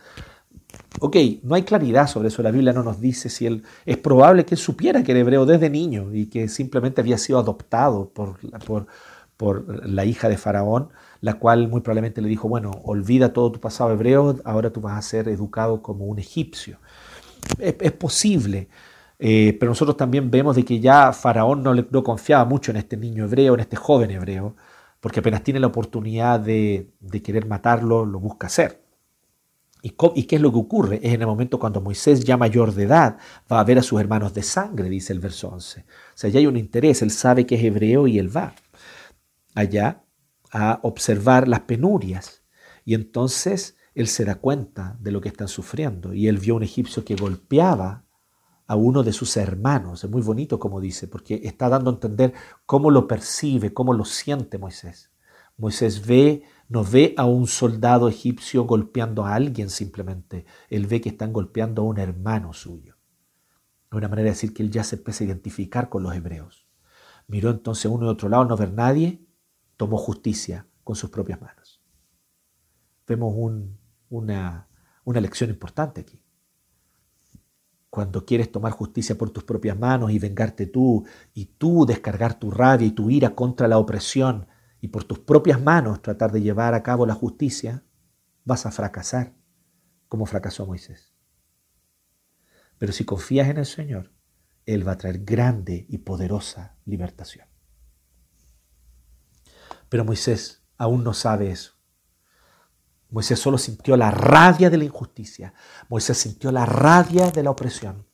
Ok, 1.00 1.16
no 1.42 1.56
hay 1.56 1.62
claridad 1.64 2.06
sobre 2.06 2.28
eso. 2.28 2.42
La 2.42 2.52
Biblia 2.52 2.72
no 2.72 2.84
nos 2.84 3.00
dice 3.00 3.28
si 3.28 3.46
él. 3.46 3.64
Es 3.84 3.96
probable 3.96 4.44
que 4.44 4.54
él 4.54 4.60
supiera 4.60 5.02
que 5.02 5.10
era 5.10 5.20
hebreo 5.20 5.46
desde 5.46 5.68
niño 5.68 6.14
y 6.14 6.26
que 6.26 6.48
simplemente 6.48 7.00
había 7.00 7.18
sido 7.18 7.40
adoptado 7.40 8.08
por, 8.10 8.38
la 9.84 10.04
hija 10.04 10.28
de 10.28 10.36
Faraón 10.36 10.90
la 11.20 11.34
cual 11.34 11.68
muy 11.68 11.80
probablemente 11.80 12.20
le 12.20 12.28
dijo, 12.28 12.48
bueno, 12.48 12.70
olvida 12.84 13.32
todo 13.32 13.52
tu 13.52 13.60
pasado 13.60 13.92
hebreo, 13.92 14.36
ahora 14.44 14.70
tú 14.72 14.80
vas 14.80 14.98
a 14.98 15.02
ser 15.02 15.28
educado 15.28 15.82
como 15.82 16.06
un 16.06 16.18
egipcio. 16.18 16.78
Es, 17.58 17.92
posible, 17.92 18.68
eh, 19.18 19.56
pero 19.58 19.70
nosotros 19.70 19.96
también 19.96 20.30
vemos 20.30 20.56
de 20.56 20.64
que 20.64 20.80
ya 20.80 21.12
Faraón 21.12 21.62
no, 21.62 21.74
le, 21.74 21.86
confiaba 21.86 22.44
mucho 22.44 22.70
en 22.70 22.78
este 22.78 22.96
niño 22.96 23.24
hebreo, 23.24 23.54
en 23.54 23.60
este 23.60 23.76
joven 23.76 24.10
hebreo, 24.10 24.56
porque 25.00 25.20
apenas 25.20 25.42
tiene 25.42 25.60
la 25.60 25.66
oportunidad 25.68 26.40
de, 26.40 26.90
querer 27.22 27.46
matarlo, 27.46 28.04
lo 28.04 28.20
busca 28.20 28.46
hacer. 28.46 28.82
¿Y, 29.82 29.94
¿Y, 30.14 30.24
qué 30.24 30.36
es 30.36 30.42
lo 30.42 30.52
que 30.52 30.58
ocurre? 30.58 31.00
Es 31.02 31.14
en 31.14 31.22
el 31.22 31.26
momento 31.26 31.58
cuando 31.58 31.80
Moisés, 31.80 32.22
ya 32.24 32.36
mayor 32.36 32.74
de 32.74 32.84
edad, 32.84 33.16
va 33.50 33.60
a 33.60 33.64
ver 33.64 33.78
a 33.78 33.82
sus 33.82 33.98
hermanos 33.98 34.34
de 34.34 34.42
sangre, 34.42 34.90
dice 34.90 35.14
el 35.14 35.20
verso 35.20 35.48
11. 35.48 35.80
O 35.80 35.84
sea, 36.14 36.30
ya 36.30 36.38
hay 36.38 36.46
un 36.46 36.58
interés, 36.58 37.00
él 37.00 37.10
sabe 37.10 37.46
que 37.46 37.54
es 37.54 37.64
hebreo 37.64 38.06
y 38.06 38.18
él 38.18 38.34
va 38.34 38.54
allá 39.54 40.02
a 40.50 40.80
observar 40.82 41.48
las 41.48 41.60
penurias. 41.60 42.44
Y 42.84 42.94
entonces 42.94 43.76
él 43.94 44.08
se 44.08 44.24
da 44.24 44.36
cuenta 44.36 44.96
de 45.00 45.10
lo 45.10 45.20
que 45.20 45.28
están 45.28 45.48
sufriendo. 45.48 46.12
Y 46.14 46.28
él 46.28 46.38
vio 46.38 46.56
un 46.56 46.62
egipcio 46.62 47.04
que 47.04 47.16
golpeaba 47.16 48.04
a 48.66 48.76
uno 48.76 49.02
de 49.02 49.12
sus 49.12 49.36
hermanos. 49.36 50.04
Es 50.04 50.10
muy 50.10 50.22
bonito 50.22 50.58
como 50.58 50.80
dice, 50.80 51.08
porque 51.08 51.40
está 51.44 51.68
dando 51.68 51.90
a 51.90 51.94
entender 51.94 52.32
cómo 52.66 52.90
lo 52.90 53.08
percibe, 53.08 53.74
cómo 53.74 53.92
lo 53.92 54.04
siente 54.04 54.58
Moisés. 54.58 55.10
Moisés 55.56 56.06
ve, 56.06 56.44
no 56.68 56.84
ve 56.84 57.14
a 57.16 57.26
un 57.26 57.46
soldado 57.46 58.08
egipcio 58.08 58.64
golpeando 58.64 59.26
a 59.26 59.34
alguien 59.34 59.70
simplemente. 59.70 60.46
Él 60.68 60.86
ve 60.86 61.00
que 61.00 61.10
están 61.10 61.32
golpeando 61.32 61.82
a 61.82 61.84
un 61.84 61.98
hermano 61.98 62.52
suyo. 62.52 62.96
Es 63.90 63.96
una 63.96 64.08
manera 64.08 64.26
de 64.26 64.30
decir 64.30 64.54
que 64.54 64.62
él 64.62 64.70
ya 64.70 64.84
se 64.84 64.96
empieza 64.96 65.24
a 65.24 65.26
identificar 65.26 65.88
con 65.88 66.04
los 66.04 66.14
hebreos. 66.14 66.68
Miró 67.26 67.50
entonces 67.50 67.90
uno 67.90 68.06
y 68.06 68.08
otro 68.08 68.28
lado, 68.28 68.44
no 68.44 68.56
ver 68.56 68.72
nadie, 68.72 69.26
tomó 69.80 69.96
justicia 69.96 70.66
con 70.84 70.94
sus 70.94 71.08
propias 71.08 71.40
manos. 71.40 71.80
Vemos 73.06 73.32
una, 74.10 74.68
una 75.04 75.20
lección 75.22 75.48
importante 75.48 76.02
aquí. 76.02 76.22
Cuando 77.88 78.26
quieres 78.26 78.52
tomar 78.52 78.72
justicia 78.72 79.16
por 79.16 79.30
tus 79.30 79.44
propias 79.44 79.78
manos 79.78 80.10
y 80.10 80.18
vengarte 80.18 80.66
tú, 80.66 81.06
y 81.32 81.46
tú 81.46 81.86
descargar 81.86 82.38
tu 82.38 82.50
rabia 82.50 82.88
y 82.88 82.90
tu 82.90 83.08
ira 83.08 83.34
contra 83.34 83.68
la 83.68 83.78
opresión, 83.78 84.48
y 84.82 84.88
por 84.88 85.04
tus 85.04 85.20
propias 85.20 85.62
manos 85.62 86.02
tratar 86.02 86.30
de 86.30 86.42
llevar 86.42 86.74
a 86.74 86.82
cabo 86.82 87.06
la 87.06 87.14
justicia, 87.14 87.82
vas 88.44 88.66
a 88.66 88.72
fracasar, 88.72 89.34
como 90.08 90.26
fracasó 90.26 90.66
Moisés. 90.66 91.14
Pero 92.76 92.92
si 92.92 93.06
confías 93.06 93.48
en 93.48 93.56
el 93.56 93.66
Señor, 93.66 94.12
Él 94.66 94.86
va 94.86 94.92
a 94.92 94.98
traer 94.98 95.24
grande 95.24 95.86
y 95.88 95.96
poderosa 95.96 96.76
libertación. 96.84 97.49
Pero 99.90 100.06
Moisés 100.06 100.62
aún 100.78 101.04
no 101.04 101.12
sabe 101.12 101.50
eso. 101.50 101.72
Moisés 103.10 103.38
solo 103.38 103.58
sintió 103.58 103.96
la 103.96 104.10
rabia 104.10 104.70
de 104.70 104.78
la 104.78 104.84
injusticia. 104.84 105.52
Moisés 105.90 106.16
sintió 106.16 106.50
la 106.50 106.64
rabia 106.64 107.30
de 107.30 107.42
la 107.42 107.50
opresión. 107.50 108.06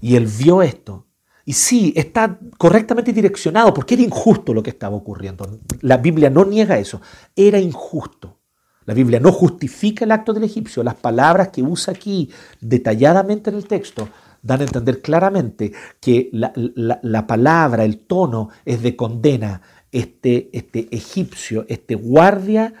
Y 0.00 0.16
él 0.16 0.26
vio 0.26 0.62
esto. 0.62 1.06
Y 1.44 1.52
sí, 1.52 1.92
está 1.96 2.38
correctamente 2.58 3.12
direccionado 3.12 3.72
porque 3.72 3.94
era 3.94 4.02
injusto 4.02 4.52
lo 4.52 4.62
que 4.62 4.70
estaba 4.70 4.96
ocurriendo. 4.96 5.60
La 5.82 5.98
Biblia 5.98 6.28
no 6.30 6.44
niega 6.44 6.78
eso. 6.78 7.00
Era 7.36 7.58
injusto. 7.58 8.38
La 8.84 8.94
Biblia 8.94 9.20
no 9.20 9.32
justifica 9.32 10.04
el 10.04 10.12
acto 10.12 10.32
del 10.32 10.44
egipcio. 10.44 10.82
Las 10.82 10.94
palabras 10.94 11.48
que 11.48 11.62
usa 11.62 11.92
aquí 11.92 12.30
detalladamente 12.60 13.50
en 13.50 13.56
el 13.56 13.66
texto 13.66 14.08
dan 14.42 14.60
a 14.60 14.64
entender 14.64 15.02
claramente 15.02 15.72
que 16.00 16.30
la, 16.32 17.26
palabra, 17.26 17.84
el 17.84 18.00
tono 18.00 18.48
es 18.64 18.82
de 18.82 18.96
condena. 18.96 19.60
Este, 19.90 20.50
este 20.52 20.88
egipcio, 20.94 21.64
este 21.68 21.94
guardia 21.94 22.74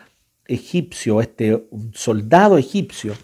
egipcio, 0.46 1.20
este 1.20 1.68
soldado 1.92 2.58
egipcio, 2.58 3.14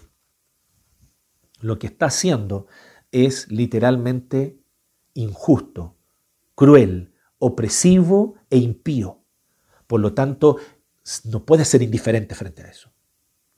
lo 1.59 1.79
que 1.79 1.87
está 1.87 2.07
haciendo 2.07 2.67
es 3.11 3.51
literalmente 3.51 4.59
injusto, 5.13 5.97
cruel, 6.53 7.13
opresivo 7.39 8.35
e 8.49 8.57
impío. 8.57 9.23
Por 9.87 9.99
lo 9.99 10.13
tanto, 10.13 10.57
no 11.25 11.45
puede 11.45 11.65
ser 11.65 11.81
indiferente 11.81 12.35
frente 12.35 12.63
a 12.63 12.69
eso. 12.69 12.91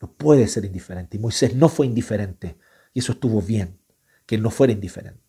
No 0.02 0.14
puede 0.14 0.48
ser 0.48 0.66
indiferente. 0.66 1.18
Y 1.18 1.20
Moisés 1.20 1.56
no 1.56 1.70
fue 1.70 1.86
indiferente. 1.86 2.58
Y 2.94 3.00
eso 3.00 3.14
estuvo 3.14 3.42
bien, 3.42 3.80
que 4.26 4.36
él 4.36 4.42
no 4.42 4.52
fuera 4.52 4.74
indiferente. 4.74 5.27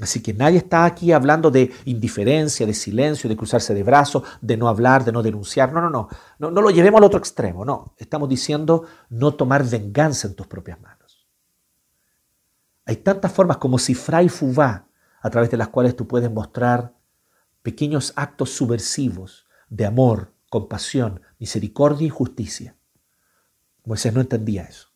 Así 0.00 0.22
que 0.22 0.34
nadie 0.34 0.58
está 0.58 0.84
aquí 0.84 1.12
hablando 1.12 1.50
de 1.50 1.72
indiferencia, 1.84 2.66
de 2.66 2.74
silencio, 2.74 3.28
de 3.28 3.36
cruzarse 3.36 3.74
de 3.74 3.82
brazos, 3.84 4.24
de 4.40 4.56
no 4.56 4.68
hablar, 4.68 5.04
de 5.04 5.12
no 5.12 5.22
denunciar. 5.22 5.72
No, 5.72 5.80
no, 5.80 5.88
no, 5.88 6.08
no. 6.38 6.50
No 6.50 6.62
lo 6.62 6.70
llevemos 6.70 6.98
al 6.98 7.04
otro 7.04 7.18
extremo. 7.18 7.64
No. 7.64 7.94
Estamos 7.98 8.28
diciendo 8.28 8.84
no 9.08 9.34
tomar 9.34 9.64
venganza 9.64 10.26
en 10.26 10.34
tus 10.34 10.48
propias 10.48 10.80
manos. 10.80 11.28
Hay 12.86 12.96
tantas 12.96 13.32
formas 13.32 13.58
como 13.58 13.78
cifra 13.78 14.22
y 14.22 14.28
fubá 14.28 14.88
a 15.22 15.30
través 15.30 15.50
de 15.50 15.56
las 15.56 15.68
cuales 15.68 15.96
tú 15.96 16.06
puedes 16.06 16.30
mostrar 16.30 16.94
pequeños 17.62 18.12
actos 18.16 18.50
subversivos 18.50 19.46
de 19.70 19.86
amor, 19.86 20.34
compasión, 20.50 21.22
misericordia 21.38 22.06
y 22.06 22.10
justicia. 22.10 22.76
Moisés 23.84 24.12
no 24.12 24.20
entendía 24.20 24.64
eso. 24.64 24.88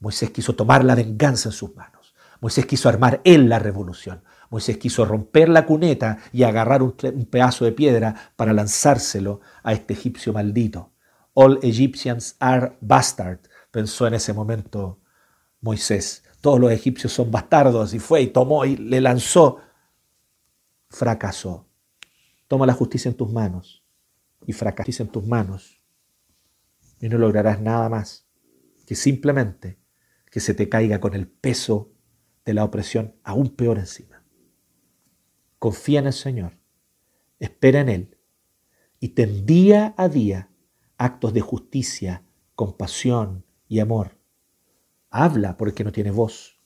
Moisés 0.00 0.30
quiso 0.30 0.54
tomar 0.54 0.84
la 0.84 0.94
venganza 0.94 1.48
en 1.48 1.52
sus 1.52 1.74
manos. 1.74 1.97
Moisés 2.40 2.66
quiso 2.66 2.88
armar 2.88 3.20
él 3.24 3.48
la 3.48 3.58
revolución. 3.58 4.22
Moisés 4.50 4.78
quiso 4.78 5.04
romper 5.04 5.48
la 5.48 5.66
cuneta 5.66 6.18
y 6.32 6.44
agarrar 6.44 6.82
un, 6.82 6.92
pedazo 6.92 7.64
de 7.64 7.72
piedra 7.72 8.32
para 8.36 8.52
lanzárselo 8.52 9.40
a 9.62 9.72
este 9.72 9.94
egipcio 9.94 10.32
maldito. 10.32 10.92
All 11.34 11.58
Egyptians 11.62 12.36
are 12.40 12.76
bastards, 12.80 13.48
pensó 13.70 14.06
en 14.06 14.14
ese 14.14 14.32
momento 14.32 15.00
Moisés. 15.60 16.24
Todos 16.40 16.60
los 16.60 16.70
egipcios 16.70 17.12
son 17.12 17.30
bastardos 17.30 17.92
y 17.94 17.98
fue 17.98 18.22
y 18.22 18.28
tomó 18.28 18.64
y 18.64 18.76
le 18.76 19.00
lanzó. 19.00 19.58
Fracasó. 20.88 21.66
Toma 22.46 22.66
la 22.66 22.72
justicia 22.72 23.10
en 23.10 23.16
tus 23.16 23.30
manos 23.30 23.84
y 24.46 24.52
fracasó 24.52 25.02
en 25.02 25.08
tus 25.10 25.26
manos 25.26 25.82
y 27.00 27.08
no 27.08 27.18
lograrás 27.18 27.60
nada 27.60 27.88
más 27.88 28.26
que 28.86 28.94
simplemente 28.94 29.78
que 30.30 30.40
se 30.40 30.54
te 30.54 30.68
caiga 30.68 31.00
con 31.00 31.14
el 31.14 31.28
peso 31.28 31.92
de 32.48 32.54
la 32.54 32.64
opresión 32.64 33.14
aún 33.24 33.50
peor 33.50 33.76
encima. 33.76 34.24
Confía 35.58 35.98
en 35.98 36.06
el 36.06 36.14
Señor, 36.14 36.56
espera 37.38 37.80
en 37.80 37.90
Él 37.90 38.16
y 39.00 39.08
ten 39.08 39.44
día 39.44 39.92
a 39.98 40.08
día 40.08 40.48
actos 40.96 41.34
de 41.34 41.42
justicia, 41.42 42.24
compasión 42.54 43.44
y 43.68 43.80
amor. 43.80 44.16
Habla 45.10 45.58
por 45.58 45.68
el 45.68 45.74
que 45.74 45.84
no 45.84 45.92
tiene 45.92 46.10
voz, 46.10 46.58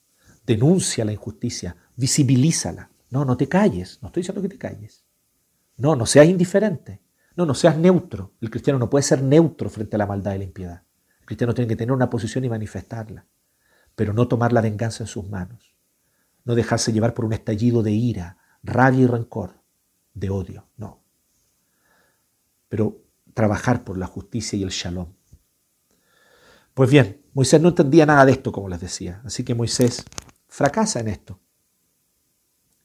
denuncia 0.46 1.04
la 1.04 1.10
injusticia, 1.10 1.76
visibilízala. 1.96 2.92
No, 3.10 3.24
no 3.24 3.36
te 3.36 3.48
calles, 3.48 3.98
no 4.02 4.06
estoy 4.06 4.20
diciendo 4.20 4.40
que 4.40 4.50
te 4.50 4.58
calles. 4.58 5.04
No, 5.78 5.96
no 5.96 6.06
seas 6.06 6.28
indiferente. 6.28 7.02
No, 7.34 7.44
no 7.44 7.54
seas 7.54 7.76
neutro. 7.76 8.34
El 8.40 8.50
cristiano 8.50 8.78
no 8.78 8.88
puede 8.88 9.02
ser 9.02 9.20
neutro 9.20 9.68
frente 9.68 9.96
a 9.96 9.98
la 9.98 10.06
maldad 10.06 10.36
y 10.36 10.38
la 10.38 10.44
impiedad. 10.44 10.84
El 11.18 11.26
cristiano 11.26 11.54
tiene 11.54 11.66
que 11.66 11.76
tener 11.76 11.92
una 11.92 12.08
posición 12.08 12.44
y 12.44 12.48
manifestarla, 12.48 13.26
pero 13.96 14.12
no 14.12 14.28
tomar 14.28 14.52
la 14.52 14.60
venganza 14.60 15.02
en 15.02 15.08
sus 15.08 15.28
manos 15.28 15.71
no 16.44 16.54
dejarse 16.54 16.92
llevar 16.92 17.14
por 17.14 17.24
un 17.24 17.32
estallido 17.32 17.82
de 17.82 17.92
ira, 17.92 18.38
rabia 18.62 19.02
y 19.02 19.06
rencor, 19.06 19.60
de 20.14 20.30
odio, 20.30 20.66
no. 20.76 21.02
Pero 22.68 23.02
trabajar 23.34 23.84
por 23.84 23.98
la 23.98 24.06
justicia 24.06 24.58
y 24.58 24.62
el 24.62 24.70
shalom. 24.70 25.08
Pues 26.74 26.90
bien, 26.90 27.22
Moisés 27.34 27.60
no 27.60 27.68
entendía 27.68 28.06
nada 28.06 28.24
de 28.24 28.32
esto, 28.32 28.52
como 28.52 28.68
les 28.68 28.80
decía, 28.80 29.20
así 29.24 29.44
que 29.44 29.54
Moisés 29.54 30.04
fracasa 30.48 31.00
en 31.00 31.08
esto. 31.08 31.38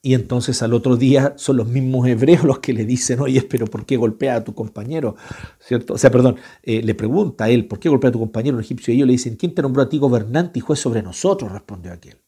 Y 0.00 0.14
entonces 0.14 0.62
al 0.62 0.74
otro 0.74 0.96
día 0.96 1.34
son 1.36 1.56
los 1.56 1.66
mismos 1.66 2.06
hebreos 2.06 2.44
los 2.44 2.60
que 2.60 2.72
le 2.72 2.84
dicen, 2.84 3.20
oye, 3.20 3.42
pero 3.42 3.66
¿por 3.66 3.84
qué 3.84 3.96
golpea 3.96 4.36
a 4.36 4.44
tu 4.44 4.54
compañero? 4.54 5.16
¿Cierto? 5.58 5.94
O 5.94 5.98
sea, 5.98 6.10
perdón, 6.10 6.36
eh, 6.62 6.82
le 6.82 6.94
pregunta 6.94 7.44
a 7.44 7.50
él, 7.50 7.66
¿por 7.66 7.80
qué 7.80 7.88
golpea 7.88 8.10
a 8.10 8.12
tu 8.12 8.20
compañero 8.20 8.56
el 8.56 8.64
egipcio? 8.64 8.94
Y 8.94 8.98
ellos 8.98 9.06
le 9.08 9.12
dicen, 9.12 9.36
¿quién 9.36 9.54
te 9.54 9.62
nombró 9.62 9.82
a 9.82 9.88
ti 9.88 9.98
gobernante 9.98 10.60
y 10.60 10.62
juez 10.62 10.78
sobre 10.78 11.02
nosotros? 11.02 11.50
Respondió 11.50 11.92
aquel. 11.92 12.18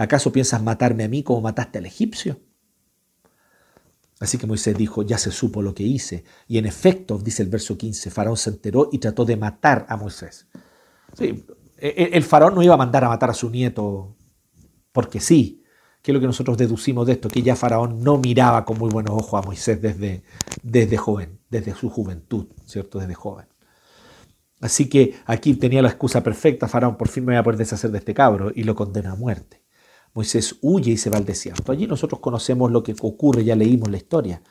¿Acaso 0.00 0.32
piensas 0.32 0.62
matarme 0.62 1.04
a 1.04 1.08
mí 1.08 1.22
como 1.22 1.42
mataste 1.42 1.76
al 1.76 1.84
egipcio? 1.84 2.40
Así 4.18 4.38
que 4.38 4.46
Moisés 4.46 4.74
dijo, 4.74 5.02
ya 5.02 5.18
se 5.18 5.30
supo 5.30 5.60
lo 5.60 5.74
que 5.74 5.82
hice. 5.82 6.24
Y 6.48 6.56
en 6.56 6.64
efecto, 6.64 7.18
dice 7.18 7.42
el 7.42 7.50
verso 7.50 7.76
15, 7.76 8.10
Faraón 8.10 8.38
se 8.38 8.48
enteró 8.48 8.88
y 8.90 8.96
trató 8.96 9.26
de 9.26 9.36
matar 9.36 9.84
a 9.90 9.98
Moisés. 9.98 10.46
Sí, 11.12 11.44
e, 11.76 11.88
e, 11.88 12.10
el 12.16 12.22
faraón 12.24 12.54
no 12.54 12.62
iba 12.62 12.72
a 12.72 12.78
mandar 12.78 13.04
a 13.04 13.10
matar 13.10 13.28
a 13.28 13.34
su 13.34 13.50
nieto 13.50 14.16
porque 14.90 15.20
sí. 15.20 15.64
¿Qué 16.00 16.12
es 16.12 16.14
lo 16.14 16.20
que 16.20 16.26
nosotros 16.26 16.56
deducimos 16.56 17.06
de 17.06 17.12
esto? 17.12 17.28
Que 17.28 17.42
ya 17.42 17.54
Faraón 17.54 18.02
no 18.02 18.16
miraba 18.16 18.64
con 18.64 18.78
muy 18.78 18.88
buenos 18.88 19.14
ojos 19.14 19.44
a 19.44 19.46
Moisés 19.46 19.82
desde, 19.82 20.22
desde 20.62 20.96
joven, 20.96 21.40
desde 21.50 21.74
su 21.74 21.90
juventud, 21.90 22.46
¿cierto? 22.64 23.00
Desde 23.00 23.12
joven. 23.12 23.48
Así 24.62 24.88
que 24.88 25.16
aquí 25.26 25.52
tenía 25.56 25.82
la 25.82 25.90
excusa 25.90 26.22
perfecta, 26.22 26.68
Faraón, 26.68 26.96
por 26.96 27.08
fin 27.08 27.26
me 27.26 27.34
voy 27.34 27.38
a 27.40 27.42
poder 27.42 27.58
deshacer 27.58 27.90
de 27.90 27.98
este 27.98 28.14
cabro 28.14 28.50
y 28.54 28.64
lo 28.64 28.74
condena 28.74 29.12
a 29.12 29.14
muerte. 29.14 29.59
Moisés 30.14 30.56
huye 30.60 30.92
y 30.92 30.96
se 30.96 31.10
va 31.10 31.18
al 31.18 31.24
desierto. 31.24 31.72
Allí 31.72 31.86
nosotros 31.86 32.20
conocemos 32.20 32.70
lo 32.70 32.82
que 32.82 32.94
ocurre, 33.00 33.44
ya 33.44 33.56
leímos 33.56 33.90
la 33.90 33.96
historia. 33.96 34.42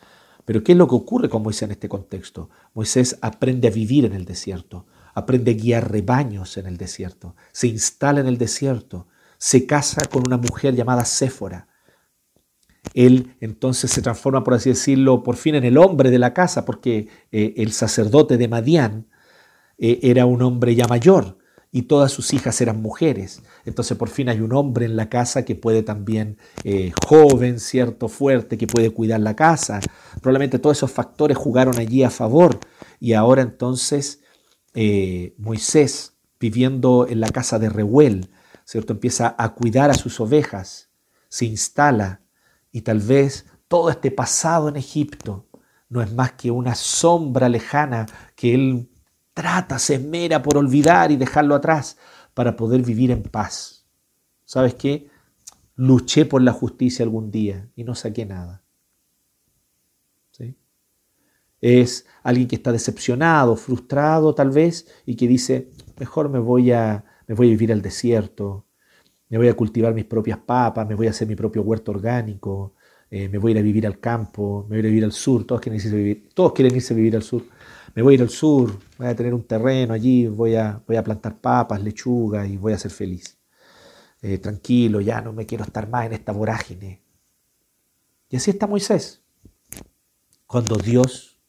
Pero 0.46 0.64
¿qué 0.64 0.72
es 0.72 0.78
lo 0.78 0.88
que 0.88 0.96
ocurre 0.96 1.30
con 1.30 1.44
Moisés 1.44 1.64
en 1.64 1.72
este 1.72 1.90
contexto? 1.90 2.50
Moisés 2.74 3.18
aprende 3.22 3.68
a 3.68 3.72
vivir 3.72 4.06
en 4.06 4.14
el 4.14 4.26
desierto, 4.26 4.86
aprende 5.14 5.52
a 5.52 5.54
guiar 5.54 5.92
rebaños 5.92 6.58
en 6.58 6.66
el 6.66 6.78
desierto, 6.78 7.36
se 7.52 7.68
instala 7.68 8.22
en 8.22 8.28
el 8.28 8.38
desierto, 8.38 9.08
se 9.38 9.66
casa 9.66 10.02
con 10.10 10.24
una 10.26 10.38
mujer 10.38 10.76
llamada 10.76 11.06
Séfora. 11.06 11.68
Él 12.94 13.36
entonces 13.42 13.92
se 13.92 14.02
transforma, 14.02 14.44
por 14.44 14.54
así 14.54 14.70
decirlo, 14.70 15.22
por 15.22 15.36
fin 15.36 15.56
en 15.56 15.66
el 15.66 15.78
hombre 15.78 16.10
de 16.10 16.20
la 16.20 16.34
casa, 16.34 16.66
porque 16.66 17.10
eh, 17.32 17.54
el 17.58 17.72
sacerdote 17.72 18.38
de 18.38 18.48
Madián 18.48 19.08
eh, 19.78 20.00
era 20.04 20.26
un 20.26 20.42
hombre 20.42 20.74
ya 20.74 20.88
mayor 20.88 21.39
y 21.72 21.84
todas 21.84 22.12
sus 22.12 22.34
hijas 22.34 22.60
eran 22.62 22.82
mujeres. 22.82 23.42
Entonces 23.66 23.98
por 23.98 24.10
fin 24.10 24.30
hay 24.30 24.42
un 24.42 24.54
hombre 24.54 24.86
en 24.86 24.96
la 24.96 25.10
casa 25.10 25.46
que 25.46 25.56
puede 25.56 25.84
también, 25.84 26.38
eh, 26.64 26.92
joven, 27.06 27.60
cierto, 27.60 28.08
fuerte, 28.08 28.58
que 28.58 28.68
puede 28.68 28.90
cuidar 28.90 29.20
la 29.20 29.36
casa. 29.36 29.80
Probablemente 30.22 30.60
todos 30.60 30.78
esos 30.78 30.92
factores 30.92 31.38
jugaron 31.38 31.78
allí 31.78 32.04
a 32.04 32.10
favor. 32.10 32.60
Y 33.00 33.14
ahora 33.14 33.42
entonces 33.42 34.22
eh, 34.74 35.36
Moisés, 35.38 36.18
viviendo 36.40 37.08
en 37.08 37.20
la 37.20 37.30
casa 37.30 37.60
de 37.60 37.70
Rehuel, 37.70 38.30
¿cierto? 38.66 38.94
empieza 38.94 39.36
a 39.38 39.54
cuidar 39.54 39.90
a 39.90 39.96
sus 39.96 40.20
ovejas, 40.20 40.90
se 41.28 41.46
instala 41.46 42.22
y 42.72 42.82
tal 42.82 43.00
vez 43.00 43.46
todo 43.68 43.90
este 43.90 44.12
pasado 44.12 44.70
en 44.70 44.76
Egipto 44.76 45.48
no 45.90 46.02
es 46.02 46.14
más 46.14 46.34
que 46.34 46.52
una 46.52 46.76
sombra 46.76 47.50
lejana 47.50 48.06
que 48.36 48.54
él 48.54 48.89
trata, 49.40 49.80
se 49.80 49.96
esmera 49.96 50.44
por 50.44 50.58
olvidar 50.58 51.14
y 51.14 51.16
dejarlo 51.16 51.56
atrás 51.56 51.98
para 52.34 52.58
poder 52.58 52.82
vivir 52.82 53.10
en 53.10 53.24
paz. 53.24 53.86
¿Sabes 54.44 54.76
qué? 54.76 55.08
Luché 55.78 56.26
por 56.26 56.42
la 56.42 56.52
justicia 56.52 57.04
algún 57.04 57.32
día 57.32 57.70
y 57.74 57.86
no 57.86 57.96
saqué 57.96 58.26
nada. 58.26 58.66
¿Sí? 60.32 60.58
Es 61.62 62.06
alguien 62.22 62.50
que 62.50 62.58
está 62.58 62.74
decepcionado, 62.74 63.56
frustrado 63.56 64.36
tal 64.36 64.50
vez 64.50 64.90
y 65.06 65.16
que 65.16 65.26
dice, 65.26 65.72
mejor 65.98 66.28
me 66.28 66.40
voy 66.40 66.74
a, 66.74 67.06
me 67.26 67.34
voy 67.34 67.48
a 67.48 67.52
vivir 67.52 67.72
al 67.72 67.82
desierto, 67.82 68.66
me 69.30 69.38
voy 69.38 69.48
a 69.48 69.56
cultivar 69.56 69.94
mis 69.94 70.04
propias 70.04 70.40
papas, 70.40 70.86
me 70.86 70.96
voy 70.96 71.08
a 71.08 71.12
hacer 71.12 71.30
mi 71.30 71.38
propio 71.38 71.62
huerto 71.62 71.92
orgánico, 71.92 72.74
eh, 73.10 73.30
me 73.30 73.38
voy 73.38 73.52
a 73.52 73.54
ir 73.54 73.60
a 73.60 73.62
vivir 73.62 73.88
al 73.88 74.02
campo, 74.02 74.64
me 74.64 74.76
voy 74.76 74.78
a 74.80 74.80
ir 74.80 74.86
vivir 74.88 75.06
al 75.06 75.14
sur, 75.14 75.46
todos 75.46 75.62
quieren 75.62 76.28
todos 76.34 76.52
quieren 76.52 76.76
irse 76.76 76.94
a 76.94 76.98
vivir 76.98 77.16
al 77.16 77.24
sur 77.24 77.46
me 77.96 78.02
voy 78.02 78.14
a 78.14 78.16
ir 78.16 78.22
al 78.22 78.30
sur, 78.30 78.80
voy 78.98 79.08
a 79.08 79.16
tener 79.16 79.34
un 79.34 79.44
terreno 79.44 79.94
allí, 79.94 80.28
voy 80.28 80.56
a, 80.56 80.82
plantar 80.86 81.40
papas, 81.40 81.82
lechuga 81.82 82.46
y 82.46 82.58
voy 82.58 82.74
a 82.74 82.78
ser 82.78 82.92
feliz. 82.92 83.38
Eh, 84.22 84.38
tranquilo, 84.38 85.02
ya 85.02 85.22
no 85.22 85.34
me 85.34 85.46
quiero 85.46 85.64
estar 85.64 85.88
más 85.90 86.06
en 86.06 86.14
esta 86.14 86.32
vorágine. 86.32 87.02
Y 88.30 88.36
así 88.36 88.52
está 88.52 88.68
Moisés. 88.68 89.22
Cuando 90.46 90.76
Dios 90.76 91.40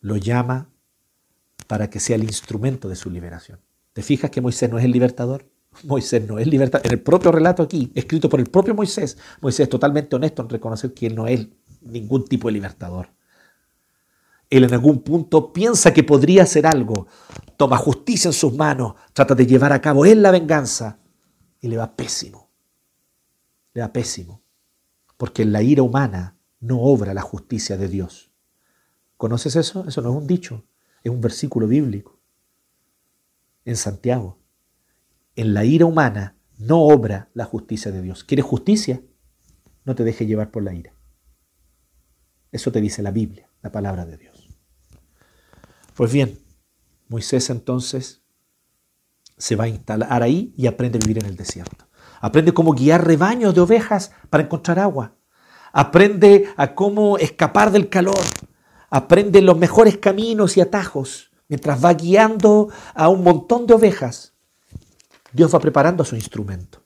lo 0.00 0.16
llama 0.16 0.70
para 1.66 1.90
que 1.90 2.00
sea 2.00 2.16
el 2.16 2.24
instrumento 2.24 2.88
de 2.88 2.96
su 2.96 3.10
liberación. 3.10 3.60
¿Te 3.92 4.02
fijas 4.02 4.30
que 4.30 4.40
Moisés 4.40 4.70
no 4.70 4.78
es 4.78 4.84
el 4.84 4.92
libertador? 4.92 5.50
Moisés 5.84 6.26
no 6.26 6.38
es 6.38 6.46
libertador. 6.46 6.86
En 6.86 6.92
el 6.92 7.00
propio 7.00 7.32
relato 7.32 7.62
aquí, 7.62 7.90
escrito 7.94 8.28
por 8.28 8.40
el 8.40 8.46
propio 8.46 8.74
Moisés, 8.74 9.18
Moisés 9.40 9.64
es 9.64 9.68
totalmente 9.68 10.16
honesto 10.16 10.42
en 10.42 10.48
reconocer 10.48 10.94
que 10.94 11.06
él 11.06 11.14
no 11.14 11.26
es 11.26 11.48
ningún 11.80 12.24
tipo 12.24 12.48
de 12.48 12.52
libertador. 12.52 13.08
Él 14.48 14.64
en 14.64 14.72
algún 14.72 15.02
punto 15.02 15.52
piensa 15.52 15.92
que 15.92 16.04
podría 16.04 16.44
hacer 16.44 16.66
algo, 16.66 17.06
toma 17.56 17.76
justicia 17.76 18.28
en 18.28 18.32
sus 18.32 18.54
manos, 18.54 18.94
trata 19.12 19.34
de 19.34 19.46
llevar 19.46 19.72
a 19.72 19.80
cabo 19.80 20.04
él 20.04 20.22
la 20.22 20.30
venganza 20.30 21.00
y 21.60 21.68
le 21.68 21.76
va 21.76 21.96
pésimo. 21.96 22.50
Le 23.74 23.80
va 23.80 23.92
pésimo. 23.92 24.42
Porque 25.16 25.42
en 25.42 25.52
la 25.52 25.62
ira 25.62 25.82
humana 25.82 26.36
no 26.60 26.80
obra 26.80 27.14
la 27.14 27.22
justicia 27.22 27.76
de 27.76 27.88
Dios. 27.88 28.30
¿Conoces 29.16 29.56
eso? 29.56 29.84
Eso 29.88 30.02
no 30.02 30.10
es 30.10 30.16
un 30.16 30.26
dicho, 30.26 30.64
es 31.02 31.10
un 31.10 31.20
versículo 31.20 31.66
bíblico. 31.66 32.18
En 33.64 33.76
Santiago. 33.76 34.38
En 35.34 35.54
la 35.54 35.64
ira 35.64 35.86
humana 35.86 36.36
no 36.58 36.82
obra 36.82 37.30
la 37.34 37.44
justicia 37.44 37.90
de 37.90 38.02
Dios. 38.02 38.24
¿Quieres 38.24 38.44
justicia? 38.44 39.02
No 39.84 39.94
te 39.94 40.04
dejes 40.04 40.26
llevar 40.26 40.50
por 40.50 40.62
la 40.62 40.74
ira. 40.74 40.94
Eso 42.52 42.72
te 42.72 42.80
dice 42.80 43.02
la 43.02 43.10
Biblia, 43.10 43.45
la 43.66 43.72
palabra 43.72 44.06
de 44.06 44.16
Dios. 44.16 44.48
Pues 45.94 46.12
bien, 46.12 46.38
Moisés 47.08 47.50
entonces 47.50 48.22
se 49.36 49.56
va 49.56 49.64
a 49.64 49.68
instalar 49.68 50.22
ahí 50.22 50.54
y 50.56 50.68
aprende 50.68 50.98
a 50.98 51.04
vivir 51.04 51.18
en 51.18 51.28
el 51.28 51.36
desierto. 51.36 51.88
Aprende 52.20 52.54
cómo 52.54 52.72
guiar 52.72 53.04
rebaños 53.04 53.54
de 53.56 53.60
ovejas 53.60 54.12
para 54.30 54.44
encontrar 54.44 54.78
agua. 54.78 55.16
Aprende 55.72 56.48
a 56.56 56.74
cómo 56.74 57.18
escapar 57.18 57.72
del 57.72 57.88
calor. 57.88 58.24
Aprende 58.88 59.42
los 59.42 59.58
mejores 59.58 59.98
caminos 59.98 60.56
y 60.56 60.60
atajos 60.60 61.32
mientras 61.48 61.84
va 61.84 61.92
guiando 61.92 62.68
a 62.94 63.08
un 63.08 63.24
montón 63.24 63.66
de 63.66 63.74
ovejas. 63.74 64.34
Dios 65.32 65.52
va 65.52 65.58
preparando 65.58 66.04
a 66.04 66.06
su 66.06 66.14
instrumento. 66.14 66.84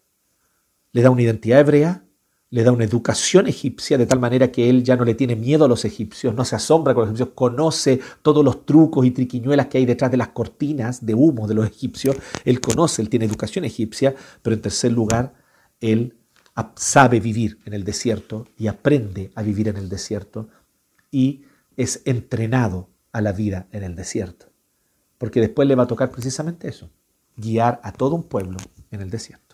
Le 0.92 1.02
da 1.02 1.10
una 1.10 1.22
identidad 1.22 1.60
hebrea, 1.60 2.04
le 2.50 2.64
da 2.64 2.72
una 2.72 2.84
educación 2.84 3.46
egipcia 3.46 3.96
de 3.96 4.06
tal 4.06 4.18
manera 4.18 4.50
que 4.50 4.68
él 4.68 4.82
ya 4.82 4.96
no 4.96 5.04
le 5.04 5.14
tiene 5.14 5.36
miedo 5.36 5.64
a 5.64 5.68
los 5.68 5.84
egipcios, 5.84 6.34
no 6.34 6.44
se 6.44 6.56
asombra 6.56 6.94
con 6.94 7.02
los 7.02 7.10
egipcios, 7.10 7.34
conoce 7.34 8.00
todos 8.22 8.44
los 8.44 8.66
trucos 8.66 9.06
y 9.06 9.12
triquiñuelas 9.12 9.68
que 9.68 9.78
hay 9.78 9.86
detrás 9.86 10.10
de 10.10 10.16
las 10.16 10.28
cortinas 10.28 11.06
de 11.06 11.14
humo 11.14 11.46
de 11.46 11.54
los 11.54 11.66
egipcios, 11.66 12.16
él 12.44 12.60
conoce, 12.60 13.02
él 13.02 13.08
tiene 13.08 13.26
educación 13.26 13.64
egipcia, 13.64 14.14
pero 14.42 14.54
en 14.54 14.62
tercer 14.62 14.90
lugar, 14.92 15.34
él 15.80 16.16
sabe 16.74 17.20
vivir 17.20 17.58
en 17.64 17.72
el 17.72 17.84
desierto 17.84 18.46
y 18.58 18.66
aprende 18.66 19.30
a 19.34 19.42
vivir 19.42 19.68
en 19.68 19.76
el 19.76 19.88
desierto 19.88 20.48
y 21.10 21.44
es 21.76 22.02
entrenado 22.04 22.88
a 23.12 23.20
la 23.20 23.32
vida 23.32 23.68
en 23.72 23.84
el 23.84 23.94
desierto, 23.94 24.46
porque 25.18 25.40
después 25.40 25.66
le 25.68 25.76
va 25.76 25.84
a 25.84 25.88
tocar 25.88 26.10
precisamente 26.10 26.68
eso, 26.68 26.90
guiar 27.36 27.80
a 27.82 27.92
todo 27.92 28.16
un 28.16 28.24
pueblo 28.24 28.58
en 28.90 29.00
el 29.00 29.10
desierto. 29.10 29.49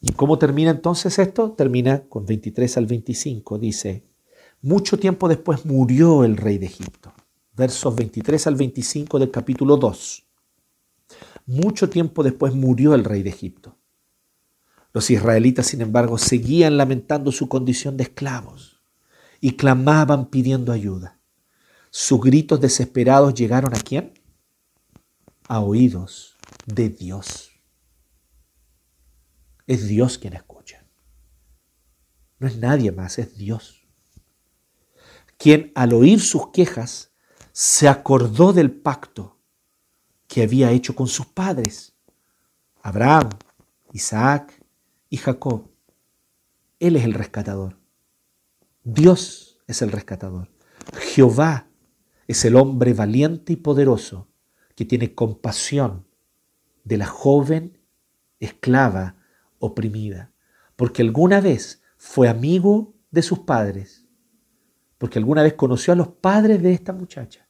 ¿Y 0.00 0.12
cómo 0.12 0.38
termina 0.38 0.70
entonces 0.70 1.18
esto? 1.18 1.52
Termina 1.52 2.04
con 2.08 2.26
23 2.26 2.76
al 2.76 2.86
25. 2.86 3.58
Dice, 3.58 4.06
mucho 4.62 4.98
tiempo 4.98 5.28
después 5.28 5.64
murió 5.64 6.24
el 6.24 6.36
rey 6.36 6.58
de 6.58 6.66
Egipto. 6.66 7.12
Versos 7.54 7.94
23 7.94 8.46
al 8.46 8.56
25 8.56 9.18
del 9.18 9.30
capítulo 9.30 9.76
2. 9.76 10.26
Mucho 11.46 11.88
tiempo 11.88 12.22
después 12.22 12.54
murió 12.54 12.94
el 12.94 13.04
rey 13.04 13.22
de 13.22 13.30
Egipto. 13.30 13.76
Los 14.92 15.10
israelitas, 15.10 15.66
sin 15.66 15.82
embargo, 15.82 16.18
seguían 16.18 16.76
lamentando 16.76 17.30
su 17.30 17.48
condición 17.48 17.96
de 17.96 18.04
esclavos 18.04 18.80
y 19.40 19.52
clamaban 19.52 20.30
pidiendo 20.30 20.72
ayuda. 20.72 21.20
Sus 21.90 22.20
gritos 22.20 22.60
desesperados 22.60 23.34
llegaron 23.34 23.74
a 23.74 23.78
quién? 23.78 24.14
A 25.48 25.60
oídos 25.60 26.36
de 26.66 26.88
Dios. 26.88 27.45
Es 29.66 29.88
Dios 29.88 30.18
quien 30.18 30.34
escucha. 30.34 30.84
No 32.38 32.46
es 32.46 32.58
nadie 32.58 32.92
más, 32.92 33.18
es 33.18 33.36
Dios. 33.36 33.86
Quien 35.38 35.72
al 35.74 35.92
oír 35.92 36.20
sus 36.20 36.48
quejas 36.50 37.12
se 37.52 37.88
acordó 37.88 38.52
del 38.52 38.70
pacto 38.70 39.38
que 40.28 40.42
había 40.42 40.70
hecho 40.70 40.94
con 40.94 41.08
sus 41.08 41.26
padres, 41.26 41.94
Abraham, 42.82 43.30
Isaac 43.92 44.62
y 45.08 45.16
Jacob. 45.16 45.70
Él 46.78 46.96
es 46.96 47.04
el 47.04 47.14
rescatador. 47.14 47.78
Dios 48.84 49.58
es 49.66 49.82
el 49.82 49.90
rescatador. 49.90 50.50
Jehová 50.98 51.68
es 52.28 52.44
el 52.44 52.56
hombre 52.56 52.92
valiente 52.92 53.54
y 53.54 53.56
poderoso 53.56 54.28
que 54.74 54.84
tiene 54.84 55.14
compasión 55.14 56.06
de 56.84 56.98
la 56.98 57.06
joven 57.06 57.78
esclava 58.38 59.15
oprimida, 59.58 60.32
porque 60.76 61.02
alguna 61.02 61.40
vez 61.40 61.82
fue 61.96 62.28
amigo 62.28 62.94
de 63.10 63.22
sus 63.22 63.40
padres, 63.40 64.06
porque 64.98 65.18
alguna 65.18 65.42
vez 65.42 65.54
conoció 65.54 65.92
a 65.92 65.96
los 65.96 66.08
padres 66.08 66.62
de 66.62 66.72
esta 66.72 66.92
muchacha. 66.92 67.48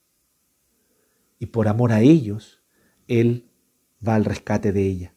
Y 1.39 1.47
por 1.47 1.69
amor 1.69 1.93
a 1.93 2.01
ellos, 2.01 2.63
él 3.09 3.51
va 4.07 4.15
al 4.15 4.25
rescate 4.25 4.73
de 4.73 4.87
ella. 4.87 5.15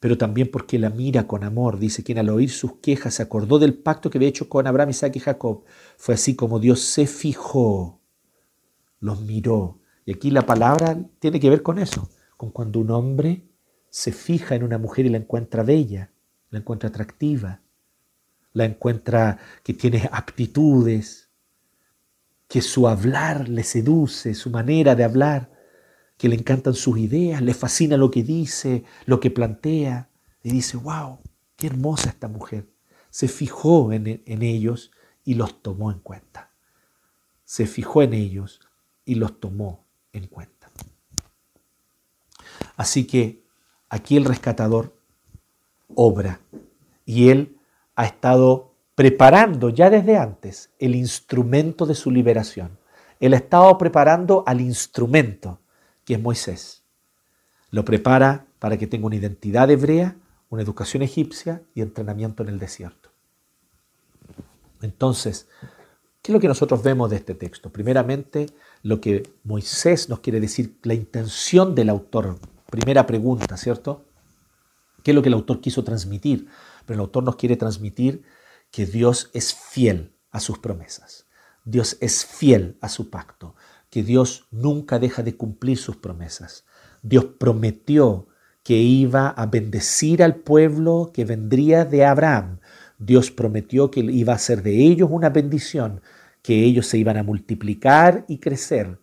Pero 0.00 0.16
también 0.16 0.50
porque 0.50 0.78
la 0.78 0.88
mira 0.88 1.26
con 1.26 1.44
amor, 1.44 1.78
dice 1.78 2.02
quien 2.02 2.18
al 2.18 2.30
oír 2.30 2.50
sus 2.50 2.78
quejas 2.78 3.14
se 3.14 3.22
acordó 3.22 3.58
del 3.58 3.74
pacto 3.74 4.08
que 4.08 4.18
había 4.18 4.30
hecho 4.30 4.48
con 4.48 4.66
Abraham, 4.66 4.90
Isaac 4.90 5.16
y 5.16 5.20
Jacob. 5.20 5.64
Fue 5.98 6.14
así 6.14 6.34
como 6.34 6.58
Dios 6.58 6.80
se 6.80 7.06
fijó, 7.06 8.00
los 8.98 9.20
miró. 9.20 9.80
Y 10.06 10.12
aquí 10.12 10.30
la 10.30 10.46
palabra 10.46 10.98
tiene 11.18 11.38
que 11.38 11.50
ver 11.50 11.62
con 11.62 11.78
eso, 11.78 12.08
con 12.38 12.50
cuando 12.50 12.80
un 12.80 12.90
hombre 12.90 13.49
se 13.90 14.12
fija 14.12 14.54
en 14.54 14.62
una 14.62 14.78
mujer 14.78 15.06
y 15.06 15.10
la 15.10 15.18
encuentra 15.18 15.62
bella, 15.62 16.10
la 16.50 16.60
encuentra 16.60 16.88
atractiva, 16.88 17.60
la 18.52 18.64
encuentra 18.64 19.38
que 19.62 19.74
tiene 19.74 20.08
aptitudes, 20.12 21.28
que 22.48 22.62
su 22.62 22.88
hablar 22.88 23.48
le 23.48 23.62
seduce, 23.62 24.34
su 24.34 24.50
manera 24.50 24.94
de 24.94 25.04
hablar, 25.04 25.52
que 26.16 26.28
le 26.28 26.36
encantan 26.36 26.74
sus 26.74 26.98
ideas, 26.98 27.42
le 27.42 27.54
fascina 27.54 27.96
lo 27.96 28.10
que 28.10 28.22
dice, 28.22 28.84
lo 29.06 29.20
que 29.20 29.30
plantea, 29.30 30.10
y 30.42 30.50
dice, 30.50 30.76
wow, 30.76 31.18
qué 31.56 31.66
hermosa 31.68 32.10
esta 32.10 32.28
mujer. 32.28 32.68
Se 33.10 33.28
fijó 33.28 33.92
en, 33.92 34.22
en 34.24 34.42
ellos 34.42 34.90
y 35.24 35.34
los 35.34 35.62
tomó 35.62 35.90
en 35.90 36.00
cuenta. 36.00 36.52
Se 37.44 37.66
fijó 37.66 38.02
en 38.02 38.14
ellos 38.14 38.60
y 39.04 39.16
los 39.16 39.40
tomó 39.40 39.86
en 40.12 40.26
cuenta. 40.26 40.70
Así 42.76 43.06
que 43.06 43.39
Aquí 43.90 44.16
el 44.16 44.24
rescatador 44.24 44.94
obra 45.94 46.40
y 47.04 47.28
él 47.28 47.56
ha 47.96 48.06
estado 48.06 48.72
preparando 48.94 49.68
ya 49.68 49.90
desde 49.90 50.16
antes 50.16 50.70
el 50.78 50.94
instrumento 50.94 51.86
de 51.86 51.94
su 51.94 52.10
liberación. 52.10 52.78
Él 53.18 53.34
ha 53.34 53.38
estado 53.38 53.76
preparando 53.76 54.44
al 54.46 54.60
instrumento 54.60 55.58
que 56.04 56.14
es 56.14 56.20
Moisés. 56.20 56.82
Lo 57.70 57.84
prepara 57.84 58.46
para 58.58 58.78
que 58.78 58.86
tenga 58.86 59.06
una 59.06 59.16
identidad 59.16 59.70
hebrea, 59.70 60.16
una 60.48 60.62
educación 60.62 61.02
egipcia 61.02 61.62
y 61.74 61.82
entrenamiento 61.82 62.42
en 62.42 62.50
el 62.50 62.58
desierto. 62.58 63.10
Entonces, 64.82 65.48
¿qué 66.22 66.32
es 66.32 66.34
lo 66.34 66.40
que 66.40 66.48
nosotros 66.48 66.82
vemos 66.82 67.10
de 67.10 67.16
este 67.16 67.34
texto? 67.34 67.70
Primeramente, 67.70 68.46
lo 68.82 69.00
que 69.00 69.22
Moisés 69.44 70.08
nos 70.08 70.20
quiere 70.20 70.40
decir, 70.40 70.76
la 70.82 70.94
intención 70.94 71.74
del 71.74 71.90
autor 71.90 72.38
Primera 72.70 73.04
pregunta, 73.04 73.56
¿cierto? 73.56 74.06
¿Qué 75.02 75.10
es 75.10 75.14
lo 75.14 75.22
que 75.22 75.28
el 75.28 75.34
autor 75.34 75.60
quiso 75.60 75.82
transmitir? 75.82 76.46
Pero 76.86 76.94
el 76.94 77.00
autor 77.00 77.24
nos 77.24 77.36
quiere 77.36 77.56
transmitir 77.56 78.22
que 78.70 78.86
Dios 78.86 79.30
es 79.34 79.52
fiel 79.52 80.14
a 80.30 80.38
sus 80.38 80.58
promesas. 80.58 81.26
Dios 81.64 81.98
es 82.00 82.24
fiel 82.24 82.78
a 82.80 82.88
su 82.88 83.10
pacto, 83.10 83.56
que 83.90 84.04
Dios 84.04 84.46
nunca 84.52 85.00
deja 85.00 85.24
de 85.24 85.36
cumplir 85.36 85.78
sus 85.78 85.96
promesas. 85.96 86.64
Dios 87.02 87.24
prometió 87.38 88.28
que 88.62 88.76
iba 88.76 89.28
a 89.28 89.46
bendecir 89.46 90.22
al 90.22 90.36
pueblo 90.36 91.10
que 91.12 91.24
vendría 91.24 91.84
de 91.84 92.04
Abraham. 92.04 92.60
Dios 92.98 93.32
prometió 93.32 93.90
que 93.90 94.00
iba 94.00 94.32
a 94.32 94.36
hacer 94.36 94.62
de 94.62 94.76
ellos 94.76 95.08
una 95.10 95.30
bendición, 95.30 96.02
que 96.40 96.62
ellos 96.64 96.86
se 96.86 96.98
iban 96.98 97.16
a 97.16 97.24
multiplicar 97.24 98.24
y 98.28 98.38
crecer 98.38 98.99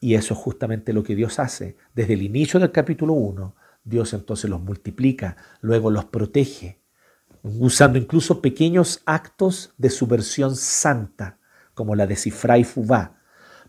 y 0.00 0.14
eso 0.14 0.34
es 0.34 0.40
justamente 0.40 0.92
lo 0.92 1.02
que 1.02 1.16
Dios 1.16 1.38
hace. 1.38 1.76
Desde 1.94 2.14
el 2.14 2.22
inicio 2.22 2.60
del 2.60 2.72
capítulo 2.72 3.14
1, 3.14 3.54
Dios 3.84 4.12
entonces 4.12 4.50
los 4.50 4.60
multiplica, 4.60 5.36
luego 5.60 5.90
los 5.90 6.04
protege, 6.06 6.80
usando 7.42 7.98
incluso 7.98 8.42
pequeños 8.42 9.00
actos 9.06 9.72
de 9.78 9.90
subversión 9.90 10.56
santa, 10.56 11.38
como 11.74 11.94
la 11.94 12.06
de 12.06 12.16
Sifra 12.16 12.58
y 12.58 12.64
Fubá. 12.64 13.20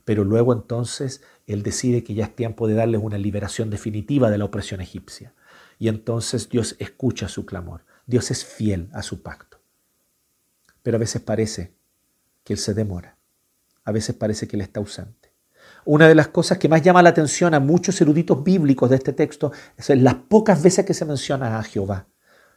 Pero 0.06 0.24
luego 0.24 0.54
entonces 0.54 1.22
Él 1.45 1.64
decide 1.64 2.04
que 2.04 2.14
ya 2.14 2.26
es 2.26 2.36
tiempo 2.36 2.68
de 2.68 2.74
darles 2.74 3.02
una 3.04 3.18
liberación 3.18 3.70
definitiva 3.70 4.30
de 4.30 4.38
la 4.38 4.45
opresión 4.45 4.82
egipcia. 4.82 5.34
Y 5.80 5.90
entonces 5.90 6.49
Dios 6.49 6.76
escucha 6.80 7.28
su 7.28 7.45
clamor. 7.45 7.86
Dios 8.06 8.32
es 8.32 8.45
fiel 8.45 8.90
a 8.94 9.04
su 9.04 9.22
pacto. 9.22 9.60
Pero 10.82 10.98
a 10.98 10.99
veces 10.99 11.22
parece 11.22 11.74
que 12.44 12.54
Él 12.54 12.60
se 12.60 12.74
demora. 12.74 13.18
A 13.84 13.91
veces 13.91 14.16
parece 14.16 14.48
que 14.48 14.56
Él 14.56 14.62
está 14.62 14.80
ausente. 14.80 15.27
Una 15.88 16.09
de 16.09 16.15
las 16.15 16.27
cosas 16.27 16.57
que 16.57 16.68
más 16.68 16.81
llama 16.81 17.01
la 17.01 17.09
atención 17.09 17.53
a 17.53 17.61
muchos 17.61 18.01
eruditos 18.01 18.43
bíblicos 18.43 18.89
de 18.89 18.97
este 18.97 19.14
texto 19.14 19.53
es 19.77 19.89
las 19.89 20.15
pocas 20.15 20.61
veces 20.61 20.85
que 20.85 20.93
se 20.93 21.05
menciona 21.05 21.57
a 21.57 21.64
Jehová. 21.64 22.07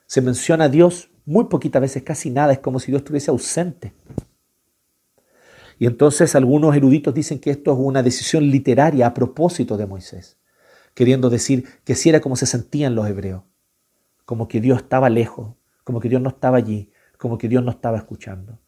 Se 0.06 0.20
menciona 0.20 0.64
a 0.64 0.68
Dios 0.68 1.10
muy 1.26 1.44
poquitas 1.44 1.80
veces, 1.80 2.02
casi 2.02 2.28
nada, 2.28 2.52
es 2.52 2.58
como 2.58 2.80
si 2.80 2.90
Dios 2.90 3.02
estuviese 3.02 3.30
ausente. 3.30 3.94
Y 5.78 5.86
entonces 5.86 6.34
algunos 6.34 6.74
eruditos 6.74 7.14
dicen 7.14 7.38
que 7.38 7.52
esto 7.52 7.72
es 7.72 7.78
una 7.78 8.02
decisión 8.02 8.50
literaria 8.50 9.06
a 9.06 9.14
propósito 9.14 9.76
de 9.76 9.86
Moisés, 9.86 10.36
queriendo 10.92 11.30
decir 11.30 11.68
que 11.84 11.94
si 11.94 12.08
era 12.08 12.20
como 12.20 12.34
se 12.34 12.46
sentían 12.46 12.96
los 12.96 13.06
hebreos, 13.06 13.44
como 14.24 14.48
que 14.48 14.60
Dios 14.60 14.78
estaba 14.78 15.08
lejos, 15.08 15.54
como 15.84 16.00
que 16.00 16.08
Dios 16.08 16.20
no 16.20 16.30
estaba 16.30 16.56
allí, 16.56 16.90
como 17.16 17.38
que 17.38 17.48
Dios 17.48 17.62
no 17.62 17.70
estaba 17.70 17.96
escuchando. 17.96 18.58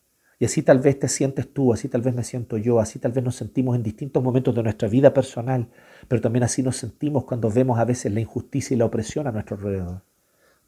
Y 0.42 0.44
así 0.44 0.62
tal 0.62 0.80
vez 0.80 0.98
te 0.98 1.06
sientes 1.06 1.54
tú, 1.54 1.72
así 1.72 1.86
tal 1.86 2.02
vez 2.02 2.16
me 2.16 2.24
siento 2.24 2.56
yo, 2.56 2.80
así 2.80 2.98
tal 2.98 3.12
vez 3.12 3.22
nos 3.22 3.36
sentimos 3.36 3.76
en 3.76 3.84
distintos 3.84 4.20
momentos 4.24 4.52
de 4.52 4.64
nuestra 4.64 4.88
vida 4.88 5.14
personal, 5.14 5.68
pero 6.08 6.20
también 6.20 6.42
así 6.42 6.64
nos 6.64 6.76
sentimos 6.78 7.22
cuando 7.22 7.48
vemos 7.48 7.78
a 7.78 7.84
veces 7.84 8.12
la 8.12 8.18
injusticia 8.18 8.74
y 8.74 8.78
la 8.78 8.86
opresión 8.86 9.28
a 9.28 9.30
nuestro 9.30 9.54
alrededor. 9.54 10.02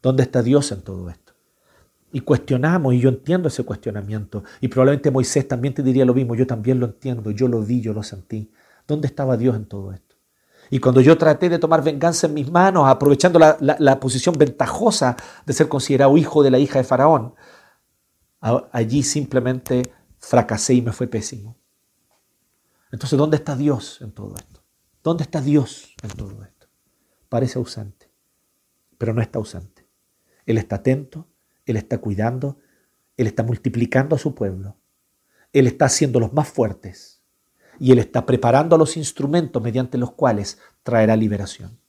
¿Dónde 0.01 0.23
está 0.23 0.41
Dios 0.41 0.71
en 0.71 0.81
todo 0.81 1.09
esto? 1.09 1.33
Y 2.13 2.21
cuestionamos, 2.21 2.93
y 2.93 3.01
yo 3.01 3.09
entiendo 3.09 3.49
ese 3.49 3.63
cuestionamiento, 3.63 4.45
y 4.61 4.69
probablemente 4.69 5.11
Moisés 5.11 5.45
también 5.45 5.73
te 5.73 5.83
diría 5.83 6.05
lo 6.05 6.13
mismo, 6.13 6.35
yo 6.35 6.47
también 6.47 6.79
lo 6.79 6.85
entiendo, 6.85 7.31
yo 7.31 7.49
lo 7.49 7.61
vi, 7.61 7.81
yo 7.81 7.91
lo 7.91 8.01
sentí. 8.01 8.49
¿Dónde 8.87 9.07
estaba 9.07 9.35
Dios 9.35 9.57
en 9.57 9.65
todo 9.65 9.91
esto? 9.91 10.15
Y 10.69 10.79
cuando 10.79 11.01
yo 11.01 11.17
traté 11.17 11.49
de 11.49 11.59
tomar 11.59 11.83
venganza 11.83 12.27
en 12.27 12.33
mis 12.33 12.49
manos, 12.49 12.87
aprovechando 12.87 13.39
la, 13.39 13.57
la 13.59 13.99
posición 13.99 14.35
ventajosa 14.37 15.17
de 15.45 15.51
ser 15.51 15.67
considerado 15.67 16.15
hijo 16.15 16.43
de 16.43 16.51
la 16.51 16.59
hija 16.59 16.79
de 16.79 16.85
Faraón, 16.85 17.33
allí 18.71 19.03
simplemente 19.03 19.81
fracasé 20.19 20.75
y 20.75 20.81
me 20.81 20.91
fue 20.91 21.07
pésimo. 21.07 21.57
Entonces, 22.91 23.17
¿dónde 23.17 23.37
está 23.37 23.55
Dios 23.55 23.99
en 24.01 24.11
todo 24.11 24.35
esto? 24.35 24.63
¿Dónde 25.03 25.23
está 25.23 25.41
Dios 25.41 25.93
en 26.03 26.09
todo 26.11 26.43
esto? 26.43 26.67
Parece 27.27 27.57
ausente, 27.57 28.11
pero 28.97 29.13
no 29.13 29.21
está 29.21 29.39
ausente. 29.39 29.87
Él 30.45 30.57
está 30.57 30.77
atento, 30.77 31.27
Él 31.65 31.75
está 31.77 31.97
cuidando, 31.97 32.59
Él 33.17 33.27
está 33.27 33.43
multiplicando 33.43 34.15
a 34.15 34.19
su 34.19 34.35
pueblo, 34.35 34.77
Él 35.51 35.65
está 35.67 35.85
haciendo 35.85 36.19
los 36.19 36.33
más 36.33 36.47
fuertes 36.47 37.23
y 37.79 37.91
Él 37.91 37.99
está 37.99 38.25
preparando 38.25 38.77
los 38.77 38.95
instrumentos 38.95 39.61
mediante 39.61 39.97
los 39.97 40.11
cuales 40.11 40.59
traerá 40.83 41.15
liberación. 41.15 41.79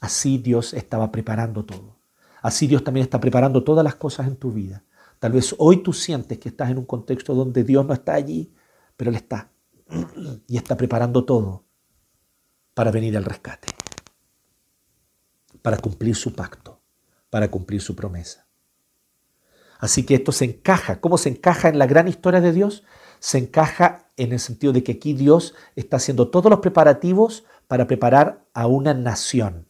Así 0.00 0.38
Dios 0.38 0.72
estaba 0.72 1.12
preparando 1.12 1.64
todo. 1.64 1.98
Así 2.42 2.66
Dios 2.66 2.84
también 2.84 3.04
está 3.04 3.20
preparando 3.20 3.64
todas 3.64 3.84
las 3.84 3.94
cosas 3.94 4.26
en 4.26 4.36
tu 4.36 4.50
vida. 4.52 4.84
Tal 5.24 5.32
vez 5.32 5.54
hoy 5.56 5.78
tú 5.78 5.94
sientes 5.94 6.36
que 6.36 6.50
estás 6.50 6.70
en 6.70 6.76
un 6.76 6.84
contexto 6.84 7.34
donde 7.34 7.64
Dios 7.64 7.86
no 7.86 7.94
está 7.94 8.12
allí, 8.12 8.52
pero 8.94 9.08
Él 9.08 9.16
está. 9.16 9.50
Y 10.46 10.58
está 10.58 10.76
preparando 10.76 11.24
todo 11.24 11.64
para 12.74 12.90
venir 12.90 13.16
al 13.16 13.24
rescate, 13.24 13.68
para 15.62 15.78
cumplir 15.78 16.14
su 16.14 16.34
pacto, 16.34 16.78
para 17.30 17.50
cumplir 17.50 17.80
su 17.80 17.96
promesa. 17.96 18.46
Así 19.78 20.04
que 20.04 20.16
esto 20.16 20.30
se 20.30 20.44
encaja. 20.44 21.00
¿Cómo 21.00 21.16
se 21.16 21.30
encaja 21.30 21.70
en 21.70 21.78
la 21.78 21.86
gran 21.86 22.06
historia 22.06 22.42
de 22.42 22.52
Dios? 22.52 22.84
Se 23.18 23.38
encaja 23.38 24.10
en 24.18 24.30
el 24.30 24.40
sentido 24.40 24.74
de 24.74 24.84
que 24.84 24.92
aquí 24.92 25.14
Dios 25.14 25.54
está 25.74 25.96
haciendo 25.96 26.28
todos 26.28 26.50
los 26.50 26.60
preparativos 26.60 27.46
para 27.66 27.86
preparar 27.86 28.44
a 28.52 28.66
una 28.66 28.92
nación. 28.92 29.68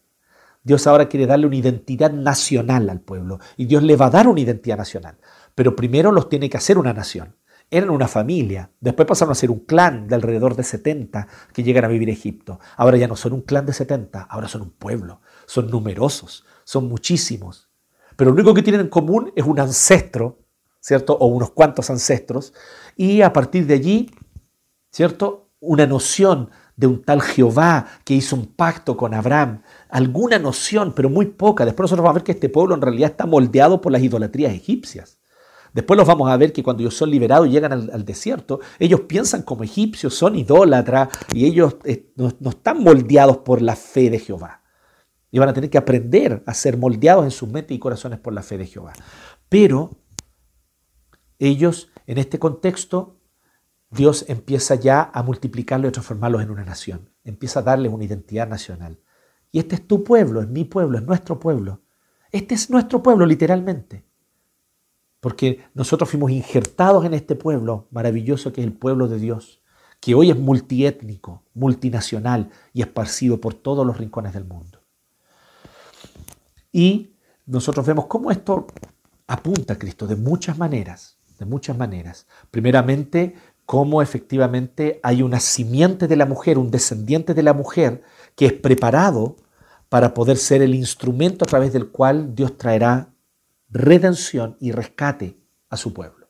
Dios 0.65 0.87
ahora 0.87 1.09
quiere 1.11 1.27
darle 1.27 1.47
una 1.47 1.57
identidad 1.57 2.11
nacional 2.11 2.89
al 2.89 3.01
pueblo 3.01 3.39
y 3.57 3.67
Dios 3.67 3.83
le 3.83 3.97
va 3.97 4.07
a 4.07 4.11
dar 4.11 4.27
una 4.27 4.41
identidad 4.41 4.79
nacional 4.79 5.19
pero 5.55 5.77
primero 5.77 6.13
los 6.13 6.29
tiene 6.29 6.51
que 6.51 6.57
hacer 6.57 6.79
una 6.79 6.93
nación. 6.93 7.37
Eran 7.71 7.91
una 7.91 8.09
familia, 8.09 8.71
después 8.81 9.09
pasaron 9.09 9.33
a 9.33 9.35
ser 9.35 9.51
un 9.51 9.61
clan 9.61 10.07
de 10.07 10.15
alrededor 10.15 10.55
de 10.55 10.63
70 10.63 11.27
que 11.53 11.63
llegan 11.63 11.85
a 11.85 11.89
vivir 11.89 12.09
a 12.09 12.13
Egipto. 12.13 12.61
Ahora 12.77 12.97
ya 12.97 13.09
no 13.09 13.17
son 13.17 13.33
un 13.33 13.41
clan 13.41 13.67
de 13.67 13.73
70, 13.73 14.21
ahora 14.23 14.49
son 14.49 14.63
un 14.63 14.71
pueblo, 14.71 15.21
son 15.47 15.71
numerosos, 15.71 16.45
son 16.65 16.89
muchísimos. 16.89 17.71
Pero 18.17 18.31
lo 18.31 18.35
único 18.35 18.55
que 18.55 18.63
tienen 18.63 18.83
en 18.83 18.89
común 18.89 19.33
es 19.35 19.45
un 19.45 19.59
ancestro, 19.59 20.41
¿cierto? 20.81 21.15
O 21.15 21.27
unos 21.27 21.51
cuantos 21.51 21.91
ancestros. 21.91 22.53
Y 22.97 23.23
a 23.23 23.33
partir 23.33 23.67
de 23.67 23.75
allí, 23.75 24.11
¿cierto? 24.91 25.49
Una 25.61 25.87
noción 25.87 26.51
de 26.77 26.87
un 26.87 27.03
tal 27.03 27.23
Jehová 27.23 27.87
que 28.05 28.15
hizo 28.15 28.37
un 28.37 28.47
pacto 28.47 28.97
con 28.97 29.15
Abraham, 29.15 29.63
alguna 29.89 30.39
noción, 30.39 30.93
pero 30.95 31.09
muy 31.09 31.27
poca. 31.27 31.65
Después 31.65 31.85
nosotros 31.85 32.03
vamos 32.03 32.17
a 32.17 32.19
ver 32.19 32.25
que 32.25 32.33
este 32.33 32.49
pueblo 32.49 32.75
en 32.75 32.83
realidad 32.83 33.11
está 33.11 33.27
moldeado 33.27 33.81
por 33.81 33.93
las 33.93 34.03
idolatrías 34.03 34.53
egipcias. 34.53 35.19
Después 35.75 35.99
los 35.99 36.07
vamos 36.07 36.31
a 36.31 36.37
ver 36.37 36.53
que 36.53 36.63
cuando 36.63 36.85
ellos 36.85 36.97
son 36.97 37.11
liberados 37.11 37.49
y 37.49 37.51
llegan 37.51 37.73
al, 37.73 38.05
desierto, 38.05 38.61
ellos 38.79 39.01
piensan 39.03 39.43
como 39.43 39.65
egipcios, 39.65 40.15
son 40.15 40.37
idólatras 40.37 41.09
y 41.33 41.47
ellos 41.47 41.79
eh, 41.85 42.13
no, 42.15 42.29
están 42.49 42.81
moldeados 42.81 43.39
por 43.39 43.61
la 43.61 43.75
fe 43.75 44.09
de 44.09 44.21
Jehová. 44.21 44.63
Y 45.33 45.41
van 45.41 45.49
a 45.49 45.53
tener 45.53 45.71
que 45.71 45.79
aprender 45.79 46.45
a 46.47 46.55
ser 46.55 46.79
moldeados 46.79 47.25
en 47.25 47.33
sus 47.33 47.49
mentes 47.49 47.77
y 47.77 47.81
corazones 47.81 48.21
por 48.21 48.33
la 48.33 48.45
fe 48.45 48.57
de 48.57 48.67
Jehová. 48.67 48.93
Pero 49.49 49.91
ellos, 51.41 51.91
en 52.07 52.19
este 52.19 52.39
contexto, 52.39 53.21
Dios 53.91 54.27
empieza 54.29 54.77
ya 54.77 55.11
a 55.13 55.25
multiplicarlos 55.25 55.89
y 55.89 55.93
transformarlos 55.93 56.41
en 56.41 56.51
una 56.51 56.65
nación. 56.65 57.11
Empieza 57.25 57.61
a 57.61 57.63
darles 57.65 57.93
una 57.93 58.05
identidad 58.05 58.47
nacional. 58.47 59.01
Y 59.51 59.59
este 59.59 59.75
es 59.75 59.89
tu 59.89 60.05
pueblo, 60.05 60.41
es 60.41 60.49
mi 60.49 60.65
pueblo, 60.65 60.99
es 60.99 61.05
nuestro 61.05 61.41
pueblo. 61.41 61.83
Este 62.31 62.55
es 62.55 62.71
nuestro 62.71 63.03
pueblo, 63.03 63.27
literalmente 63.27 64.05
porque 65.25 65.61
nosotros 65.73 66.11
fuimos 66.11 66.31
injertados 66.33 67.07
en 67.07 67.15
este 67.15 67.35
pueblo 67.35 67.89
maravilloso 67.91 68.53
que 68.53 68.61
es 68.61 68.67
el 68.67 68.75
pueblo 68.75 69.09
de 69.09 69.19
Dios, 69.19 69.63
que 69.99 70.15
hoy 70.15 70.31
es 70.31 70.39
multiétnico, 70.39 71.45
multinacional 71.55 72.51
y 72.75 72.83
esparcido 72.83 73.41
por 73.41 73.55
todos 73.55 73.87
los 73.87 73.97
rincones 73.97 74.35
del 74.35 74.45
mundo. 74.45 74.83
Y 76.71 77.15
nosotros 77.47 77.87
vemos 77.87 78.05
cómo 78.05 78.31
esto 78.31 78.67
apunta 79.27 79.73
a 79.73 79.79
Cristo 79.79 80.07
de 80.07 80.17
muchas 80.17 80.59
maneras, 80.59 81.17
de 81.39 81.47
muchas 81.47 81.79
maneras. 81.79 82.27
Primeramente, 82.51 83.35
cómo 83.65 84.03
efectivamente 84.03 85.01
hay 85.03 85.23
una 85.23 85.41
simiente 85.41 86.07
de 86.07 86.17
la 86.17 86.27
mujer, 86.27 86.59
un 86.59 86.71
descendiente 86.71 87.33
de 87.33 87.43
la 87.43 87.55
mujer 87.55 88.03
que 88.37 88.45
es 88.45 88.53
preparado 88.53 89.37
para 89.89 90.13
poder 90.13 90.37
ser 90.37 90.61
el 90.61 90.75
instrumento 90.75 91.47
a 91.47 91.49
través 91.49 91.73
del 91.73 91.89
cual 91.89 92.35
Dios 92.35 92.59
traerá 92.59 93.14
redención 93.75 94.57
y 94.61 94.73
rescate 94.73 95.37
a 95.69 95.77
su 95.77 95.93
pueblo. 95.93 96.29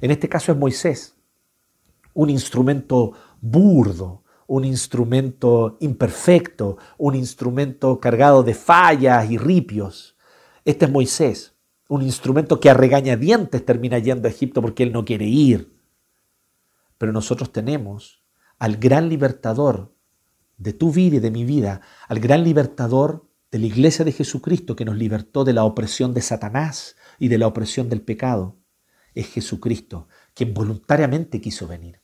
En 0.00 0.10
este 0.10 0.28
caso 0.28 0.52
es 0.52 0.58
Moisés, 0.58 1.16
un 2.12 2.28
instrumento 2.28 3.12
burdo, 3.40 4.22
un 4.46 4.64
instrumento 4.64 5.78
imperfecto, 5.80 6.76
un 6.98 7.14
instrumento 7.14 7.98
cargado 7.98 8.42
de 8.42 8.52
fallas 8.52 9.30
y 9.30 9.38
ripios. 9.38 10.16
Este 10.64 10.84
es 10.84 10.90
Moisés, 10.90 11.54
un 11.88 12.02
instrumento 12.02 12.60
que 12.60 12.68
a 12.68 12.74
regañadientes 12.74 13.64
termina 13.64 13.98
yendo 13.98 14.28
a 14.28 14.30
Egipto 14.30 14.60
porque 14.60 14.82
él 14.82 14.92
no 14.92 15.04
quiere 15.04 15.24
ir. 15.24 15.74
Pero 16.98 17.12
nosotros 17.12 17.52
tenemos 17.52 18.22
al 18.58 18.76
gran 18.76 19.08
libertador 19.08 19.94
de 20.58 20.74
tu 20.74 20.92
vida 20.92 21.16
y 21.16 21.20
de 21.20 21.30
mi 21.30 21.44
vida, 21.44 21.80
al 22.06 22.20
gran 22.20 22.44
libertador 22.44 23.26
de 23.52 23.58
la 23.58 23.66
iglesia 23.66 24.02
de 24.02 24.12
Jesucristo 24.12 24.74
que 24.74 24.86
nos 24.86 24.96
libertó 24.96 25.44
de 25.44 25.52
la 25.52 25.64
opresión 25.64 26.14
de 26.14 26.22
Satanás 26.22 26.96
y 27.18 27.28
de 27.28 27.36
la 27.36 27.46
opresión 27.46 27.90
del 27.90 28.00
pecado, 28.00 28.56
es 29.14 29.26
Jesucristo, 29.26 30.08
quien 30.32 30.54
voluntariamente 30.54 31.42
quiso 31.42 31.68
venir, 31.68 32.00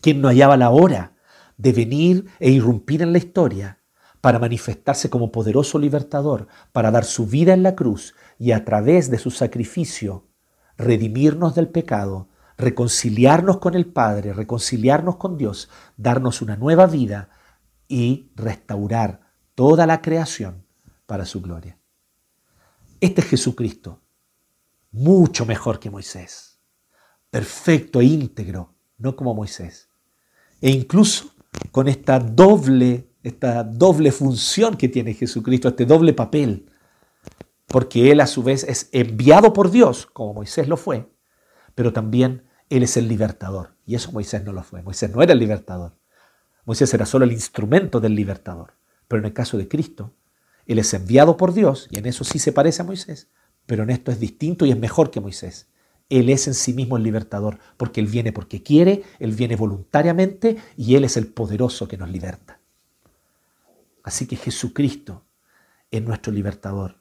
quien 0.00 0.20
no 0.20 0.26
hallaba 0.26 0.56
la 0.56 0.70
hora 0.70 1.14
de 1.56 1.72
venir 1.72 2.26
e 2.40 2.50
irrumpir 2.50 3.02
en 3.02 3.12
la 3.12 3.18
historia 3.18 3.78
para 4.20 4.40
manifestarse 4.40 5.08
como 5.08 5.30
poderoso 5.30 5.78
libertador, 5.78 6.48
para 6.72 6.90
dar 6.90 7.04
su 7.04 7.26
vida 7.26 7.54
en 7.54 7.62
la 7.62 7.76
cruz 7.76 8.14
y 8.36 8.50
a 8.50 8.64
través 8.64 9.10
de 9.10 9.18
su 9.18 9.30
sacrificio 9.30 10.26
redimirnos 10.76 11.54
del 11.54 11.68
pecado, 11.68 12.30
reconciliarnos 12.58 13.58
con 13.58 13.74
el 13.74 13.86
Padre, 13.86 14.32
reconciliarnos 14.32 15.16
con 15.16 15.36
Dios, 15.36 15.70
darnos 15.96 16.42
una 16.42 16.56
nueva 16.56 16.86
vida 16.86 17.30
y 17.86 18.32
restaurar 18.34 19.21
toda 19.54 19.86
la 19.86 20.00
creación 20.00 20.64
para 21.06 21.24
su 21.24 21.40
gloria. 21.40 21.78
Este 23.00 23.20
es 23.20 23.28
Jesucristo, 23.28 24.00
mucho 24.90 25.44
mejor 25.44 25.80
que 25.80 25.90
Moisés, 25.90 26.60
perfecto 27.30 28.00
e 28.00 28.04
íntegro, 28.04 28.74
no 28.98 29.16
como 29.16 29.34
Moisés. 29.34 29.88
E 30.60 30.70
incluso 30.70 31.34
con 31.70 31.88
esta 31.88 32.18
doble, 32.18 33.10
esta 33.22 33.64
doble 33.64 34.12
función 34.12 34.76
que 34.76 34.88
tiene 34.88 35.14
Jesucristo, 35.14 35.68
este 35.68 35.86
doble 35.86 36.12
papel, 36.12 36.70
porque 37.66 38.12
Él 38.12 38.20
a 38.20 38.26
su 38.26 38.42
vez 38.42 38.64
es 38.64 38.88
enviado 38.92 39.52
por 39.52 39.70
Dios, 39.70 40.06
como 40.06 40.34
Moisés 40.34 40.68
lo 40.68 40.76
fue, 40.76 41.10
pero 41.74 41.92
también 41.92 42.44
Él 42.68 42.82
es 42.82 42.96
el 42.96 43.08
libertador. 43.08 43.74
Y 43.86 43.94
eso 43.94 44.12
Moisés 44.12 44.44
no 44.44 44.52
lo 44.52 44.62
fue. 44.62 44.82
Moisés 44.82 45.10
no 45.10 45.22
era 45.22 45.32
el 45.32 45.38
libertador. 45.38 45.96
Moisés 46.64 46.92
era 46.94 47.06
solo 47.06 47.24
el 47.24 47.32
instrumento 47.32 47.98
del 47.98 48.14
libertador. 48.14 48.74
Pero 49.12 49.20
en 49.20 49.26
el 49.26 49.34
caso 49.34 49.58
de 49.58 49.68
Cristo, 49.68 50.14
Él 50.64 50.78
es 50.78 50.94
enviado 50.94 51.36
por 51.36 51.52
Dios, 51.52 51.86
y 51.90 51.98
en 51.98 52.06
eso 52.06 52.24
sí 52.24 52.38
se 52.38 52.50
parece 52.50 52.80
a 52.80 52.86
Moisés, 52.86 53.28
pero 53.66 53.82
en 53.82 53.90
esto 53.90 54.10
es 54.10 54.18
distinto 54.18 54.64
y 54.64 54.70
es 54.70 54.78
mejor 54.78 55.10
que 55.10 55.20
Moisés. 55.20 55.68
Él 56.08 56.30
es 56.30 56.46
en 56.46 56.54
sí 56.54 56.72
mismo 56.72 56.96
el 56.96 57.02
libertador, 57.02 57.58
porque 57.76 58.00
Él 58.00 58.06
viene 58.06 58.32
porque 58.32 58.62
quiere, 58.62 59.02
Él 59.18 59.32
viene 59.32 59.54
voluntariamente 59.54 60.56
y 60.78 60.94
Él 60.94 61.04
es 61.04 61.18
el 61.18 61.26
poderoso 61.26 61.86
que 61.86 61.98
nos 61.98 62.08
liberta. 62.08 62.58
Así 64.02 64.26
que 64.26 64.36
Jesucristo 64.36 65.26
es 65.90 66.02
nuestro 66.02 66.32
libertador, 66.32 66.96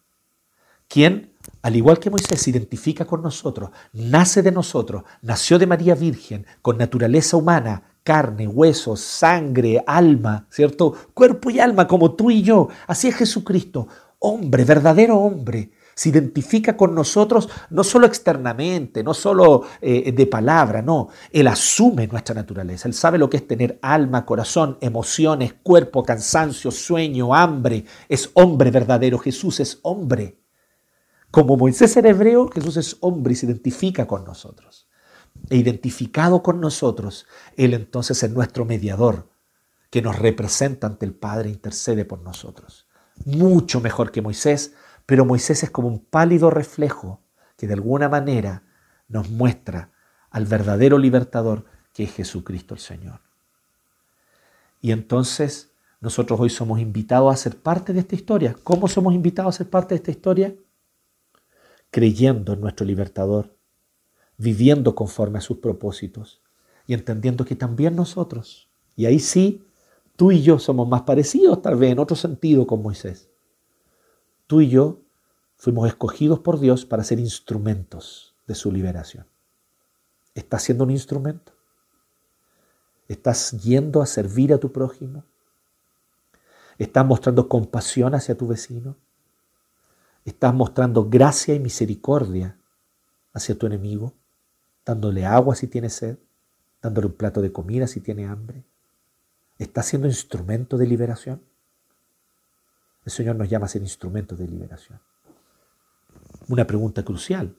quien, 0.90 1.31
al 1.62 1.76
igual 1.76 2.00
que 2.00 2.10
Moisés, 2.10 2.42
se 2.42 2.50
identifica 2.50 3.06
con 3.06 3.22
nosotros, 3.22 3.70
nace 3.94 4.42
de 4.42 4.52
nosotros, 4.52 5.04
nació 5.22 5.60
de 5.60 5.68
María 5.68 5.96
Virgen, 5.96 6.46
con 6.62 6.78
naturaleza 6.78 7.38
humana, 7.38 7.84
carne, 8.04 8.48
huesos, 8.48 9.00
sangre, 9.00 9.84
alma, 9.86 10.48
¿cierto? 10.50 10.96
Cuerpo 11.14 11.50
y 11.50 11.60
alma, 11.60 11.88
como 11.88 12.14
tú 12.14 12.32
y 12.32 12.42
yo. 12.42 12.70
Así 12.88 13.08
es 13.08 13.16
Jesucristo, 13.16 13.88
hombre, 14.20 14.64
verdadero 14.64 15.18
hombre. 15.20 15.72
Se 15.94 16.10
identifica 16.10 16.76
con 16.76 16.96
nosotros 16.96 17.48
no 17.70 17.84
solo 17.84 18.08
externamente, 18.08 19.04
no 19.04 19.14
solo 19.14 19.64
eh, 19.82 20.12
de 20.12 20.26
palabra, 20.26 20.82
no. 20.82 21.10
Él 21.32 21.48
asume 21.48 22.08
nuestra 22.08 22.34
naturaleza. 22.34 22.88
Él 22.88 22.96
sabe 22.96 23.20
lo 23.20 23.30
que 23.30 23.38
es 23.38 23.48
tener 23.48 23.78
alma, 23.84 24.26
corazón, 24.26 24.78
emociones, 24.82 25.54
cuerpo, 25.62 26.04
cansancio, 26.04 26.72
sueño, 26.72 27.36
hambre. 27.36 27.86
Es 28.10 28.32
hombre 28.34 28.72
verdadero. 28.72 29.20
Jesús 29.20 29.60
es 29.60 29.80
hombre. 29.84 30.41
Como 31.32 31.58
Moisés 31.58 31.96
era 31.98 32.10
hebreo, 32.10 32.50
Jesús 32.50 32.78
es 32.78 32.98
hombre 33.00 33.34
y 33.34 33.36
se 33.36 33.46
identifica 33.46 34.06
con 34.06 34.26
nosotros 34.26 34.88
e 35.50 35.58
identificado 35.58 36.44
con 36.44 36.60
nosotros, 36.62 37.26
Él 37.58 37.74
entonces 37.74 38.22
es 38.24 38.32
nuestro 38.32 38.66
mediador, 38.66 39.30
que 39.90 40.02
nos 40.02 40.18
representa 40.20 40.88
ante 40.88 41.06
el 41.06 41.14
Padre 41.14 41.50
e 41.50 41.54
intercede 41.54 42.06
por 42.06 42.22
nosotros. 42.22 42.88
Mucho 43.26 43.82
mejor 43.82 44.12
que 44.12 44.22
Moisés, 44.22 44.74
pero 45.06 45.26
Moisés 45.26 45.64
es 45.64 45.70
como 45.70 45.90
un 45.90 46.00
pálido 46.00 46.50
reflejo 46.50 47.22
que 47.58 47.68
de 47.68 47.74
alguna 47.74 48.08
manera 48.08 48.64
nos 49.10 49.30
muestra 49.30 49.92
al 50.30 50.46
verdadero 50.46 50.98
libertador 50.98 51.66
que 51.94 52.04
es 52.04 52.14
Jesucristo 52.14 52.74
el 52.74 52.80
Señor. 52.80 53.20
Y 54.80 54.92
entonces 54.92 55.72
nosotros 56.00 56.40
hoy 56.40 56.50
somos 56.50 56.80
invitados 56.80 57.34
a 57.34 57.38
ser 57.38 57.58
parte 57.58 57.92
de 57.92 58.00
esta 58.00 58.16
historia. 58.16 58.56
¿Cómo 58.64 58.88
somos 58.88 59.14
invitados 59.14 59.56
a 59.56 59.58
ser 59.58 59.70
parte 59.70 59.90
de 59.90 59.98
esta 59.98 60.12
historia? 60.12 60.56
Creyendo 61.92 62.54
en 62.54 62.62
nuestro 62.62 62.86
libertador, 62.86 63.56
viviendo 64.38 64.96
conforme 64.96 65.38
a 65.38 65.42
sus 65.42 65.58
propósitos 65.58 66.42
y 66.88 66.94
entendiendo 66.94 67.46
que 67.46 67.56
también 67.56 67.96
nosotros, 67.96 68.70
y 68.96 69.06
ahí 69.06 69.20
sí, 69.20 69.64
tú 70.16 70.32
y 70.32 70.42
yo 70.42 70.58
somos 70.58 70.88
más 70.88 71.04
parecidos 71.04 71.62
tal 71.62 71.76
vez 71.76 71.92
en 71.92 72.00
otro 72.00 72.16
sentido 72.16 72.66
con 72.66 72.82
Moisés. 72.82 73.30
Tú 74.48 74.62
y 74.62 74.70
yo 74.70 75.02
fuimos 75.56 75.88
escogidos 75.88 76.40
por 76.40 76.60
Dios 76.60 76.86
para 76.86 77.04
ser 77.04 77.20
instrumentos 77.20 78.36
de 78.48 78.56
su 78.56 78.72
liberación. 78.72 79.28
¿Estás 80.34 80.64
siendo 80.64 80.84
un 80.86 80.92
instrumento? 80.92 81.54
¿Estás 83.08 83.52
yendo 83.62 84.02
a 84.02 84.06
servir 84.06 84.54
a 84.54 84.58
tu 84.58 84.72
prójimo? 84.72 85.26
¿Estás 86.78 87.06
mostrando 87.06 87.48
compasión 87.48 88.16
hacia 88.16 88.38
tu 88.38 88.48
vecino? 88.48 88.96
¿Estás 90.26 90.54
mostrando 90.54 91.10
gracia 91.10 91.54
y 91.56 91.60
misericordia 91.60 92.58
hacia 93.34 93.58
tu 93.58 93.66
enemigo? 93.66 94.14
dándole 94.86 95.26
agua 95.26 95.56
si 95.56 95.68
tiene 95.68 95.90
sed, 95.90 96.18
dándole 96.82 97.08
un 97.08 97.14
plato 97.14 97.42
de 97.42 97.52
comida 97.52 97.88
si 97.88 98.02
tiene 98.02 98.28
hambre. 98.28 98.64
¿Está 99.58 99.84
siendo 99.84 100.08
instrumento 100.08 100.78
de 100.78 100.88
liberación? 100.88 101.42
El 103.06 103.12
Señor 103.12 103.36
nos 103.36 103.50
llama 103.50 103.66
a 103.66 103.70
ser 103.70 103.82
instrumentos 103.82 104.38
de 104.38 104.48
liberación. 104.48 105.00
Una 106.48 106.66
pregunta 106.66 107.04
crucial. 107.04 107.56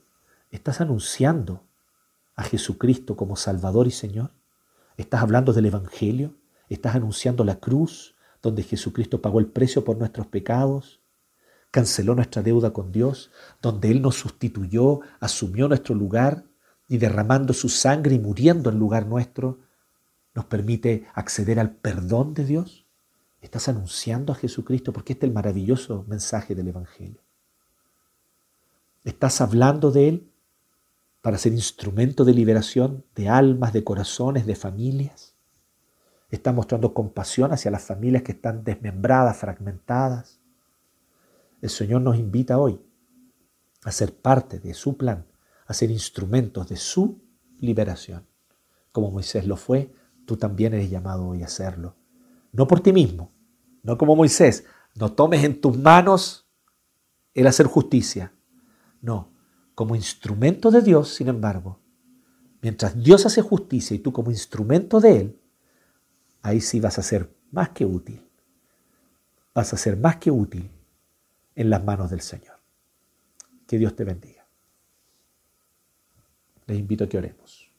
¿Estás 0.51 0.81
anunciando 0.81 1.65
a 2.35 2.43
Jesucristo 2.43 3.17
como 3.17 3.37
Salvador 3.37 3.87
y 3.87 3.93
Señor? 3.93 4.31
¿Estás 4.97 5.23
hablando 5.23 5.53
del 5.53 5.67
Evangelio? 5.67 6.35
¿Estás 6.69 6.95
anunciando 6.95 7.45
la 7.45 7.61
cruz 7.61 8.15
donde 8.43 8.63
Jesucristo 8.63 9.23
pagó 9.23 9.39
el 9.41 9.47
precio 9.47 9.85
por 9.85 9.97
nuestros 9.97 10.27
pecados? 10.27 11.01
Canceló 11.73 12.15
nuestra 12.15 12.43
deuda 12.43 12.73
con 12.73 12.93
Dios, 12.93 13.33
donde 13.61 13.91
Él 13.91 14.01
nos 14.01 14.15
sustituyó, 14.15 15.01
asumió 15.19 15.67
nuestro 15.67 15.97
lugar 15.97 16.45
y 16.87 16.99
derramando 16.99 17.55
su 17.55 17.71
sangre 17.71 18.15
y 18.15 18.19
muriendo 18.19 18.71
en 18.71 18.79
lugar 18.79 19.07
nuestro, 19.07 19.59
nos 20.35 20.45
permite 20.45 21.07
acceder 21.15 21.59
al 21.59 21.75
perdón 21.75 22.35
de 22.35 22.45
Dios? 22.45 22.87
¿Estás 23.41 23.69
anunciando 23.69 24.33
a 24.33 24.37
Jesucristo? 24.37 24.93
Porque 24.93 25.15
este 25.15 25.25
es 25.25 25.31
el 25.31 25.35
maravilloso 25.35 26.05
mensaje 26.07 26.55
del 26.55 26.69
Evangelio. 26.69 27.23
¿Estás 29.05 29.41
hablando 29.41 29.91
de 29.91 30.09
Él 30.09 30.33
para 31.23 31.39
ser 31.39 31.55
instrumento 31.55 32.27
de 32.27 32.35
liberación 32.35 33.07
de 33.15 33.31
almas, 33.31 33.73
de 33.73 33.83
corazones, 33.83 34.45
de 34.45 34.55
familias? 34.55 35.35
¿Estás 36.31 36.55
mostrando 36.55 36.93
compasión 36.93 37.51
hacia 37.51 37.71
las 37.71 37.85
familias 37.85 38.23
que 38.23 38.33
están 38.33 38.63
desmembradas, 38.63 39.39
fragmentadas? 39.39 40.42
El 41.63 41.71
Señor 41.71 42.03
nos 42.03 42.19
invita 42.19 42.59
hoy 42.59 42.79
a 43.85 43.93
ser 43.93 44.15
parte 44.15 44.59
de 44.59 44.75
su 44.75 44.99
plan 44.99 45.27
a 45.67 45.75
ser 45.75 45.91
instrumentos 45.91 46.69
de 46.69 46.77
su 46.77 47.23
liberación. 47.61 48.27
Como 48.91 49.11
Moisés 49.11 49.47
lo 49.47 49.57
fue, 49.57 49.95
tú 50.27 50.37
también 50.37 50.75
eres 50.75 50.91
llamado 50.91 51.29
hoy 51.29 51.43
a 51.43 51.47
hacerlo. 51.47 51.97
No 52.51 52.67
por 52.67 52.81
ti 52.81 52.93
mismo, 52.93 53.33
no 53.83 53.97
como 53.97 54.17
Moisés, 54.17 54.65
no 54.97 55.13
tomes 55.13 55.45
en 55.45 55.61
tus 55.61 55.79
manos 55.79 56.49
el 57.33 57.47
hacer 57.47 57.67
justicia. 57.67 58.35
No, 59.01 59.33
como 59.75 59.97
instrumento 59.97 60.71
de 60.71 60.83
Dios, 60.83 61.15
sin 61.15 61.29
embargo, 61.29 61.81
mientras 62.61 63.01
Dios 63.01 63.25
hace 63.25 63.41
justicia 63.41 63.95
y 63.95 64.01
tú 64.01 64.13
como 64.13 64.31
instrumento 64.31 65.01
de 65.01 65.21
Él, 65.21 65.41
ahí 66.43 66.61
sí 66.61 66.81
vas 66.81 66.99
a 66.99 67.03
ser 67.03 67.35
más 67.51 67.71
que 67.71 67.87
útil. 67.87 68.29
Vas 69.55 69.73
a 69.73 69.77
ser 69.77 69.97
más 69.97 70.17
que 70.17 70.31
útil 70.31 70.71
en 71.55 71.71
las 71.71 71.85
manos 71.85 72.11
del 72.11 72.21
Señor. 72.21 72.57
Que 73.67 73.79
Dios 73.79 73.95
te 73.97 74.05
bendiga 74.05 74.43
les 76.67 76.79
invito 76.79 77.05
a 77.05 77.09
que 77.09 77.19
oremos. 77.19 77.71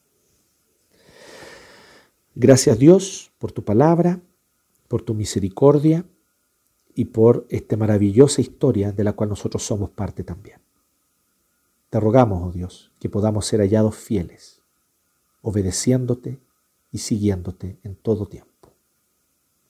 Gracias 2.36 2.80
Dios 2.80 3.32
por 3.38 3.52
tu 3.52 3.64
palabra, 3.64 4.22
por 4.88 5.02
tu 5.02 5.14
misericordia 5.14 6.06
y 6.96 7.06
por 7.06 7.46
esta 7.50 7.78
maravillosa 7.78 8.42
historia 8.42 8.92
de 8.92 9.04
la 9.04 9.14
cual 9.14 9.30
nosotros 9.30 9.64
somos 9.64 9.90
parte 9.92 10.24
también. 10.24 10.60
Te 11.90 12.00
rogamos, 12.00 12.44
oh 12.44 12.52
Dios, 12.52 12.92
que 13.00 13.10
podamos 13.10 13.46
ser 13.46 13.60
hallados 13.60 13.96
fieles, 13.96 14.62
obedeciéndote 15.42 16.40
y 16.92 17.00
siguiéndote 17.00 17.80
en 17.84 17.96
todo 17.96 18.28
tiempo. 18.28 18.74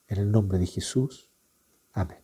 En 0.08 0.18
el 0.18 0.30
nombre 0.30 0.58
de 0.58 0.66
Jesús. 0.66 1.30
Amén. 1.92 2.23